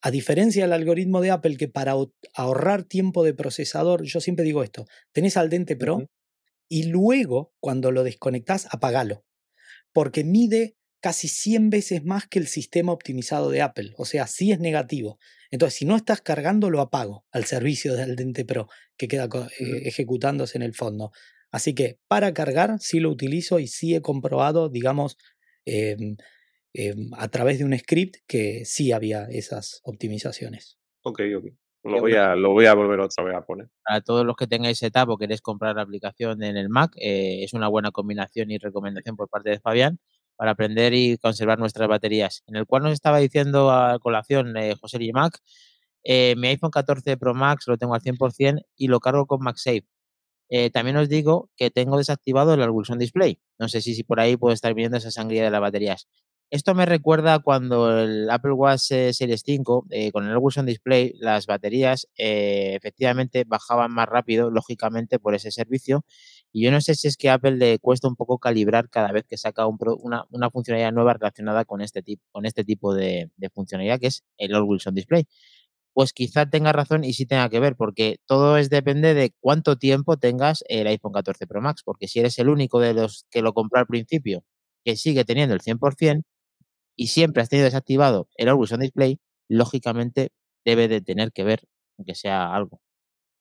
[0.00, 4.44] A diferencia del algoritmo de Apple, que para ahor- ahorrar tiempo de procesador, yo siempre
[4.44, 6.08] digo esto, tenés al Dente Pro
[6.68, 9.24] y luego cuando lo desconectás, apagalo,
[9.92, 14.52] porque mide casi 100 veces más que el sistema optimizado de Apple, o sea, sí
[14.52, 15.18] es negativo.
[15.50, 19.28] Entonces, si no estás cargando, lo apago al servicio del Dente Pro, que queda
[19.58, 21.12] eh, ejecutándose en el fondo.
[21.50, 25.16] Así que para cargar, sí lo utilizo y sí he comprobado, digamos,
[25.64, 26.16] em,
[26.74, 30.78] eh, a través de un script que sí había esas optimizaciones.
[31.02, 31.46] Ok, ok.
[31.84, 33.68] Lo voy, a, lo voy a volver otra vez a poner.
[33.84, 37.44] Para todos los que tengáis setup o queréis comprar la aplicación en el Mac, eh,
[37.44, 39.98] es una buena combinación y recomendación por parte de Fabián
[40.36, 42.42] para aprender y conservar nuestras baterías.
[42.46, 45.38] En el cual nos estaba diciendo a colación eh, José y Mac,
[46.04, 49.84] eh, mi iPhone 14 Pro Max lo tengo al 100% y lo cargo con MagSafe.
[50.50, 53.40] Eh, también os digo que tengo desactivado el Always Display.
[53.58, 56.08] No sé si, si por ahí puedo estar viendo esa sangría de las baterías.
[56.50, 61.12] Esto me recuerda cuando el Apple Watch eh, Series 5, eh, con el Always Display,
[61.18, 66.04] las baterías eh, efectivamente bajaban más rápido, lógicamente, por ese servicio.
[66.50, 69.12] Y yo no sé si es que a Apple le cuesta un poco calibrar cada
[69.12, 72.64] vez que saca un pro- una, una funcionalidad nueva relacionada con este, tipo con este
[72.64, 75.26] tipo de, de funcionalidad, que es el Always On Display
[75.98, 79.78] pues quizá tenga razón y sí tenga que ver, porque todo es depende de cuánto
[79.78, 83.42] tiempo tengas el iPhone 14 Pro Max, porque si eres el único de los que
[83.42, 84.44] lo compró al principio
[84.84, 86.22] que sigue teniendo el 100%
[86.94, 89.18] y siempre has tenido desactivado el Always On Display,
[89.48, 90.30] lógicamente
[90.64, 91.64] debe de tener que ver,
[91.98, 92.80] aunque sea algo.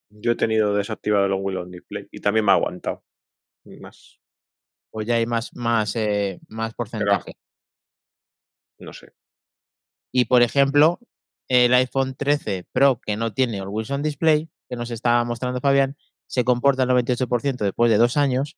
[0.09, 3.03] Yo he tenido desactivado el Always On Display y también me ha aguantado.
[3.65, 4.19] Más,
[4.89, 7.33] O ya hay más, más, eh, más porcentaje.
[8.79, 9.13] no sé.
[10.11, 10.99] Y por ejemplo,
[11.49, 15.95] el iPhone 13 Pro que no tiene Always On Display, que nos estaba mostrando Fabián,
[16.27, 18.57] se comporta al 98% después de dos años.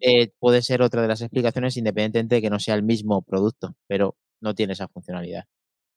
[0.00, 3.76] eh, puede ser otra de las explicaciones, independientemente de que no sea el mismo producto,
[3.86, 5.44] pero no tiene esa funcionalidad.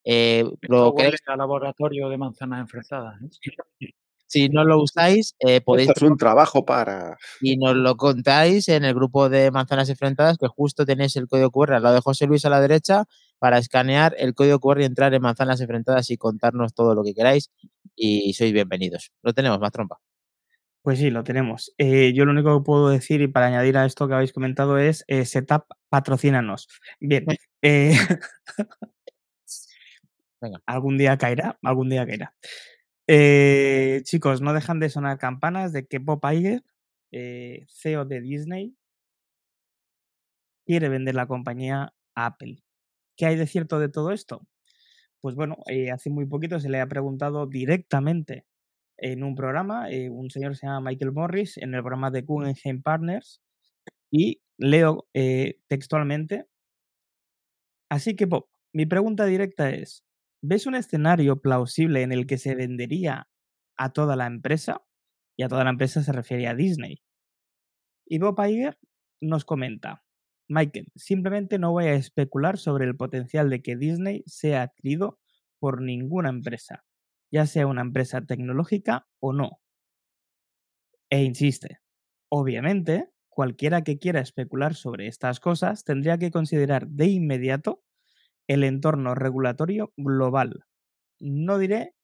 [0.06, 3.20] Eh, lo huele queréis- a laboratorio de manzanas enfrentadas.
[3.22, 3.30] ¿eh?
[4.28, 7.18] si no lo usáis, eh, podéis Esto es un trabajo para.
[7.42, 11.50] y nos lo contáis en el grupo de manzanas enfrentadas, que justo tenéis el código
[11.52, 13.06] QR al lado de José Luis a la derecha
[13.40, 17.14] para escanear el código QR y entrar en manzanas enfrentadas y contarnos todo lo que
[17.14, 17.52] queráis
[17.96, 19.12] y sois bienvenidos.
[19.24, 20.00] Lo tenemos, más trompa.
[20.86, 21.74] Pues sí, lo tenemos.
[21.80, 24.78] Eh, yo lo único que puedo decir y para añadir a esto que habéis comentado
[24.78, 26.68] es eh, Setup, patrocínanos.
[27.00, 27.26] Bien.
[27.64, 27.94] eh,
[30.42, 30.62] Venga.
[30.66, 32.36] algún día caerá, algún día caerá.
[33.08, 36.64] Eh, chicos, no dejan de sonar campanas de que Bob Iger,
[37.12, 38.76] eh, CEO de Disney,
[40.66, 42.62] quiere vender la compañía a Apple.
[43.18, 44.48] ¿Qué hay de cierto de todo esto?
[45.22, 48.46] Pues bueno, eh, hace muy poquito se le ha preguntado directamente
[48.98, 52.22] en un programa, eh, un señor que se llama Michael Morris, en el programa de
[52.22, 53.42] Guggenheim Partners,
[54.12, 56.46] y leo eh, textualmente.
[57.90, 60.06] Así que, Bob, mi pregunta directa es,
[60.42, 63.28] ¿ves un escenario plausible en el que se vendería
[63.78, 64.84] a toda la empresa?
[65.38, 67.02] Y a toda la empresa se refiere a Disney.
[68.08, 68.78] Y Bob Iger
[69.22, 70.05] nos comenta,
[70.48, 75.20] Michael, simplemente no voy a especular sobre el potencial de que Disney sea adquirido
[75.60, 76.84] por ninguna empresa,
[77.32, 79.60] ya sea una empresa tecnológica o no.
[81.10, 81.80] E insiste,
[82.30, 87.84] obviamente, cualquiera que quiera especular sobre estas cosas tendría que considerar de inmediato
[88.48, 90.66] el entorno regulatorio global.
[91.20, 91.96] No diré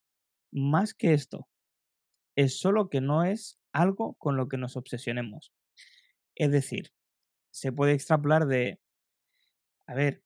[0.52, 1.48] más que esto.
[2.36, 5.52] Es solo que no es algo con lo que nos obsesionemos.
[6.34, 6.92] Es decir,
[7.52, 8.80] se puede extrapolar de,
[9.86, 10.22] a ver,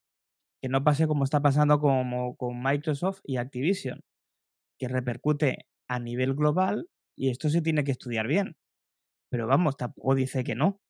[0.62, 4.00] que no pase como está pasando como con Microsoft y Activision,
[4.78, 8.56] que repercute a nivel global y esto se tiene que estudiar bien.
[9.30, 10.80] Pero vamos, tampoco dice que no.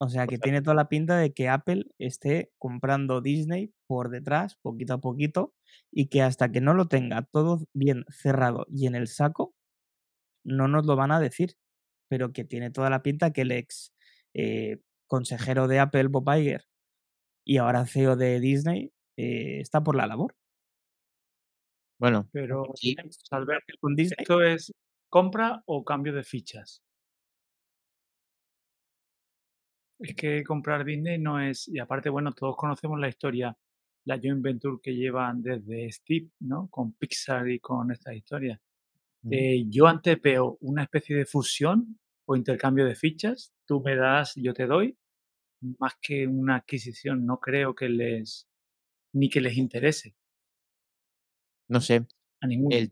[0.00, 4.56] O sea que tiene toda la pinta de que Apple esté comprando Disney por detrás,
[4.62, 5.54] poquito a poquito,
[5.90, 9.54] y que hasta que no lo tenga todo bien cerrado y en el saco,
[10.44, 11.54] no nos lo van a decir.
[12.08, 13.92] Pero que tiene toda la pinta que el ex
[14.34, 14.78] eh,
[15.08, 16.66] consejero de Apple, Bob Iger,
[17.44, 20.34] y ahora CEO de Disney, eh, está por la labor.
[22.00, 22.94] Bueno, Pero, Sí.
[23.96, 24.16] Disney.
[24.20, 24.72] ¿esto es
[25.08, 26.78] compra o cambio de fichas?
[30.00, 33.56] Es que comprar Disney no es, y aparte, bueno, todos conocemos la historia,
[34.04, 36.68] la joint venture que llevan desde Steve, ¿no?
[36.70, 38.60] Con Pixar y con estas historias.
[39.24, 39.34] Ujú.
[39.34, 44.32] Eh, yo antes veo una especie de fusión o intercambio de fichas, tú me das,
[44.36, 44.98] yo te doy,
[45.78, 48.48] más que una adquisición, no creo que les,
[49.12, 50.16] ni que les interese
[51.68, 52.06] no sé.
[52.40, 52.46] a.
[52.70, 52.90] El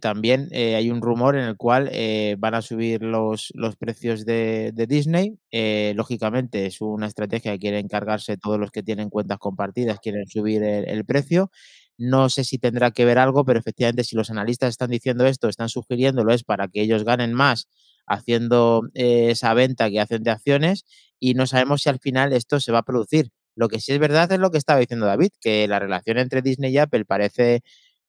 [0.00, 4.24] también eh, hay un rumor en el cual eh, van a subir los, los precios
[4.24, 5.38] de, de Disney.
[5.52, 10.26] Eh, lógicamente es una estrategia que quieren encargarse todos los que tienen cuentas compartidas, quieren
[10.26, 11.52] subir el, el precio.
[11.96, 15.48] No sé si tendrá que ver algo, pero efectivamente si los analistas están diciendo esto,
[15.48, 17.68] están sugiriéndolo, es para que ellos ganen más
[18.06, 20.84] haciendo eh, esa venta que hacen de acciones
[21.20, 23.30] y no sabemos si al final esto se va a producir.
[23.56, 26.42] Lo que sí es verdad es lo que estaba diciendo David, que la relación entre
[26.42, 27.62] Disney y Apple parece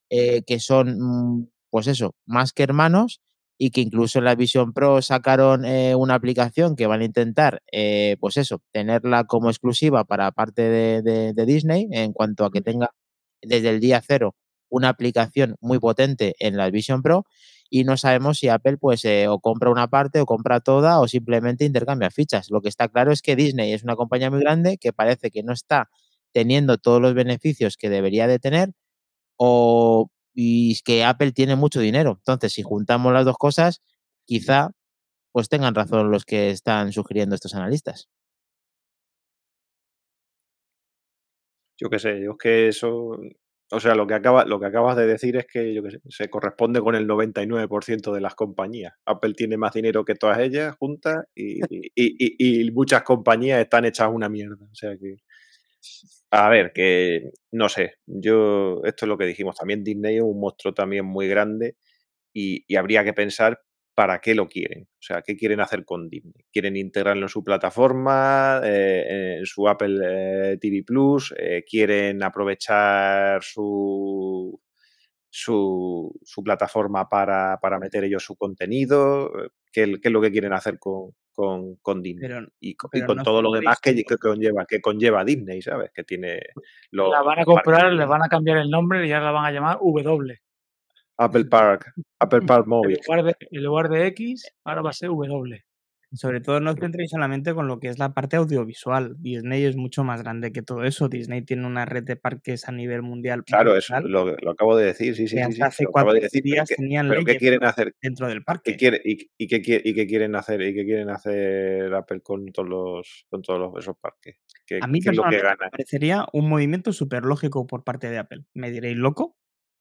[0.10, 3.22] eh, que son, mm, pues eso, más que hermanos
[3.58, 7.62] y que incluso en la Vision Pro sacaron eh, una aplicación que van a intentar,
[7.72, 12.52] eh, pues eso, tenerla como exclusiva para parte de, de- de Disney en cuanto a
[12.52, 12.92] que tenga
[13.42, 14.36] desde el día cero
[14.70, 17.26] una aplicación muy potente en la Vision Pro
[17.70, 21.08] y no sabemos si Apple pues eh, o compra una parte o compra toda o
[21.08, 22.50] simplemente intercambia fichas.
[22.52, 25.44] Lo que está claro es que Disney es una compañía muy grande que parece que
[25.44, 25.90] no está
[26.34, 28.72] teniendo todos los beneficios que debería de tener
[29.38, 32.16] o y que Apple tiene mucho dinero.
[32.20, 33.82] Entonces, si juntamos las dos cosas,
[34.26, 34.72] quizá
[35.32, 38.10] pues tengan razón los que están sugiriendo estos analistas.
[41.78, 43.18] Yo qué sé, yo es que eso,
[43.76, 46.00] o sea, lo que, acaba, lo que acabas de decir es que yo qué sé,
[46.10, 48.94] se corresponde con el 99% de las compañías.
[49.06, 51.60] Apple tiene más dinero que todas ellas juntas y,
[51.96, 54.66] y- muchas compañías están hechas una mierda.
[54.72, 55.18] O sea que,
[56.32, 60.40] a ver, que no sé, yo, esto es lo que dijimos, también Disney es un
[60.40, 61.76] monstruo también muy grande
[62.34, 63.62] y habría que pensar
[63.96, 64.84] para qué lo quieren.
[64.84, 66.46] O sea, ¿qué quieren hacer con Disney?
[66.52, 71.34] ¿Quieren integrarlo en su plataforma, eh, en su Apple eh, TV Plus?
[71.38, 74.62] Eh, ¿Quieren aprovechar su,
[75.30, 79.28] su, su plataforma para, para meter ellos su contenido?
[79.28, 82.28] Eh, ¿Qué, qué es lo que quieren hacer con, con, con Disney?
[82.28, 85.92] Pero, y, con no todo lo demás que, que conlleva, que conlleva Disney, ¿sabes?
[85.94, 86.42] Que tiene
[86.92, 89.32] los La van a comprar, de le van a cambiar el nombre y ahora la
[89.32, 90.38] van a llamar W.
[91.18, 93.00] Apple Park, Apple Park En Móvil.
[93.08, 95.64] lugar de, en lugar de X, ahora va a ser W.
[96.14, 99.16] Sobre todo no os centréis solamente con lo que es la parte audiovisual.
[99.20, 101.10] Disney es mucho más grande que todo eso.
[101.10, 104.86] Disney tiene una red de parques a nivel mundial Claro, eso lo, lo acabo de
[104.86, 106.76] decir, sí, sí, sí, hasta sí, hace lo acabo cuatro de decir, pero días ¿qué,
[106.76, 107.96] tenían pero ¿qué quieren hacer?
[108.02, 108.76] dentro del ¿Qué parque.
[108.78, 110.62] quiere, y, y qué, quiere- y qué quieren hacer?
[110.62, 114.38] ¿Y qué quieren hacer Apple con todos los, con todos los- esos parques?
[114.66, 118.10] ¿Qué, A mí qué es lo que me parecería un movimiento súper lógico por parte
[118.10, 118.46] de Apple.
[118.54, 119.36] Me diréis loco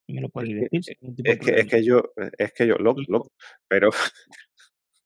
[0.09, 0.85] me lo Es podéis que, decir
[1.25, 2.03] es que, es que yo,
[2.39, 3.33] es que yo, loco, loco,
[3.69, 3.91] pero,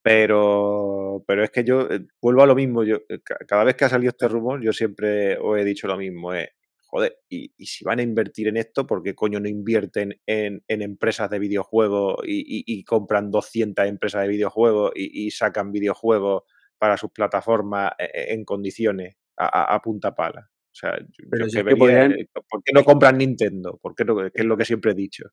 [0.03, 2.85] pero, pero es que yo eh, vuelvo a lo mismo.
[2.85, 5.87] Yo, eh, ca- cada vez que ha salido este rumor, yo siempre os he dicho
[5.89, 6.35] lo mismo.
[6.35, 6.53] eh,
[6.87, 10.63] joder, y, y si van a invertir en esto, ¿por qué coño no invierten en,
[10.69, 16.45] en empresas de videojuegos y, y- y compran 200 empresas de videojuegos y, sacan videojuegos
[16.79, 20.51] para sus plataformas eh, eh, en condiciones a, a- a punta pala?
[20.79, 23.19] O sea, yo, Pero yo si que es que vería, podrían, ¿por qué no compran
[23.19, 23.79] Nintendo?
[23.83, 24.17] ¿Por qué no?
[24.17, 25.25] Que es lo que siempre he dicho.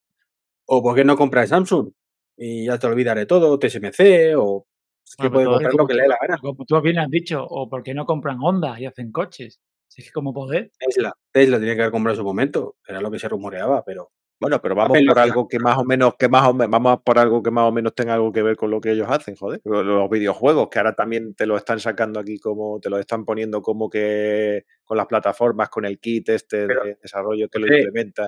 [0.67, 1.91] o por qué no compras Samsung
[2.37, 4.67] y ya te olvidaré todo, TSMC, o
[5.05, 6.37] es que Bueno, pero puede todo comprar Pero lo que le dé la gana.
[6.39, 9.59] como tú bien has dicho, o por qué no compran Honda y hacen coches.
[9.87, 10.71] Si es que como poder.
[10.79, 14.11] Tesla, Tesla tenía que haber comprado en su momento, era lo que se rumoreaba, pero
[14.39, 17.17] Bueno, pero vamos por algo que más o menos, que más o menos, vamos por
[17.19, 19.61] algo que más o menos tenga algo que ver con lo que ellos hacen, joder.
[19.63, 23.23] Lo- Los videojuegos, que ahora también te lo están sacando aquí como, te lo están
[23.23, 27.67] poniendo como que con las plataformas, con el kit este Pero, de desarrollo que lo
[27.67, 28.27] implementa.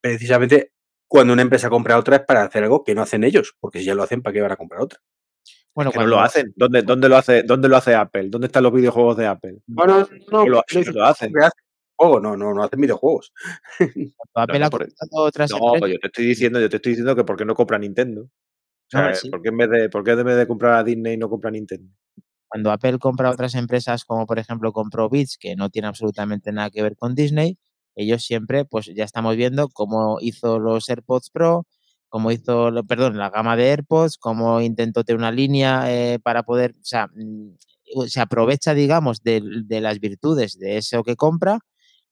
[0.00, 0.72] precisamente
[1.06, 3.84] cuando una empresa compra otra es para hacer algo que no hacen ellos, porque si
[3.86, 5.00] ya lo hacen, ¿para qué van a comprar otra?
[5.74, 6.52] Bueno, Que no lo hacen.
[6.54, 8.28] ¿Dónde, dónde lo hace, dónde lo hace Apple?
[8.30, 9.56] ¿Dónde están los videojuegos de Apple?
[9.66, 11.32] No, no, no, lo, no lo hacen.
[11.96, 13.32] Juegos, no, no, no hacen videojuegos.
[14.34, 17.24] Apple no, ha por- otras no, yo te estoy diciendo, yo te estoy diciendo que
[17.24, 18.28] por qué no compra Nintendo.
[18.92, 20.84] O no, sí, ¿por qué en vez de, por qué en vez de comprar a
[20.84, 21.90] Disney no compra Nintendo?
[22.54, 26.70] cuando Apple compra otras empresas, como por ejemplo compró Beats, que no tiene absolutamente nada
[26.70, 27.58] que ver con Disney,
[27.96, 31.66] ellos siempre, pues ya estamos viendo cómo hizo los AirPods Pro,
[32.08, 36.76] cómo hizo, perdón, la gama de AirPods, cómo intentó tener una línea eh, para poder,
[36.80, 37.56] o sea, mm,
[38.06, 41.58] se aprovecha, digamos, de, de las virtudes de eso que compra,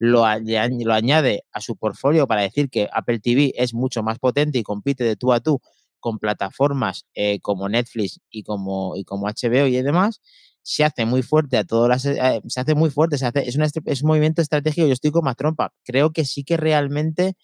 [0.03, 4.19] lo, aña- lo añade a su portfolio para decir que Apple TV es mucho más
[4.19, 5.61] potente y compite de tú a tú
[6.01, 10.21] con plataformas eh, como Netflix y como, HBO y demás,
[10.63, 13.57] se hace muy fuerte a todas las, eh, se hace muy fuerte, es,
[13.87, 15.73] es un movimiento estratégico, yo estoy con más trompa.
[15.85, 17.35] Creo que sí que realmente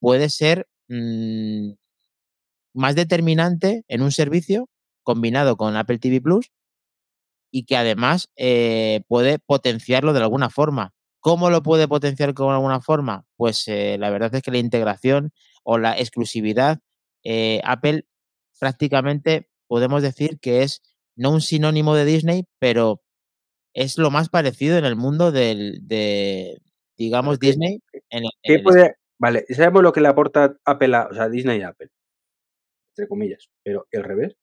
[0.00, 1.72] puede ser mm,
[2.74, 4.70] más determinante en un servicio
[5.02, 6.50] combinado con Apple TV Plus
[7.50, 10.92] y que además eh, puede potenciarlo de alguna forma.
[11.20, 13.26] ¿Cómo lo puede potenciar con alguna forma?
[13.36, 15.32] Pues eh, la verdad es que la integración
[15.64, 16.78] o la exclusividad,
[17.24, 18.06] eh, Apple
[18.58, 20.82] prácticamente podemos decir que es
[21.16, 23.02] no un sinónimo de Disney, pero
[23.74, 26.60] es lo más parecido en el mundo del, de,
[26.96, 27.80] digamos, ¿qué, Disney
[28.10, 31.28] en el, en qué puede, vale, sabemos lo que le aporta Apple a, o sea,
[31.28, 31.90] Disney a Apple,
[32.92, 34.36] entre comillas, pero el revés,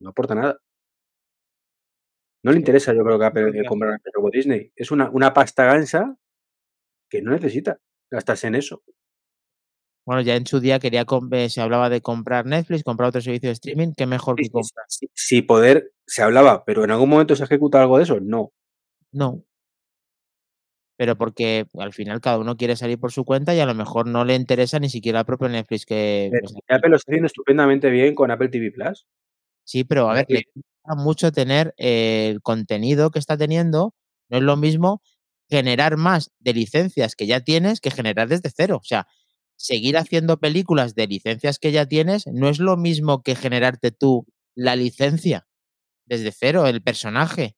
[0.00, 0.58] no aporta nada.
[2.46, 4.70] No le interesa, yo creo que Apple eh, comprar como Disney.
[4.76, 6.16] Es una, una pasta gansa
[7.10, 8.84] que no necesita gastarse en eso.
[10.06, 13.48] Bueno, ya en su día quería eh, se hablaba de comprar Netflix, comprar otro servicio
[13.48, 14.86] de streaming, qué mejor Sí, que comprar.
[15.12, 18.52] sí, poder se hablaba, pero en algún momento se ejecuta algo de eso, no.
[19.10, 19.42] No,
[20.96, 24.06] pero porque al final cada uno quiere salir por su cuenta y a lo mejor
[24.06, 26.28] no le interesa ni siquiera el propio Netflix que...
[26.30, 29.04] Pero pues, Apple lo está haciendo estupendamente bien con Apple TV Plus.
[29.64, 30.26] Sí, pero a ver,
[30.94, 33.94] mucho tener eh, el contenido que está teniendo.
[34.28, 35.02] No es lo mismo
[35.48, 38.78] generar más de licencias que ya tienes que generar desde cero.
[38.80, 39.06] O sea,
[39.56, 44.26] seguir haciendo películas de licencias que ya tienes no es lo mismo que generarte tú
[44.54, 45.46] la licencia
[46.06, 47.56] desde cero, el personaje.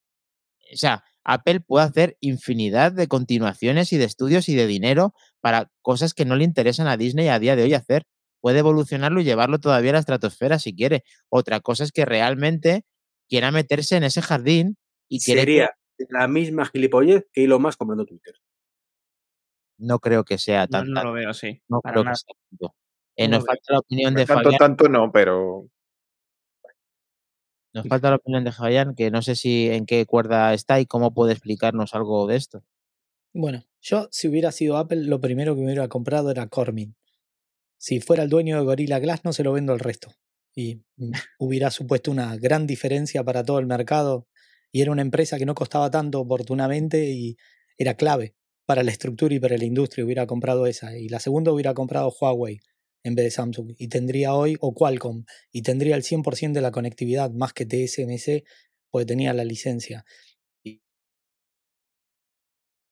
[0.72, 5.70] O sea, Apple puede hacer infinidad de continuaciones y de estudios y de dinero para
[5.82, 8.04] cosas que no le interesan a Disney a día de hoy hacer.
[8.40, 11.04] Puede evolucionarlo y llevarlo todavía a la estratosfera si quiere.
[11.28, 12.84] Otra cosa es que realmente
[13.28, 14.76] quiera meterse en ese jardín
[15.08, 15.70] y quiere que- Sería
[16.10, 18.34] la misma gilipollez que Elon Musk comprando Twitter.
[19.80, 21.62] no creo que sea No, tan, no lo veo así.
[21.68, 22.74] no creo que sea tanto.
[23.16, 24.58] Eh, No nos lo falta la opinión de tanto, Fabián.
[24.58, 25.68] tanto no, pero
[27.74, 30.86] Nos falta la opinión de Fabián, que no sé si en qué cuerda está y
[30.86, 32.64] cómo puede explicarnos algo de esto.
[33.34, 36.96] Bueno, yo si hubiera sido Apple, lo primero que me hubiera comprado era Cormin.
[37.76, 40.12] Si fuera el dueño de Gorilla Glass, no se lo vendo el resto.
[40.58, 40.82] Y
[41.38, 44.26] hubiera supuesto una gran diferencia para todo el mercado.
[44.72, 47.36] Y era una empresa que no costaba tanto oportunamente y
[47.78, 48.34] era clave
[48.66, 50.04] para la estructura y para la industria.
[50.04, 50.96] Hubiera comprado esa.
[50.98, 52.58] Y la segunda hubiera comprado Huawei
[53.04, 53.74] en vez de Samsung.
[53.78, 58.44] Y tendría hoy, o Qualcomm, y tendría el 100% de la conectividad más que TSMC,
[58.90, 60.04] porque tenía la licencia.
[60.64, 60.80] Y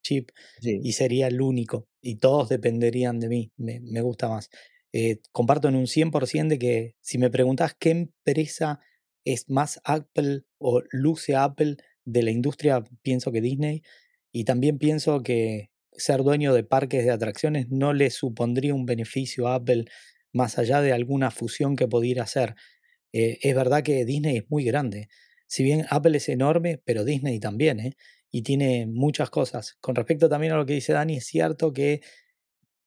[0.03, 0.31] chip
[0.61, 0.79] Sí.
[0.83, 4.51] y sería el único y todos dependerían de mí, me, me gusta más.
[4.99, 8.81] Eh, comparto en un 100% de que si me preguntas qué empresa
[9.27, 13.83] es más Apple o luce Apple de la industria, pienso que Disney
[14.33, 19.49] y también pienso que ser dueño de parques de atracciones no le supondría un beneficio
[19.49, 19.85] a Apple
[20.33, 22.55] más allá de alguna fusión que pudiera hacer.
[23.13, 25.11] Eh, es verdad que Disney es muy grande.
[25.47, 27.97] Si bien Apple es enorme, pero Disney también, ¿eh?
[28.31, 29.77] y tiene muchas cosas.
[29.83, 32.01] Con respecto también a lo que dice Dani, es cierto que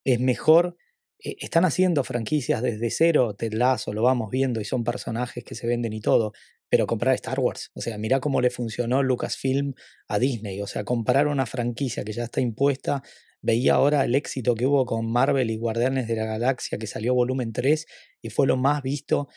[0.02, 0.76] es mejor,
[1.22, 5.66] están haciendo franquicias desde cero, Ted Lasso, lo vamos viendo y son personajes que se
[5.66, 6.32] venden y todo,
[6.68, 9.74] pero comprar Star Wars, o sea, mira cómo le funcionó Lucasfilm
[10.08, 13.02] a Disney, o sea, comprar una franquicia que ya está impuesta,
[13.42, 17.14] veía ahora el éxito que hubo con Marvel y Guardianes de la Galaxia, que salió
[17.14, 17.86] volumen 3
[18.22, 19.28] y fue lo más visto.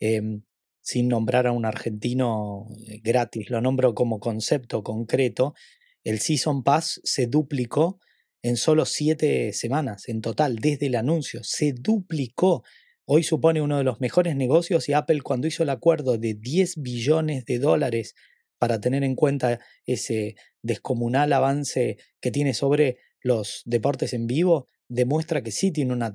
[0.00, 0.42] em,
[0.82, 5.54] sin nombrar a un argentino eh, gratis, lo nombro como concepto concreto,
[6.04, 8.00] el Season Pass se duplicó
[8.42, 12.64] en solo siete semanas en total, desde el anuncio, se duplicó.
[13.04, 16.82] Hoy supone uno de los mejores negocios y Apple cuando hizo el acuerdo de 10
[16.82, 18.14] billones de dólares
[18.58, 25.42] para tener en cuenta ese descomunal avance que tiene sobre los deportes en vivo, demuestra
[25.42, 26.12] que sí tiene una,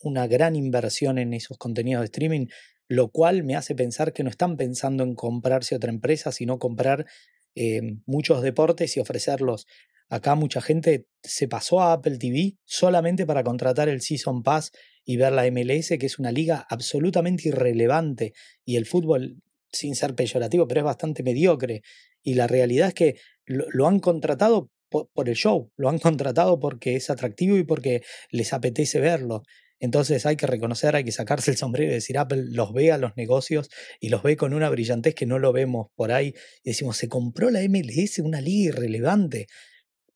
[0.00, 2.46] una gran inversión en esos contenidos de streaming,
[2.88, 7.06] lo cual me hace pensar que no están pensando en comprarse otra empresa, sino comprar
[7.54, 9.66] eh, muchos deportes y ofrecerlos.
[10.12, 14.70] Acá mucha gente se pasó a Apple TV solamente para contratar el Season Pass
[15.06, 19.38] y ver la MLS, que es una liga absolutamente irrelevante y el fútbol,
[19.72, 21.80] sin ser peyorativo, pero es bastante mediocre.
[22.22, 23.14] Y la realidad es que
[23.46, 28.02] lo, han contratado por, por el show, lo han contratado porque es atractivo y porque
[28.30, 29.40] les apetece verlo.
[29.80, 32.98] Entonces hay que reconocer, hay que sacarse el sombrero y decir, Apple los ve a
[32.98, 36.34] los negocios y los ve con una brillantez que no lo vemos por ahí.
[36.62, 39.46] Y decimos, se compró la MLS, una liga irrelevante.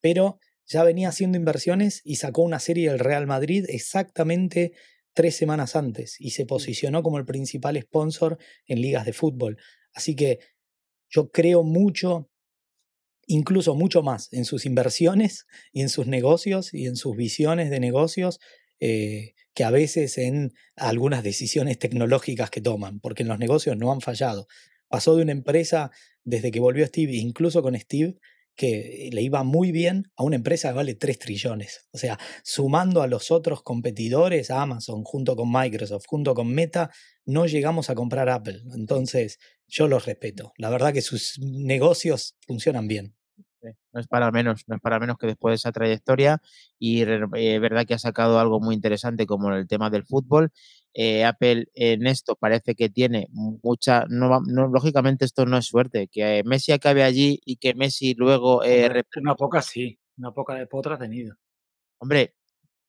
[0.00, 4.72] Pero ya venía haciendo inversiones y sacó una serie del Real Madrid exactamente
[5.14, 9.58] tres semanas antes y se posicionó como el principal sponsor en ligas de fútbol.
[9.94, 10.40] Así que
[11.08, 12.28] yo creo mucho,
[13.26, 17.80] incluso mucho más en sus inversiones y en sus negocios y en sus visiones de
[17.80, 18.40] negocios
[18.78, 23.90] eh, que a veces en algunas decisiones tecnológicas que toman, porque en los negocios no
[23.90, 24.48] han fallado.
[24.88, 25.90] Pasó de una empresa
[26.24, 28.18] desde que volvió Steve, incluso con Steve,
[28.56, 31.86] que le iba muy bien a una empresa que vale 3 trillones.
[31.92, 36.90] O sea, sumando a los otros competidores, a Amazon, junto con Microsoft, junto con Meta,
[37.24, 38.60] no llegamos a comprar Apple.
[38.74, 40.52] Entonces, yo los respeto.
[40.58, 43.15] La verdad que sus negocios funcionan bien.
[43.92, 46.40] No es para menos, no es para menos que después de esa trayectoria
[46.78, 50.50] y es verdad que ha sacado algo muy interesante como el tema del fútbol.
[50.94, 56.08] Eh, Apple en esto parece que tiene mucha, no, no, lógicamente esto no es suerte,
[56.10, 60.66] que Messi acabe allí y que Messi luego eh, Una poca sí, una poca de
[60.66, 61.36] potra ha tenido.
[61.98, 62.34] Hombre,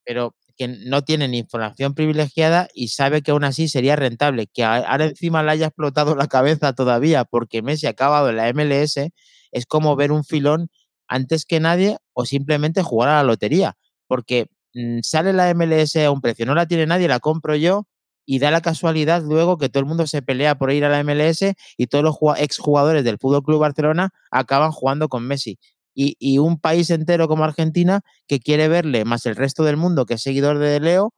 [0.05, 4.47] pero que no tiene ni información privilegiada y sabe que aún así sería rentable.
[4.47, 8.49] Que ahora encima le haya explotado la cabeza todavía porque Messi ha acabado en la
[8.49, 9.11] MLS,
[9.57, 10.69] es como ver un filón
[11.07, 13.77] antes que nadie o simplemente jugar a la lotería.
[14.07, 17.87] Porque mm, sale la MLS a un precio, no la tiene nadie, la compro yo
[18.25, 21.03] y da la casualidad luego que todo el mundo se pelea por ir a la
[21.03, 25.59] MLS y todos los exjugadores del Fútbol Club Barcelona acaban jugando con Messi.
[25.95, 30.05] y, y un país entero como Argentina que quiere verle, más el resto del mundo
[30.05, 31.13] que es seguidor de Leo,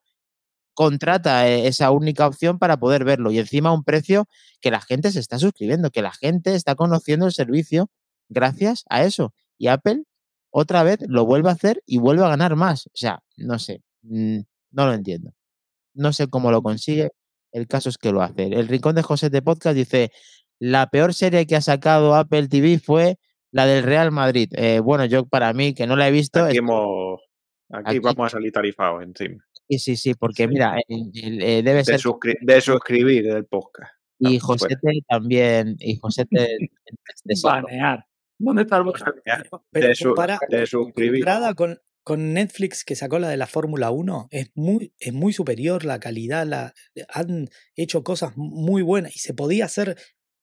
[0.79, 4.29] contrata eh, esa única opción para poder verlo y encima a un precio
[4.61, 7.89] que la gente se está suscribiendo, que la gente está conociendo el servicio
[8.29, 9.33] gracias a eso.
[9.57, 10.03] Y Apple
[10.51, 12.87] otra vez lo vuelve a hacer y vuelve a ganar más.
[12.87, 14.39] O sea, no sé, mm,
[14.71, 15.33] no lo entiendo.
[15.93, 17.11] No sé cómo lo consigue.
[17.51, 18.43] El caso es que lo hace.
[18.45, 20.11] El Rincón de José de Podcast dice,
[20.59, 23.17] la peor serie que ha sacado Apple TV fue
[23.51, 24.49] la del Real Madrid.
[24.55, 26.43] Eh, bueno, yo para mí, que no la he visto...
[26.45, 27.19] Aquí, es- hemos-
[27.71, 29.43] aquí Aquí- vamos a salir tarifados encima.
[29.67, 30.47] Sí, sí, sí, porque Sí.
[30.49, 31.99] mira, eh, debe De, ser...
[31.99, 33.91] suscri- de suscribir el podcast.
[34.19, 34.37] Y.
[34.39, 36.57] Josete también, y Josete.
[37.43, 38.05] Banear.
[38.39, 39.13] ¿Dónde está el botón?
[39.71, 40.39] Pero su- compara-
[41.19, 45.33] comparada con, con Netflix que sacó la de la Fórmula 1, es muy, es muy
[45.33, 46.73] superior la calidad, la,
[47.09, 49.97] han hecho cosas muy buenas y se podía hacer,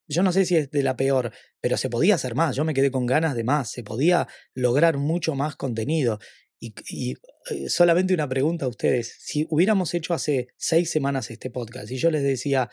[0.09, 2.75] yo no sé si es de la peor, pero se podía hacer más, yo me
[2.75, 6.19] quedé con ganas de más, se podía lograr mucho más contenido.
[6.61, 7.13] Y, y,
[7.51, 11.97] eh, solamente una pregunta a ustedes, si hubiéramos hecho hace seis semanas este podcast y
[11.99, 12.71] yo les decía,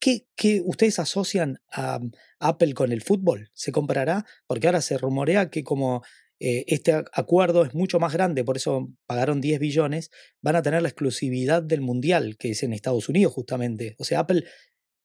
[0.00, 3.50] ¿qué, ustedes asocian a mm, Apple con el fútbol?
[3.54, 4.24] ¿Se comprará?
[4.46, 6.02] Porque ahora se rumorea que como
[6.40, 10.10] eh, este acuerdo es mucho más grande, por eso pagaron 10 billones,
[10.40, 13.94] van a tener la exclusividad del Mundial, que es en Estados Unidos justamente.
[13.98, 14.44] O sea, Apple,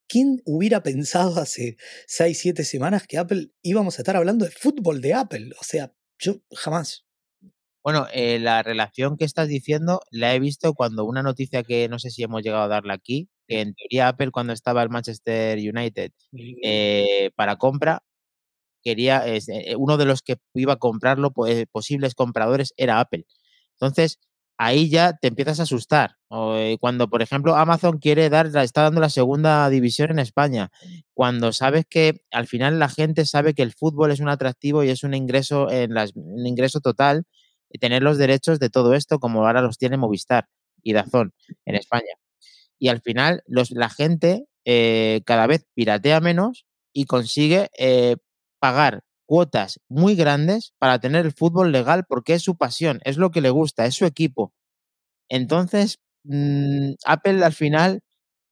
[0.08, 1.78] ¿quién hubiera pensado hace
[2.08, 5.52] 6, 7 semanas que Apple íbamos a estar hablando de fútbol de Apple?
[5.60, 7.06] O sea, yo jamás.
[7.84, 12.00] Bueno, eh, la relación que estás diciendo la he visto cuando una noticia que no
[12.00, 15.58] sé si hemos llegado a darla aquí, que en teoría Apple cuando estaba el Manchester
[15.60, 16.12] United
[16.64, 18.02] eh, para compra,
[18.84, 23.26] quería, es, eh, uno de los que iba a comprarlo, eh, posibles compradores, era Apple.
[23.74, 24.20] Entonces,
[24.58, 26.16] ahí ya te empiezas a asustar.
[26.30, 30.70] O, eh, cuando, por ejemplo, Amazon quiere dar, está dando la segunda división en España,
[31.14, 34.90] cuando sabes que al final la gente sabe que el fútbol es un atractivo y
[34.90, 37.24] es un ingreso en las, un ingreso total,
[37.72, 40.48] y tener los derechos de todo esto, como ahora los tiene Movistar
[40.84, 41.34] y Dazón
[41.66, 42.14] en España.
[42.80, 48.18] Y al final, los, la gente eh, cada vez piratea menos y consigue eh,
[48.60, 53.31] pagar cuotas muy grandes para tener el fútbol legal porque es su pasión, es lo
[53.31, 54.53] que le gusta, es su equipo.
[55.30, 58.02] Entonces, mm, Apple al final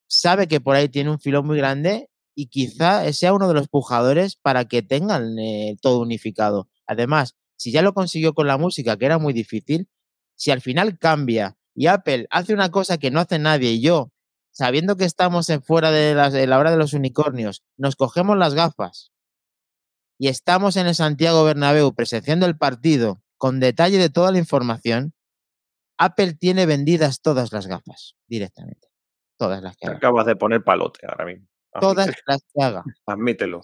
[0.07, 3.67] sabe que por ahí tiene un filón muy grande y quizá sea uno de los
[3.69, 6.69] pujadores para que tengan eh, todo unificado.
[6.87, 9.89] Además, si ya lo consiguió con la música, que era muy difícil,
[10.35, 14.11] si al final cambia y Apple hace una cosa que no hace nadie y yo,
[14.53, 18.37] sabiendo que estamos en fuera de, las- de la hora de los unicornios, nos cogemos
[18.37, 19.11] las gafas
[20.17, 25.13] y estamos en el Santiago Bernabéu presenciando el partido con detalle de toda la información,
[25.97, 28.87] Apple tiene vendidas todas las gafas directamente.
[29.37, 29.97] Todas las que haga.
[29.97, 31.47] acabas de poner palote ahora mismo.
[31.81, 32.83] Todas las que haga.
[33.05, 33.61] admítelo.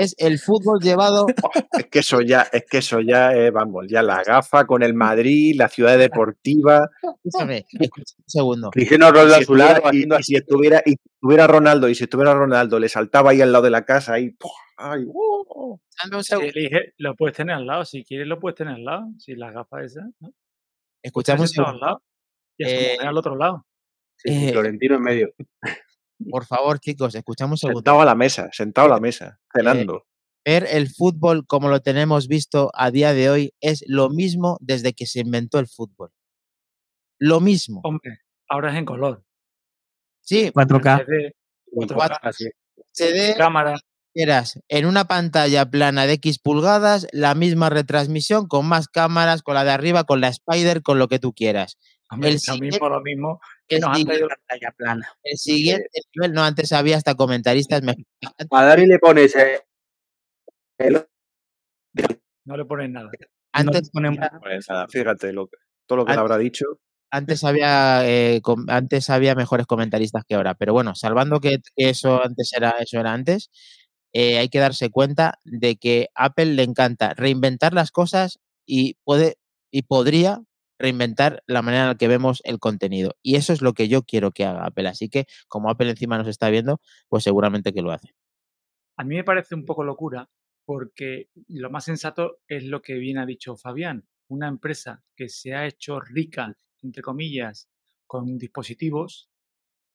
[0.00, 1.26] Es el fútbol llevado.
[1.72, 4.94] Es que eso ya, es que eso ya es, vamos, ya la gafa con el
[4.94, 6.88] Madrid, la ciudad deportiva.
[7.24, 7.88] Escúchame, un
[8.26, 8.70] segundo.
[8.70, 11.46] Cristiano Y Ronaldo si a su lado estuviera, y- haciendo y si estuviera, y estuviera
[11.46, 14.50] Ronaldo, y si estuviera Ronaldo, le saltaba ahí al lado de la casa, ¡pua!
[14.76, 15.78] ay, ¡uh!
[16.02, 16.50] Dame un Si segundo.
[16.54, 17.84] elige, lo puedes tener al lado.
[17.84, 19.06] Si quieres, lo puedes tener al lado.
[19.18, 20.32] Si las gafas esas, ¿no?
[21.02, 22.02] Escuchame un Estás sentado al lado.
[22.58, 23.66] Y Eh, al otro lado.
[24.16, 25.28] Sí, sí, Eh, Florentino en medio.
[26.28, 30.04] Por favor, chicos, escuchamos un sentado a la mesa, sentado a la mesa, cenando.
[30.44, 34.92] Ver el fútbol como lo tenemos visto a día de hoy es lo mismo desde
[34.92, 36.10] que se inventó el fútbol.
[37.18, 37.80] Lo mismo.
[37.84, 39.24] Hombre, ahora es en color.
[40.22, 41.04] Sí, 4K.
[41.04, 41.32] CD,
[41.72, 42.50] Cuatro- 4K, así.
[42.92, 43.76] CD cámara.
[44.14, 49.54] eras en una pantalla plana de X pulgadas, la misma retransmisión con más cámaras, con
[49.54, 51.78] la de arriba, con la Spider, con lo que tú quieras.
[52.10, 53.40] Hombre, El lo siguiente- mismo, lo mismo.
[53.70, 55.12] Que el nos han siguiente- traído Pantalla plana.
[55.22, 58.04] El siguiente nivel, no, antes había hasta comentaristas mejor.
[58.50, 59.60] A Dari le pones eh,
[60.78, 61.06] el-
[62.44, 63.10] No le ponen nada.
[63.52, 65.48] Antes, ponemos- había- Pues nada, fíjate lo
[65.86, 66.64] todo lo que An- le habrá dicho.
[67.12, 71.90] antes había eh, com- antes había mejores comentaristas que ahora, pero bueno, salvando que, que
[71.90, 73.50] eso antes era eso era antes,
[74.12, 79.36] eh, hay que darse cuenta de que Apple le encanta reinventar las cosas y puede
[79.72, 80.40] y podría
[80.80, 83.14] reinventar la manera en la que vemos el contenido.
[83.22, 84.88] Y eso es lo que yo quiero que haga Apple.
[84.88, 88.14] Así que, como Apple encima nos está viendo, pues seguramente que lo hace.
[88.96, 90.28] A mí me parece un poco locura
[90.64, 94.06] porque lo más sensato es lo que bien ha dicho Fabián.
[94.28, 97.68] Una empresa que se ha hecho rica, entre comillas,
[98.06, 99.30] con dispositivos,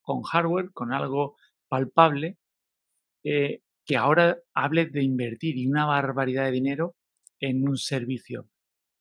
[0.02, 1.36] con hardware, con algo
[1.68, 2.38] palpable,
[3.24, 6.96] eh, que ahora hable de invertir y una barbaridad de dinero
[7.40, 8.50] en un servicio.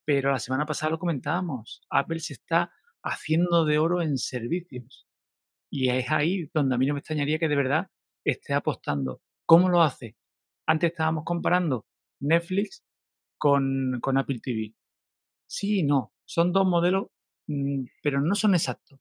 [0.04, 2.72] Pero la semana pasada lo comentábamos, Apple se está
[3.02, 5.06] haciendo de oro en servicios.
[5.70, 7.90] Y es ahí donde a mí no me extrañaría que de verdad
[8.24, 9.22] esté apostando.
[9.46, 10.16] ¿Cómo lo hace?
[10.66, 11.86] Antes estábamos comparando
[12.20, 12.84] Netflix
[13.38, 14.74] con, con Apple TV.
[15.46, 16.12] Sí y no.
[16.24, 17.08] Son dos modelos,
[17.46, 19.00] mm, pero no son exactos.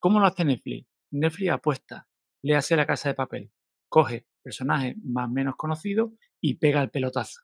[0.00, 0.88] ¿Cómo lo hace Netflix?
[1.12, 2.08] Netflix apuesta,
[2.42, 3.52] le hace la casa de papel,
[3.88, 6.10] coge personajes más o menos conocidos
[6.40, 7.40] y pega el pelotazo.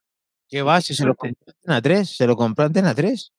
[0.50, 0.80] ¿Qué va?
[0.80, 3.32] Si se lo compró Antena 3, se lo compró Antena 3.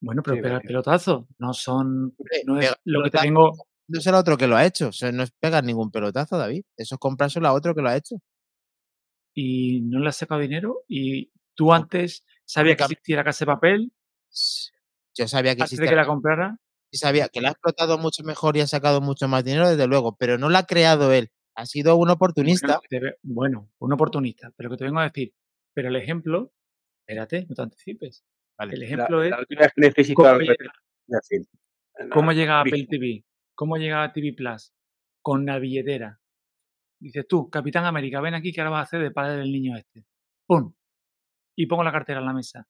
[0.00, 1.28] Bueno, pero Sí, pega el pelotazo.
[1.38, 2.16] No son.
[2.46, 3.52] No es lo que te pelotazo vengo.
[3.88, 4.88] No será otro que lo ha hecho.
[4.88, 6.62] O sea, no es pegar ningún pelotazo, David.
[6.76, 8.16] Eso es comprárselo a otro que lo ha hecho.
[9.34, 10.84] Y no le has sacado dinero.
[10.88, 13.92] Y tú antes sabías que existía la casa de papel.
[15.14, 15.90] Yo sabía que Antes de existía.
[15.90, 16.58] que la comprara.
[16.90, 19.86] y sabía que la ha explotado mucho mejor y ha sacado mucho más dinero, desde
[19.86, 21.30] luego, pero no la ha creado él.
[21.54, 22.80] Ha sido un Bueno, oportunista.
[22.90, 24.50] ve- bueno, un oportunista.
[24.56, 25.34] Pero que te vengo a decir.
[25.74, 26.52] Pero el ejemplo.
[27.06, 28.24] Espérate, no te anticipes.
[28.58, 28.74] Vale.
[28.74, 30.22] El La, ejemplo es la última vez que Netflix hizo
[32.10, 33.24] cómo llega, cómo Apple TV.
[33.54, 34.72] Cómo llega a TV Plus.
[35.22, 36.20] Con la billetera.
[37.00, 39.76] Dices tú, Capitán América, ven aquí que ahora vas a hacer de padre del niño
[39.76, 40.04] este.
[40.46, 40.74] ¡Pum!
[41.56, 42.68] Y pongo la cartera en la mesa.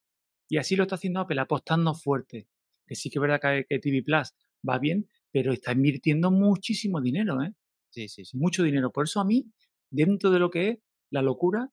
[0.49, 2.49] Y así lo está haciendo Apple, apostando fuerte.
[2.87, 4.35] Que sí que es verdad que, que TV Plus
[4.67, 7.53] va bien, pero está invirtiendo muchísimo dinero, ¿eh?
[7.91, 8.37] Sí, sí, sí.
[8.37, 8.91] Mucho dinero.
[8.91, 9.51] Por eso a mí,
[9.91, 10.79] dentro de lo que es
[11.11, 11.71] la locura,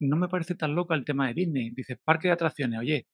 [0.00, 1.70] no me parece tan loca el tema de Disney.
[1.70, 3.06] Dices, parque de atracciones, oye,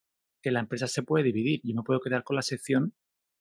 [0.43, 1.61] que la empresa se puede dividir.
[1.65, 2.95] Yo me puedo quedar con la sección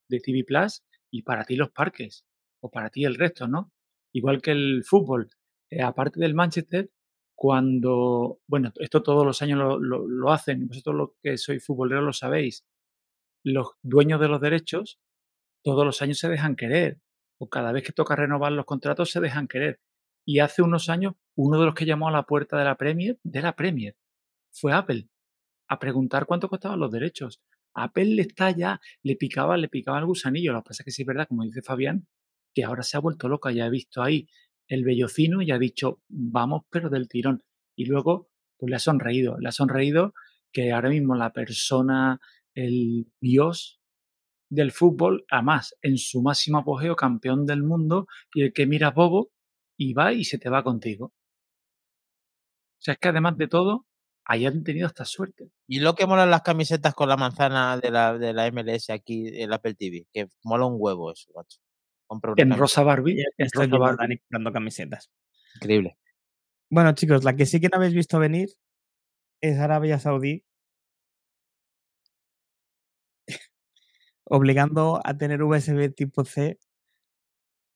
[0.10, 2.26] de TV Plus y para ti los parques,
[2.61, 3.72] o para ti el resto, ¿no?
[4.14, 5.30] Igual que el fútbol.
[5.70, 6.91] Eh, aparte del Manchester,
[7.36, 12.03] cuando, bueno, esto todos los años lo, lo- lo hacen, vosotros los que sois futboleros
[12.06, 12.65] lo sabéis,
[13.44, 14.99] los dueños de los derechos
[15.64, 16.99] todos los años se dejan querer,
[17.40, 19.82] o cada vez que toca renovar los contratos se dejan querer.
[20.26, 23.19] Y hace unos años, uno de los que llamó a la puerta de la Premier,
[23.23, 23.95] de la Premier,
[24.51, 25.07] fue Apple,
[25.68, 27.41] a preguntar cuánto costaban los derechos.
[27.73, 30.53] Apple le está ya, le picaba, le picaba el gusanillo.
[30.53, 32.07] Lo que pasa es que sí es verdad, como dice Fabián,
[32.53, 34.27] que ahora se ha vuelto loca, ya ha visto ahí
[34.68, 37.43] el bellocino y ha dicho, vamos, pero del tirón.
[37.76, 40.14] Y luego, pues le ha sonreído, le ha sonreído
[40.51, 42.19] que ahora mismo la persona,
[42.53, 43.81] el dios
[44.49, 49.31] del fútbol, además, en su máximo apogeo, campeón del mundo, y el que mira bobo
[49.77, 51.11] y va y se te va contigo.
[52.84, 53.85] O sea, es que además de todo,
[54.26, 55.49] hayan tenido esta suerte.
[55.68, 59.41] Y lo que molan las camisetas con la manzana de la, de la MLS aquí
[59.41, 61.60] en Apple TV, que mola un huevo eso, macho.
[62.07, 62.60] Compra una En camiseta.
[62.60, 64.18] Rosa Barbie, en estoy Rosa Barbie.
[64.18, 65.10] Comprando camisetas.
[65.55, 65.97] Increíble.
[66.69, 68.49] Bueno, chicos, la que sí que no habéis visto venir
[69.39, 70.43] es Arabia Saudí
[74.26, 76.60] obligando a tener USB tipo C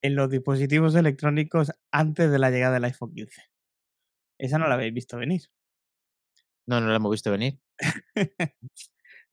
[0.02, 3.57] en los dispositivos electrónicos antes de la llegada del iPhone 15.
[4.38, 5.42] Esa no la habéis visto venir.
[6.66, 7.60] No, no lo hemos visto venir.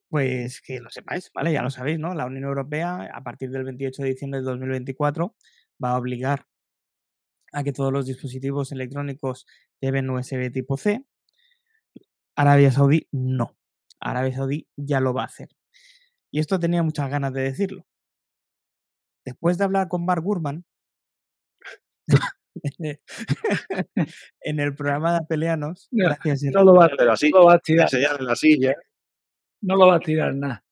[0.07, 1.51] Pues que lo sepáis, ¿vale?
[1.51, 2.13] Ya lo sabéis, ¿no?
[2.13, 5.35] La Unión Europea, a partir del 28 de diciembre de 2024,
[5.83, 6.47] va a obligar
[7.51, 9.45] a que todos los dispositivos electrónicos
[9.81, 11.03] lleven USB tipo C.
[12.35, 13.57] Arabia Saudí no.
[13.99, 15.49] Arabia Saudí ya lo va a hacer.
[16.31, 17.85] Y esto tenía muchas ganas de decirlo.
[19.25, 20.65] Después de hablar con Mark Gurman
[24.41, 27.59] en el programa de Apeleanos, No, gracias, No lo va, la no lo va a
[27.59, 28.75] tirar, enseñarle la silla.
[29.61, 30.63] no lo va a tirar nada.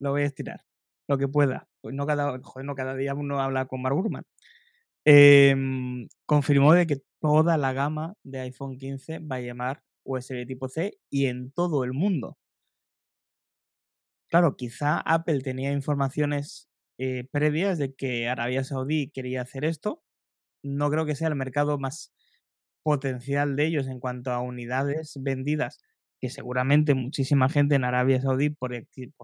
[0.00, 0.60] lo voy a estirar,
[1.08, 1.68] lo que pueda.
[1.80, 4.24] Pues no cada, joder, no cada día uno habla con Mark Gurman.
[5.04, 10.68] Em, confirmó de que toda la gama de iPhone 15 va a llamar USB tipo
[10.68, 12.38] C y en todo el mundo.
[14.30, 20.02] Claro, quizá Apple tenía informaciones eh, previas de que Arabia Saudí quería hacer esto.
[20.64, 22.12] No creo que sea el mercado más
[22.82, 25.80] potencial de ellos en cuanto a unidades vendidas,
[26.20, 28.72] que seguramente muchísima gente en Arabia Saudí, por,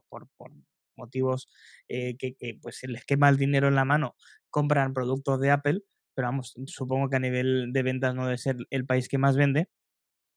[0.09, 0.53] por, por-
[0.97, 1.49] motivos
[1.89, 4.17] eh, que, que, pues se les quema el dinero en la mano,
[4.51, 5.81] compran productos de Apple,
[6.15, 9.37] pero vamos, supongo que a nivel de ventas no debe ser el país que más
[9.37, 9.69] vende,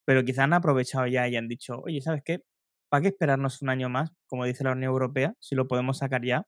[0.06, 2.42] pero quizá han aprovechado ya y han dicho, oye, ¿sabes qué?
[2.90, 6.24] ¿Para qué esperarnos un año más, como dice la Unión Europea, si lo podemos sacar
[6.26, 6.48] ya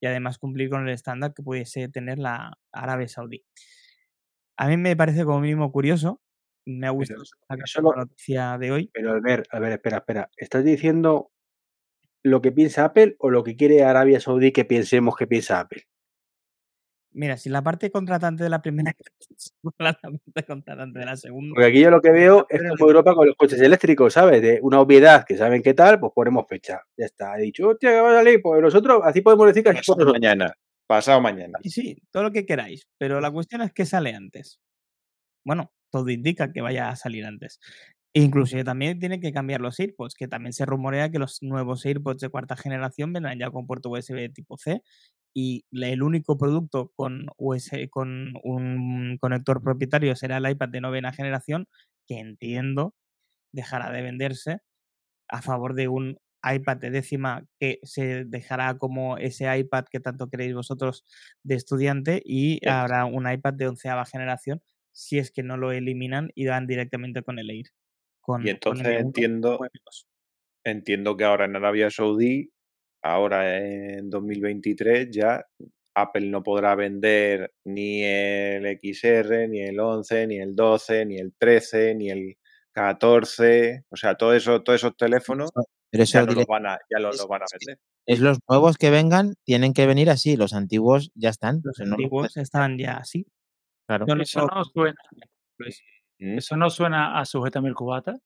[0.00, 3.44] y además cumplir con el estándar que pudiese tener la Arabia Saudí?
[4.56, 6.20] A mí me parece como mínimo curioso,
[6.66, 8.90] me ha gustado la noticia de hoy.
[8.92, 10.30] Pero Albert, a ver, espera, espera.
[10.36, 11.30] ¿Estás diciendo
[12.22, 15.84] lo que piensa Apple o lo que quiere Arabia Saudí que pensemos que piensa Apple?
[17.16, 18.92] Mira, si la parte contratante de la primera
[19.78, 23.14] la parte contratante de la segunda, Porque aquí yo lo que veo es como Europa
[23.14, 24.42] con los coches eléctricos, ¿sabes?
[24.42, 26.82] De una obviedad que saben qué tal, pues ponemos fecha.
[26.96, 27.38] Ya está.
[27.38, 28.40] He dicho, hostia, que va a salir.
[28.42, 30.52] Pues nosotros, así podemos decir que así Pasado somos mañana.
[30.86, 31.58] Pasado mañana.
[31.62, 34.60] sí, sí, todo lo que queráis, pero la cuestión es que sale antes.
[35.44, 37.60] Bueno, todo indica que vaya a salir antes.
[38.14, 42.20] Inclusive también tiene que cambiar los AirPods, que también se rumorea que los nuevos AirPods
[42.20, 44.82] de cuarta generación vendrán ya con puerto USB tipo C
[45.34, 51.12] y el único producto con, US con un conector propietario será el iPad de novena
[51.12, 51.66] generación,
[52.06, 52.94] que entiendo
[53.52, 54.58] dejará de venderse
[55.28, 60.28] a favor de un iPad de décima que se dejará como ese iPad que tanto
[60.28, 61.04] queréis vosotros
[61.42, 64.62] de estudiante y habrá un iPad de onceava generación
[64.92, 67.66] si es que no lo eliminan y dan directamente con el Air.
[68.20, 70.06] Con, Y entonces M1 entiendo, o M2.
[70.64, 72.50] entiendo que ahora en Arabia Saudí,
[73.02, 75.44] ahora en 2023, ya
[75.94, 81.34] Apple no podrá vender ni el XR, ni el 11, ni el 12, ni el
[81.36, 82.36] 13, ni el
[82.72, 83.84] 14.
[83.90, 85.50] O sea, todo eso, todos esos teléfonos
[85.94, 87.52] Pero eso ya no dile- los van a, ya los, es- los van a es
[87.52, 87.78] que vender.
[88.06, 91.60] es los nuevos que vengan, tienen que venir así, los antiguos ya están.
[91.62, 93.26] Los o sea, no los antiguos están ya así.
[93.86, 94.04] claro.
[94.06, 94.94] No Eso no suena,
[96.18, 96.38] Mm.
[96.38, 98.16] eso no suena a sujétame el cubata.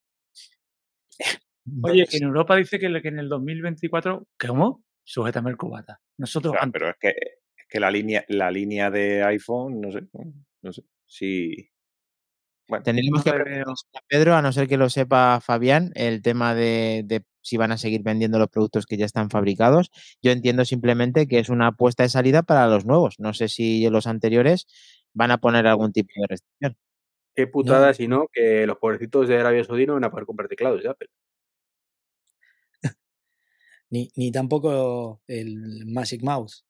[1.83, 4.83] Oye, que en Europa dice que, en el 2024, ¿cómo?
[5.05, 6.01] Sujétame el cubata.
[6.17, 10.03] Nosotros Claro, pero es que, es que la línea, la línea de iPhone, no sé,
[10.63, 10.83] no sé.
[11.07, 11.71] Si.
[12.69, 15.91] Bueno, Tendríamos no que preguntar veo- a Pedro, a no ser que lo sepa Fabián,
[15.95, 19.91] el tema de, de si van a seguir vendiendo los productos que ya están fabricados.
[20.23, 23.17] Yo entiendo simplemente que es una apuesta de salida para los nuevos.
[23.19, 24.67] No sé si los anteriores
[25.15, 26.77] van a poner algún tipo de restricción.
[27.35, 30.49] Qué putada si no, que los pobrecitos de Arabia Saudí no van a poder comprar
[30.49, 31.09] teclados de Apple.
[33.91, 36.65] Ni, ni tampoco el Magic Mouse.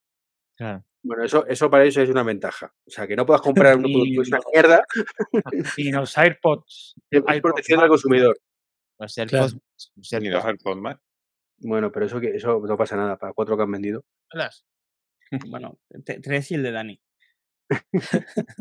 [0.57, 0.85] Claro.
[1.03, 2.75] Bueno, eso, eso para ellos es una ventaja.
[2.87, 4.85] O sea, que no puedas comprar un producto que es una los- mierda,
[5.77, 6.95] Y los AirPods.
[7.11, 8.39] es protección al consumidor.
[9.01, 9.59] AirPods,
[10.09, 10.23] Claro.
[10.23, 10.45] ni AirPods.
[10.47, 11.01] AirPods Max.
[11.61, 13.17] Bueno, pero eso, que, eso no pasa nada.
[13.19, 14.05] Para cuatro que han vendido.
[15.51, 17.01] Bueno, tres y el de Dani.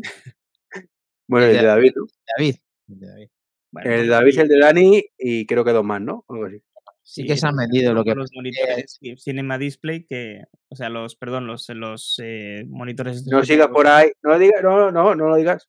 [1.26, 2.06] Bueno, el de- David, ¿no?
[2.36, 2.56] David.
[2.88, 3.28] El de David.
[3.70, 6.24] Bueno, El de David, el de Dani y creo que dos más, ¿no?
[6.28, 6.62] Algo así.
[7.02, 11.16] Sí que se han vendido lo que los monitores Cinema Display que, o sea, los,
[11.16, 13.26] perdón, los, los eh, monitores.
[13.26, 14.10] No sigas por ahí.
[14.22, 15.68] No lo digas, no, no, no lo digas.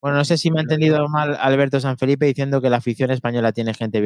[0.00, 3.52] Bueno, no sé si me ha entendido mal Alberto Sanfelipe diciendo que la afición española
[3.52, 4.00] tiene gente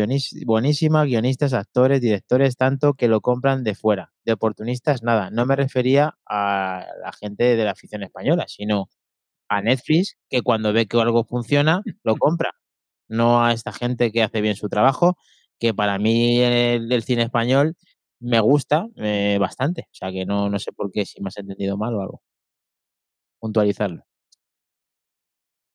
[0.44, 4.12] buenísima, guionistas, actores, directores, tanto que lo compran de fuera.
[4.24, 5.30] De oportunistas, nada.
[5.30, 8.88] No me refería a la gente de la afición española, sino
[9.48, 12.52] a Netflix, que cuando ve que algo funciona, lo compra.
[13.08, 15.16] No a esta gente que hace bien su trabajo,
[15.60, 17.76] que para mí el, el cine español
[18.20, 19.82] me gusta eh, bastante.
[19.92, 22.22] O sea que no, no sé por qué, si me has entendido mal o algo.
[23.38, 24.04] Puntualizarlo.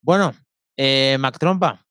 [0.06, 0.34] Bueno,
[0.78, 1.84] eh, Mac Trompa,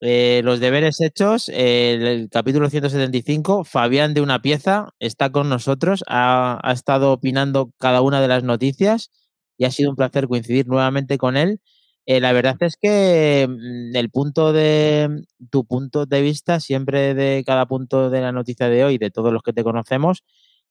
[0.00, 5.50] eh, los deberes hechos, eh, el, el capítulo 175, Fabián de una pieza está con
[5.50, 9.10] nosotros, ha, estado opinando cada una de las noticias
[9.58, 11.60] y ha sido un placer coincidir nuevamente con él.
[12.06, 17.44] Eh, la verdad es que mm, el punto de tu punto de vista, siempre de
[17.46, 20.24] cada punto de la noticia de hoy, de todos los que te conocemos,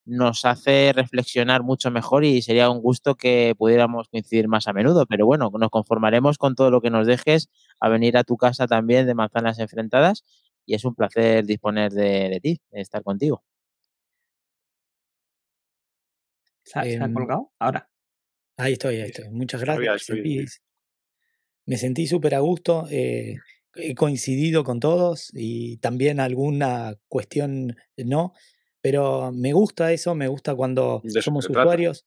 [0.05, 5.05] nos hace reflexionar mucho mejor y sería un gusto que pudiéramos coincidir más a menudo.
[5.05, 7.49] Pero bueno, nos conformaremos con todo lo que nos dejes
[7.79, 10.23] a venir a tu casa también de manzanas enfrentadas
[10.65, 13.43] y es un placer disponer de, de ti, de estar contigo.
[16.63, 17.51] ¿Se ha, se ha Em, colgado?
[17.59, 17.89] Ahora.
[18.57, 19.29] Ahí estoy, ahí estoy.
[19.29, 20.09] Muchas gracias.
[20.09, 20.45] Me sentí,
[21.65, 22.87] me sentí súper a gusto.
[22.89, 23.37] eh,
[23.75, 28.33] he coincidido con todos y también alguna cuestión no,
[28.81, 31.59] pero me gusta eso, me gusta cuando De somos trata.
[31.61, 32.05] usuarios.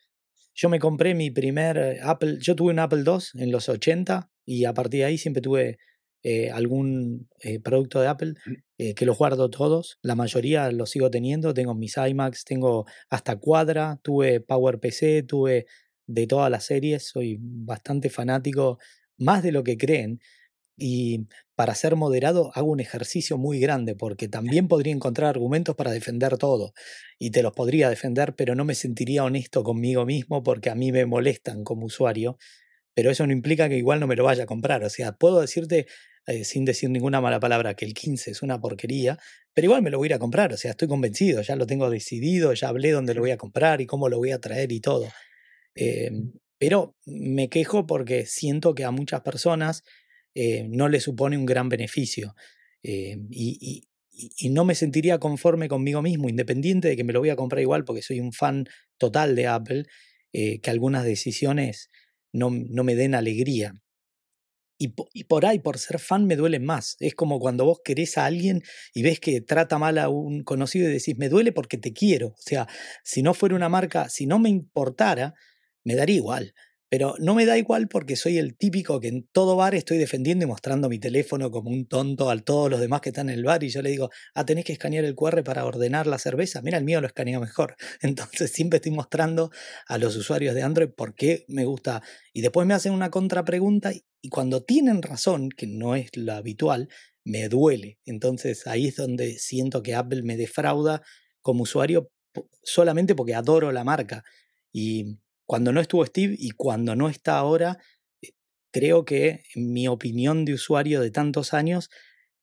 [0.55, 4.31] Yo me compré mi primer eh, Apple, yo tuve un Apple II en los 80
[4.47, 5.79] y a partir de ahí siempre tuve
[6.23, 8.35] eh, algún eh, producto de Apple
[8.79, 13.37] eh, que los guardo todos, la mayoría los sigo teniendo, tengo mis iMacs, tengo hasta
[13.39, 15.67] Quadra, tuve PowerPC, tuve
[16.07, 18.79] de todas las series, soy bastante fanático,
[19.19, 20.21] más de lo que creen.
[20.77, 25.93] Y para ser moderado hago un ejercicio muy grande porque también podría encontrar argumentos para
[25.93, 26.73] defender todo
[27.19, 30.91] y te los podría defender, pero no me sentiría honesto conmigo mismo porque a mí
[30.91, 32.39] me molestan como usuario,
[32.95, 34.85] pero eso no implica que igual no me lo vaya a comprar.
[34.85, 35.87] O sea, puedo decirte
[36.27, 39.19] eh, sin decir ninguna mala palabra que el 15 es una porquería,
[39.53, 40.53] pero igual me lo voy a ir a comprar.
[40.53, 43.81] O sea, estoy convencido, ya lo tengo decidido, ya hablé dónde lo voy a comprar
[43.81, 45.07] y cómo lo voy a traer y todo.
[45.77, 46.11] Eh,
[46.59, 49.85] pero me quejo porque siento que a muchas personas
[50.35, 52.35] eh, no le supone un gran beneficio.
[52.83, 53.89] eh, y,
[54.51, 57.85] no me sentiría conforme conmigo mismo, independiente de que me lo voy a comprar igual
[57.85, 58.67] porque soy un fan
[58.97, 59.85] total de Apple,
[60.33, 61.91] eh, que algunas decisiones
[62.33, 63.75] no, no me den alegría.
[64.79, 66.97] Y, y por ahí, por ser fan, me duele más.
[67.01, 68.63] Es como cuando vos querés a alguien
[68.93, 72.29] y ves que trata mal a un conocido y decís, me duele porque te quiero.
[72.29, 72.69] O sea,
[73.05, 75.35] si no fuera una marca, si no me importara,
[75.85, 76.55] me daría igual.
[76.95, 80.45] Pero no me da igual porque soy el típico que en todo bar estoy defendiendo
[80.45, 83.45] y mostrando mi teléfono como un tonto a todos los demás que están en el
[83.45, 86.63] bar y yo le digo, ah, tenés que escanear el QR para ordenar la cerveza.
[86.63, 87.75] Mira, el mío lo escanea mejor.
[88.01, 89.51] Entonces siempre estoy mostrando
[89.89, 92.01] a los usuarios de Android por qué me gusta.
[92.33, 93.91] Y después me hacen una contrapregunta
[94.23, 96.89] y cuando tienen razón, que no es lo habitual,
[97.25, 97.99] me duele.
[98.05, 101.03] Entonces ahí es donde siento que Apple me defrauda
[101.43, 102.13] como usuario
[102.63, 104.23] solamente porque adoro la marca.
[104.73, 107.79] Y cuando no estuvo Steve y cuando no está ahora,
[108.23, 108.31] eh,
[108.73, 111.91] creo que en mi opinión de usuario de tantos años,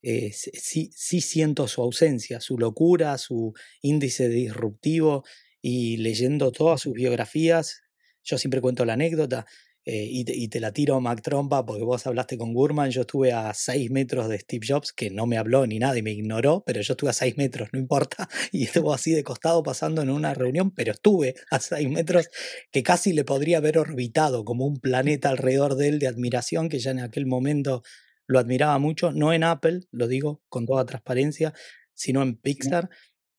[0.03, 5.23] eh, sí, sí siento su ausencia, su locura, su índice disruptivo
[5.61, 7.83] y leyendo todas sus biografías,
[8.23, 9.45] yo siempre cuento la anécdota,
[9.83, 13.51] eh, y, te, la tiro Mac Trompa porque vos hablaste con Gurman, yo estuve a
[13.51, 16.81] 6 metros de Steve Jobs, que no me habló ni nada y me ignoró, pero
[16.81, 20.35] yo estuve a 6 metros, no importa, y estuvo así de costado pasando en una
[20.35, 22.29] reunión, pero estuve a 6 metros
[22.71, 26.77] que casi le podría haber orbitado como un planeta alrededor de él de admiración, que
[26.77, 27.81] ya en aquel momento
[28.27, 31.53] lo admiraba mucho, no en Apple, lo digo con toda transparencia,
[31.93, 32.89] sino en Pixar.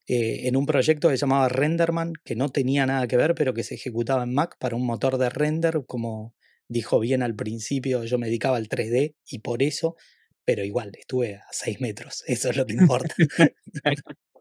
[0.08, 3.54] Eh, en un proyecto que se llamaba Renderman, que no tenía nada que ver, pero
[3.54, 6.34] que se ejecutaba en Mac para un motor de render, como
[6.68, 9.96] dijo bien al principio, yo me dedicaba al 3D y por eso,
[10.44, 13.14] pero igual, estuve a 6 metros, eso es lo que importa.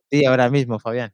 [0.09, 1.13] sí, ahora mismo, Fabián.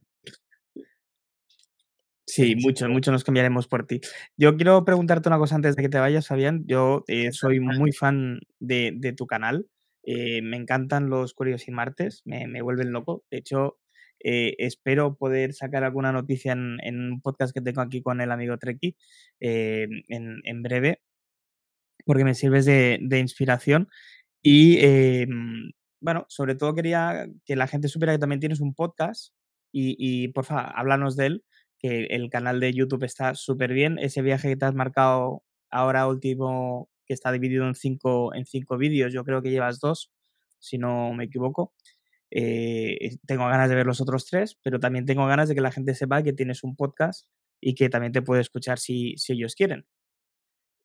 [2.26, 4.02] Sí, mucho, mucho nos cambiaremos por ti.
[4.36, 6.64] Yo quiero preguntarte una cosa antes de que te vayas, Fabián.
[6.68, 9.66] Yo eh, soy muy fan de, de tu canal.
[10.04, 13.24] Eh, me encantan los Curios y Martes, me, me vuelven loco.
[13.32, 13.78] De hecho,
[14.20, 18.58] eh, espero poder sacar alguna noticia en, un podcast que tengo aquí con el amigo
[18.58, 18.96] Treki
[19.40, 21.02] eh, en, breve,
[22.06, 23.90] porque me sirves de, inspiración.
[24.42, 25.28] Y eh,
[26.00, 29.34] bueno, sobre todo quería que la gente supiera que también tienes un podcast
[29.72, 31.44] y, y porfa, háblanos de él,
[31.80, 34.00] que el canal de YouTube está súper bien.
[34.00, 38.78] Ese viaje que te has marcado ahora último, que está dividido en cinco, en cinco
[38.78, 40.12] vídeos, yo creo que llevas dos,
[40.60, 41.74] si no me equivoco.
[42.32, 45.72] Eh, tengo ganas de ver los otros tres, pero también tengo ganas de que la
[45.72, 47.28] gente sepa que tienes un podcast
[47.62, 49.86] y que también te puede escuchar si, si ellos quieren.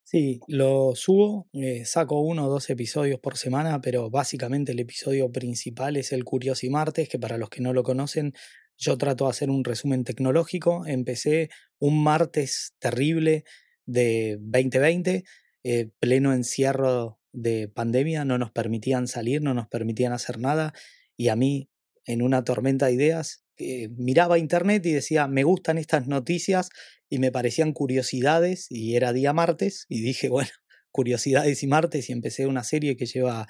[0.04, 5.30] Sí, lo subo, eh, saco uno o dos episodios por semana, pero básicamente el episodio
[5.30, 8.34] principal es el Curiosi Martes, que para los que no lo conocen,
[8.76, 10.86] yo trato de hacer un resumen tecnológico.
[10.86, 13.44] Empecé un martes terrible
[13.86, 15.24] de 2020,
[15.64, 20.74] eh, pleno encierro de pandemia, no nos permitían salir, no nos permitían hacer nada
[21.16, 21.68] y a mí,
[22.04, 26.70] en una tormenta de ideas, eh, miraba internet y decía, me gustan estas noticias
[27.08, 30.50] y me parecían curiosidades y era día martes y dije, bueno,
[30.90, 33.46] curiosidades y martes y empecé una serie que lleva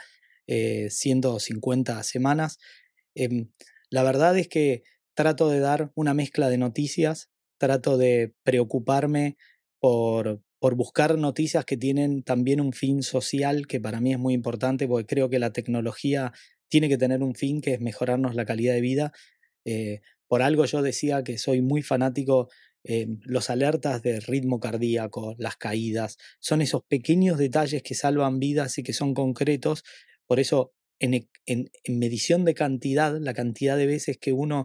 [0.47, 2.59] 150 eh, semanas.
[3.15, 3.51] Em,
[3.91, 4.83] la verdad es que
[5.15, 9.37] trato de dar una mezcla de noticias, trato de preocuparme
[9.79, 14.35] por, por buscar noticias que tienen también un fin social, que para mí es muy
[14.35, 16.33] importante, porque creo que la tecnología
[16.73, 19.13] tiene que tener un fin que es mejorarnos la calidad de vida.
[19.67, 22.49] Eh, por algo yo decía que soy muy fanático,
[22.83, 28.79] eh, los alertas de ritmo cardíaco, las caídas, son esos pequeños detalles que salvan vidas
[28.79, 29.85] y que son concretos.
[30.27, 34.65] Por eso, e, en medición de cantidad, la cantidad de veces que uno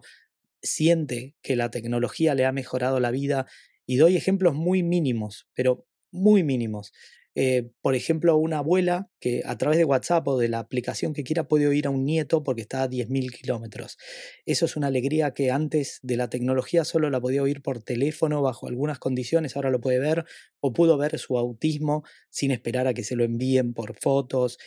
[0.62, 3.48] siente que la tecnología le ha mejorado la vida,
[3.86, 6.94] y doy ejemplos muy mínimos, pero muy mínimos.
[7.40, 11.24] Eh, por ejemplo, una abuela que a través de WhatsApp o de la aplicación que
[11.24, 14.00] quiera puede oír a un nieto porque está a 10.000 kilómetros.
[14.48, 18.42] Eso es una alegría que antes de la tecnología solo la podía oír por teléfono
[18.42, 20.26] bajo algunas condiciones, ahora lo puede ver
[20.62, 24.58] o pudo ver su autismo sin esperar a que se lo envíen por fotos.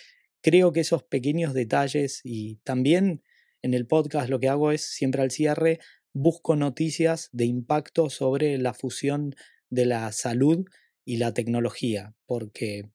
[0.41, 3.25] Creo que esos pequeños detalles y también
[3.63, 5.81] en el podcast lo que hago es siempre al cierre
[6.13, 9.35] busco noticias de impacto sobre la fusión
[9.71, 10.67] de la salud
[11.11, 12.89] y la tecnología, porque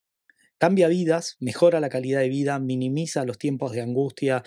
[0.58, 4.42] cambia vidas, mejora la calidad de vida, minimiza los tiempos de angustia.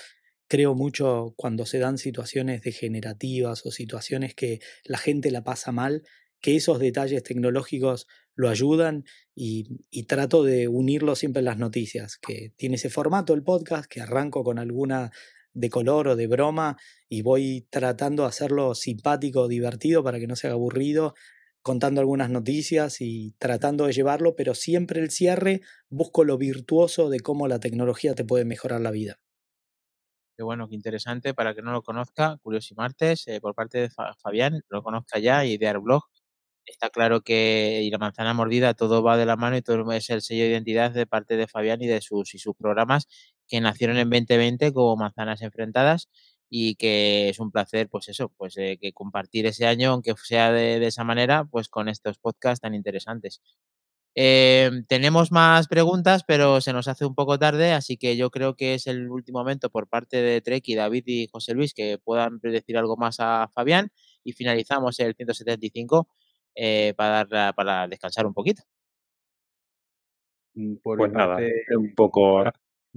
[0.47, 6.03] Creo mucho cuando se dan situaciones degenerativas o situaciones que la gente la pasa mal,
[6.41, 9.05] que esos detalles tecnológicos lo ayudan
[9.35, 14.01] y, trato de unirlo siempre en las noticias, que tiene ese formato el podcast, que
[14.01, 15.11] arranco con alguna
[15.53, 20.37] de color o de broma y voy tratando de hacerlo simpático, divertido para que no
[20.37, 21.15] sea aburrido
[21.69, 27.21] contando algunas noticias y tratando de llevarlo, pero siempre el cierre busco lo virtuoso de
[27.21, 29.21] cómo la tecnología te puede mejorar la vida.
[30.35, 31.35] Qué bueno, qué interesante.
[31.35, 33.91] Para que no lo conozca, Curiosi Martes, eh, por parte de
[34.23, 36.05] Fabián, lo conozca ya y de Arblog.
[36.65, 40.09] Está claro que y la manzana mordida todo va de la mano y todo es
[40.09, 43.09] el sello de identidad de parte de Fabián y de sus y sus programas
[43.47, 46.09] que nacieron en 2020 como Manzanas Enfrentadas
[46.51, 50.53] y que es un placer, pues eso, pues eh, que compartir ese año, aunque sea
[50.53, 53.43] de, esa manera, pues con estos podcasts tan interesantes.
[54.15, 58.57] Eh, tenemos más preguntas, pero se nos hace un poco tarde, así que yo creo
[58.57, 61.99] que es el último momento por parte de Trek y David y José Luis que
[62.03, 63.91] puedan decir algo más a Fabián
[64.25, 66.09] y finalizamos el 175
[66.55, 68.63] eh, para, dar, para descansar un poquito.
[70.55, 72.45] Mm, Por Pues nada, parte, un poco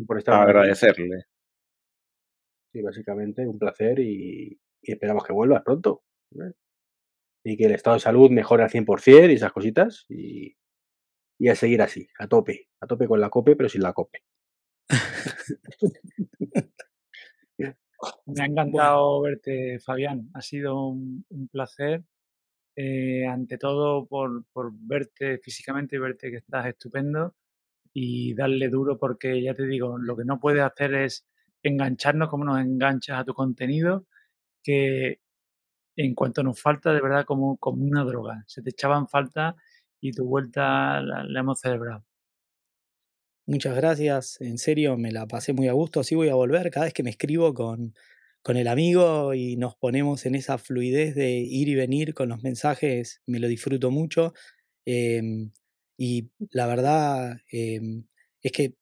[0.08, 1.26] por agradecerle.
[2.72, 6.04] Sí, básicamente un placer y, esperamos que vuelvas pronto.
[6.36, 6.54] ¿eh?
[7.44, 10.06] Y que el estado de salud mejore al 100% y esas cositas.
[10.10, 10.56] Y,
[11.40, 12.70] y a seguir así, a tope.
[12.80, 14.24] A tope con la cope, pero sin la cope.
[18.26, 20.30] Me ha encantado verte, Fabián.
[20.34, 22.04] Ha sido un, un placer.
[22.76, 27.36] Eh, ante todo, por, por verte físicamente y verte que estás estupendo
[27.94, 31.28] y darle duro, porque ya te digo, lo que no puedes hacer es
[31.64, 34.06] engancharnos como nos enganchas a tu contenido,
[34.64, 35.20] que
[35.96, 38.44] en cuanto nos falta, de verdad, como, como una droga.
[38.48, 39.56] Se te echaban falta
[40.00, 42.06] y tu vuelta la, hemos celebrado.
[43.48, 46.86] Muchas gracias, en serio me la pasé muy a gusto, así voy a volver cada
[46.86, 47.96] vez que me escribo con,
[48.44, 52.44] con el amigo y nos ponemos en esa fluidez de ir y venir con los
[52.44, 54.34] mensajes, me lo disfruto mucho.
[54.86, 55.52] em,
[55.98, 58.06] y la verdad em,
[58.42, 58.76] es que,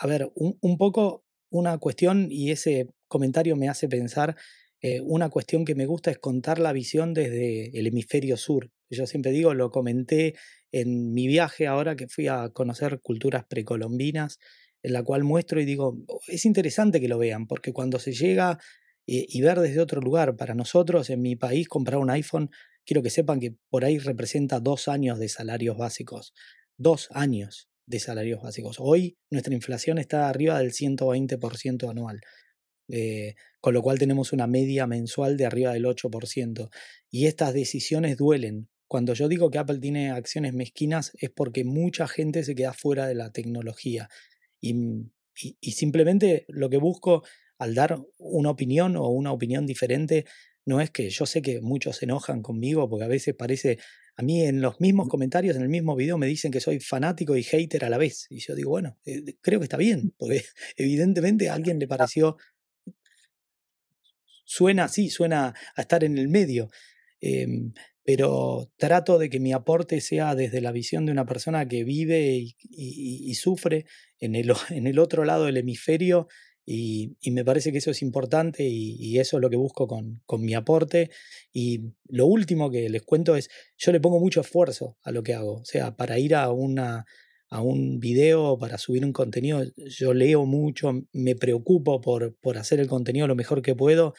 [0.00, 4.36] a ver, un poco una cuestión, y ese comentario me hace pensar,
[4.82, 8.70] eh, una cuestión que me gusta es contar la visión desde el hemisferio sur.
[8.90, 10.34] Yo siempre digo, lo comenté
[10.72, 14.38] en mi viaje ahora que fui a conocer culturas precolombinas,
[14.82, 18.12] en la cual muestro y digo, "Oh, es interesante que lo vean, porque cuando se
[18.12, 18.58] llega
[19.06, 22.50] y ver desde otro lugar, para nosotros en mi país comprar un iPhone,
[22.86, 26.32] quiero que sepan que por ahí representa dos años de salarios básicos,
[26.76, 28.76] dos años de salarios básicos.
[28.80, 32.20] Hoy nuestra inflación está arriba del 120% anual.
[32.88, 36.70] eh, con lo cual tenemos una media mensual de arriba del 8%.
[37.10, 38.68] Y estas decisiones duelen.
[38.88, 43.06] Cuando yo digo que Apple tiene acciones mezquinas es porque mucha gente se queda fuera
[43.06, 44.08] de la tecnología.
[44.60, 45.10] Y, mm,
[45.42, 47.22] y- y simplemente lo que busco
[47.58, 50.24] al dar una opinión o una opinión diferente
[50.70, 53.78] no es que yo sé que muchos se enojan conmigo porque a veces parece,
[54.16, 57.36] a mí en los mismos comentarios, en el mismo video me dicen que soy fanático
[57.36, 58.26] y hater a la vez.
[58.30, 60.44] Y yo digo, bueno, eh, creo que está bien, porque
[60.76, 62.36] evidentemente a alguien le pareció
[64.44, 66.70] suena así, suena a estar en el medio.
[67.20, 67.72] em,
[68.02, 72.32] pero trato de que mi aporte sea desde la visión de una persona que vive
[72.38, 73.84] y, y- y sufre
[74.18, 76.26] en el, en el otro lado del hemisferio
[76.72, 80.42] y, me parece que eso es importante y, eso es lo que busco con, con
[80.42, 81.10] mi aporte.
[81.52, 85.34] Y lo último que les cuento es, yo le pongo mucho esfuerzo a lo que
[85.34, 87.04] hago, o sea, para ir a una
[87.52, 92.78] a un video, para subir un contenido, yo leo mucho, me preocupo por, por hacer
[92.78, 94.14] el contenido lo mejor que puedo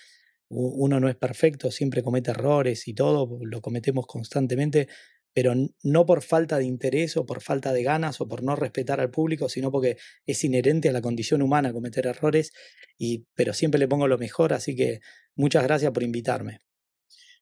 [0.51, 4.89] uno no es perfecto, siempre comete errores y todo, lo cometemos constantemente,
[5.33, 5.53] pero
[5.83, 9.11] no por falta de interés o por falta de ganas o por no respetar al
[9.11, 12.53] público, sino porque es inherente a la condición humana cometer errores,
[12.97, 14.99] y, pero siempre le pongo lo mejor, así que
[15.35, 16.59] muchas gracias por invitarme.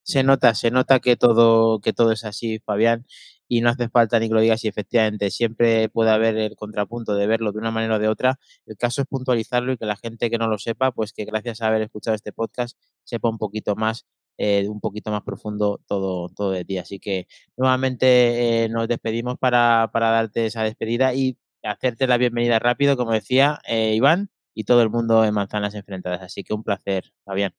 [0.03, 3.06] Se nota, se nota que todo, que todo es así, Fabián,
[3.48, 7.16] y no hace falta ni que lo digas y efectivamente siempre puede haber el contrapunto
[7.16, 8.40] de verlo de una manera o de otra.
[8.66, 11.61] El caso es puntualizarlo y que la gente que no lo sepa, pues que gracias
[11.61, 14.06] a haber escuchado este podcast sepa un poquito más,
[14.40, 16.78] eh, un poquito más profundo todo, todo de ti.
[16.78, 22.57] Así que nuevamente eh, nos despedimos para, para darte esa despedida y hacerte la bienvenida
[22.57, 26.22] rápido, como decía eh, Iván, y todo el mundo en Manzanas Enfrentadas.
[26.22, 27.53] Así que un placer, Fabián.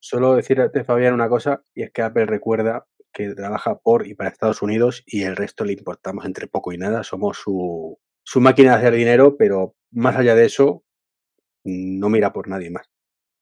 [0.00, 4.30] Solo decirte, Fabián, una cosa, y es que Apple recuerda que trabaja por y para
[4.30, 7.04] Estados Unidos y el resto le importamos entre poco y nada.
[7.04, 10.82] Somos su, su máquina de hacer dinero, pero más allá de eso,
[11.62, 12.90] no mira por nadie más.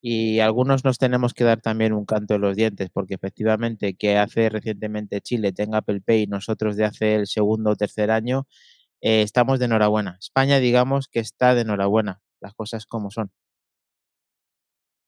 [0.01, 4.19] Y algunos nos tenemos que dar también un canto en los dientes, porque efectivamente que
[4.19, 8.47] hace recientemente Chile tenga Apple Pay y nosotros de hace el segundo o tercer año,
[9.01, 10.17] eh, estamos de enhorabuena.
[10.21, 13.31] España, digamos que está de enhorabuena, las cosas como son.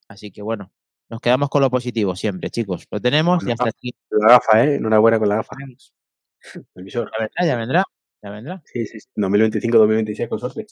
[0.08, 0.72] Así que bueno,
[1.10, 2.86] nos quedamos con lo positivo siempre, chicos.
[2.90, 3.94] Lo tenemos y hasta aquí.
[4.10, 4.76] La gafa, ¿eh?
[4.76, 5.54] Enhorabuena con la gafa.
[6.74, 7.10] El visor.
[7.18, 7.84] Ya vendrá, ya vendrá,
[8.22, 8.62] ya vendrá.
[8.64, 9.08] Sí, sí, sí.
[9.16, 10.66] 2025-2026 con suerte.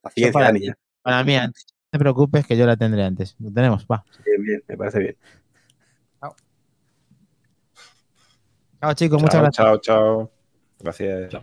[0.00, 0.56] Paciencia, para.
[0.56, 0.74] ¿eh?
[1.02, 1.71] Para mí antes.
[1.92, 3.36] No te preocupes que yo la tendré antes.
[3.38, 4.02] Lo tenemos, va.
[4.24, 5.16] Bien, bien, me parece bien.
[8.80, 9.66] Chao, chicos, muchas Chao, gracias.
[9.66, 10.32] chao, chao.
[10.80, 11.30] Gracias.
[11.30, 11.42] Chao.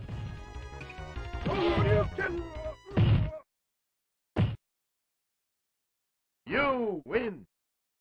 [6.46, 7.46] You win.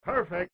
[0.04, 0.50] Perfect.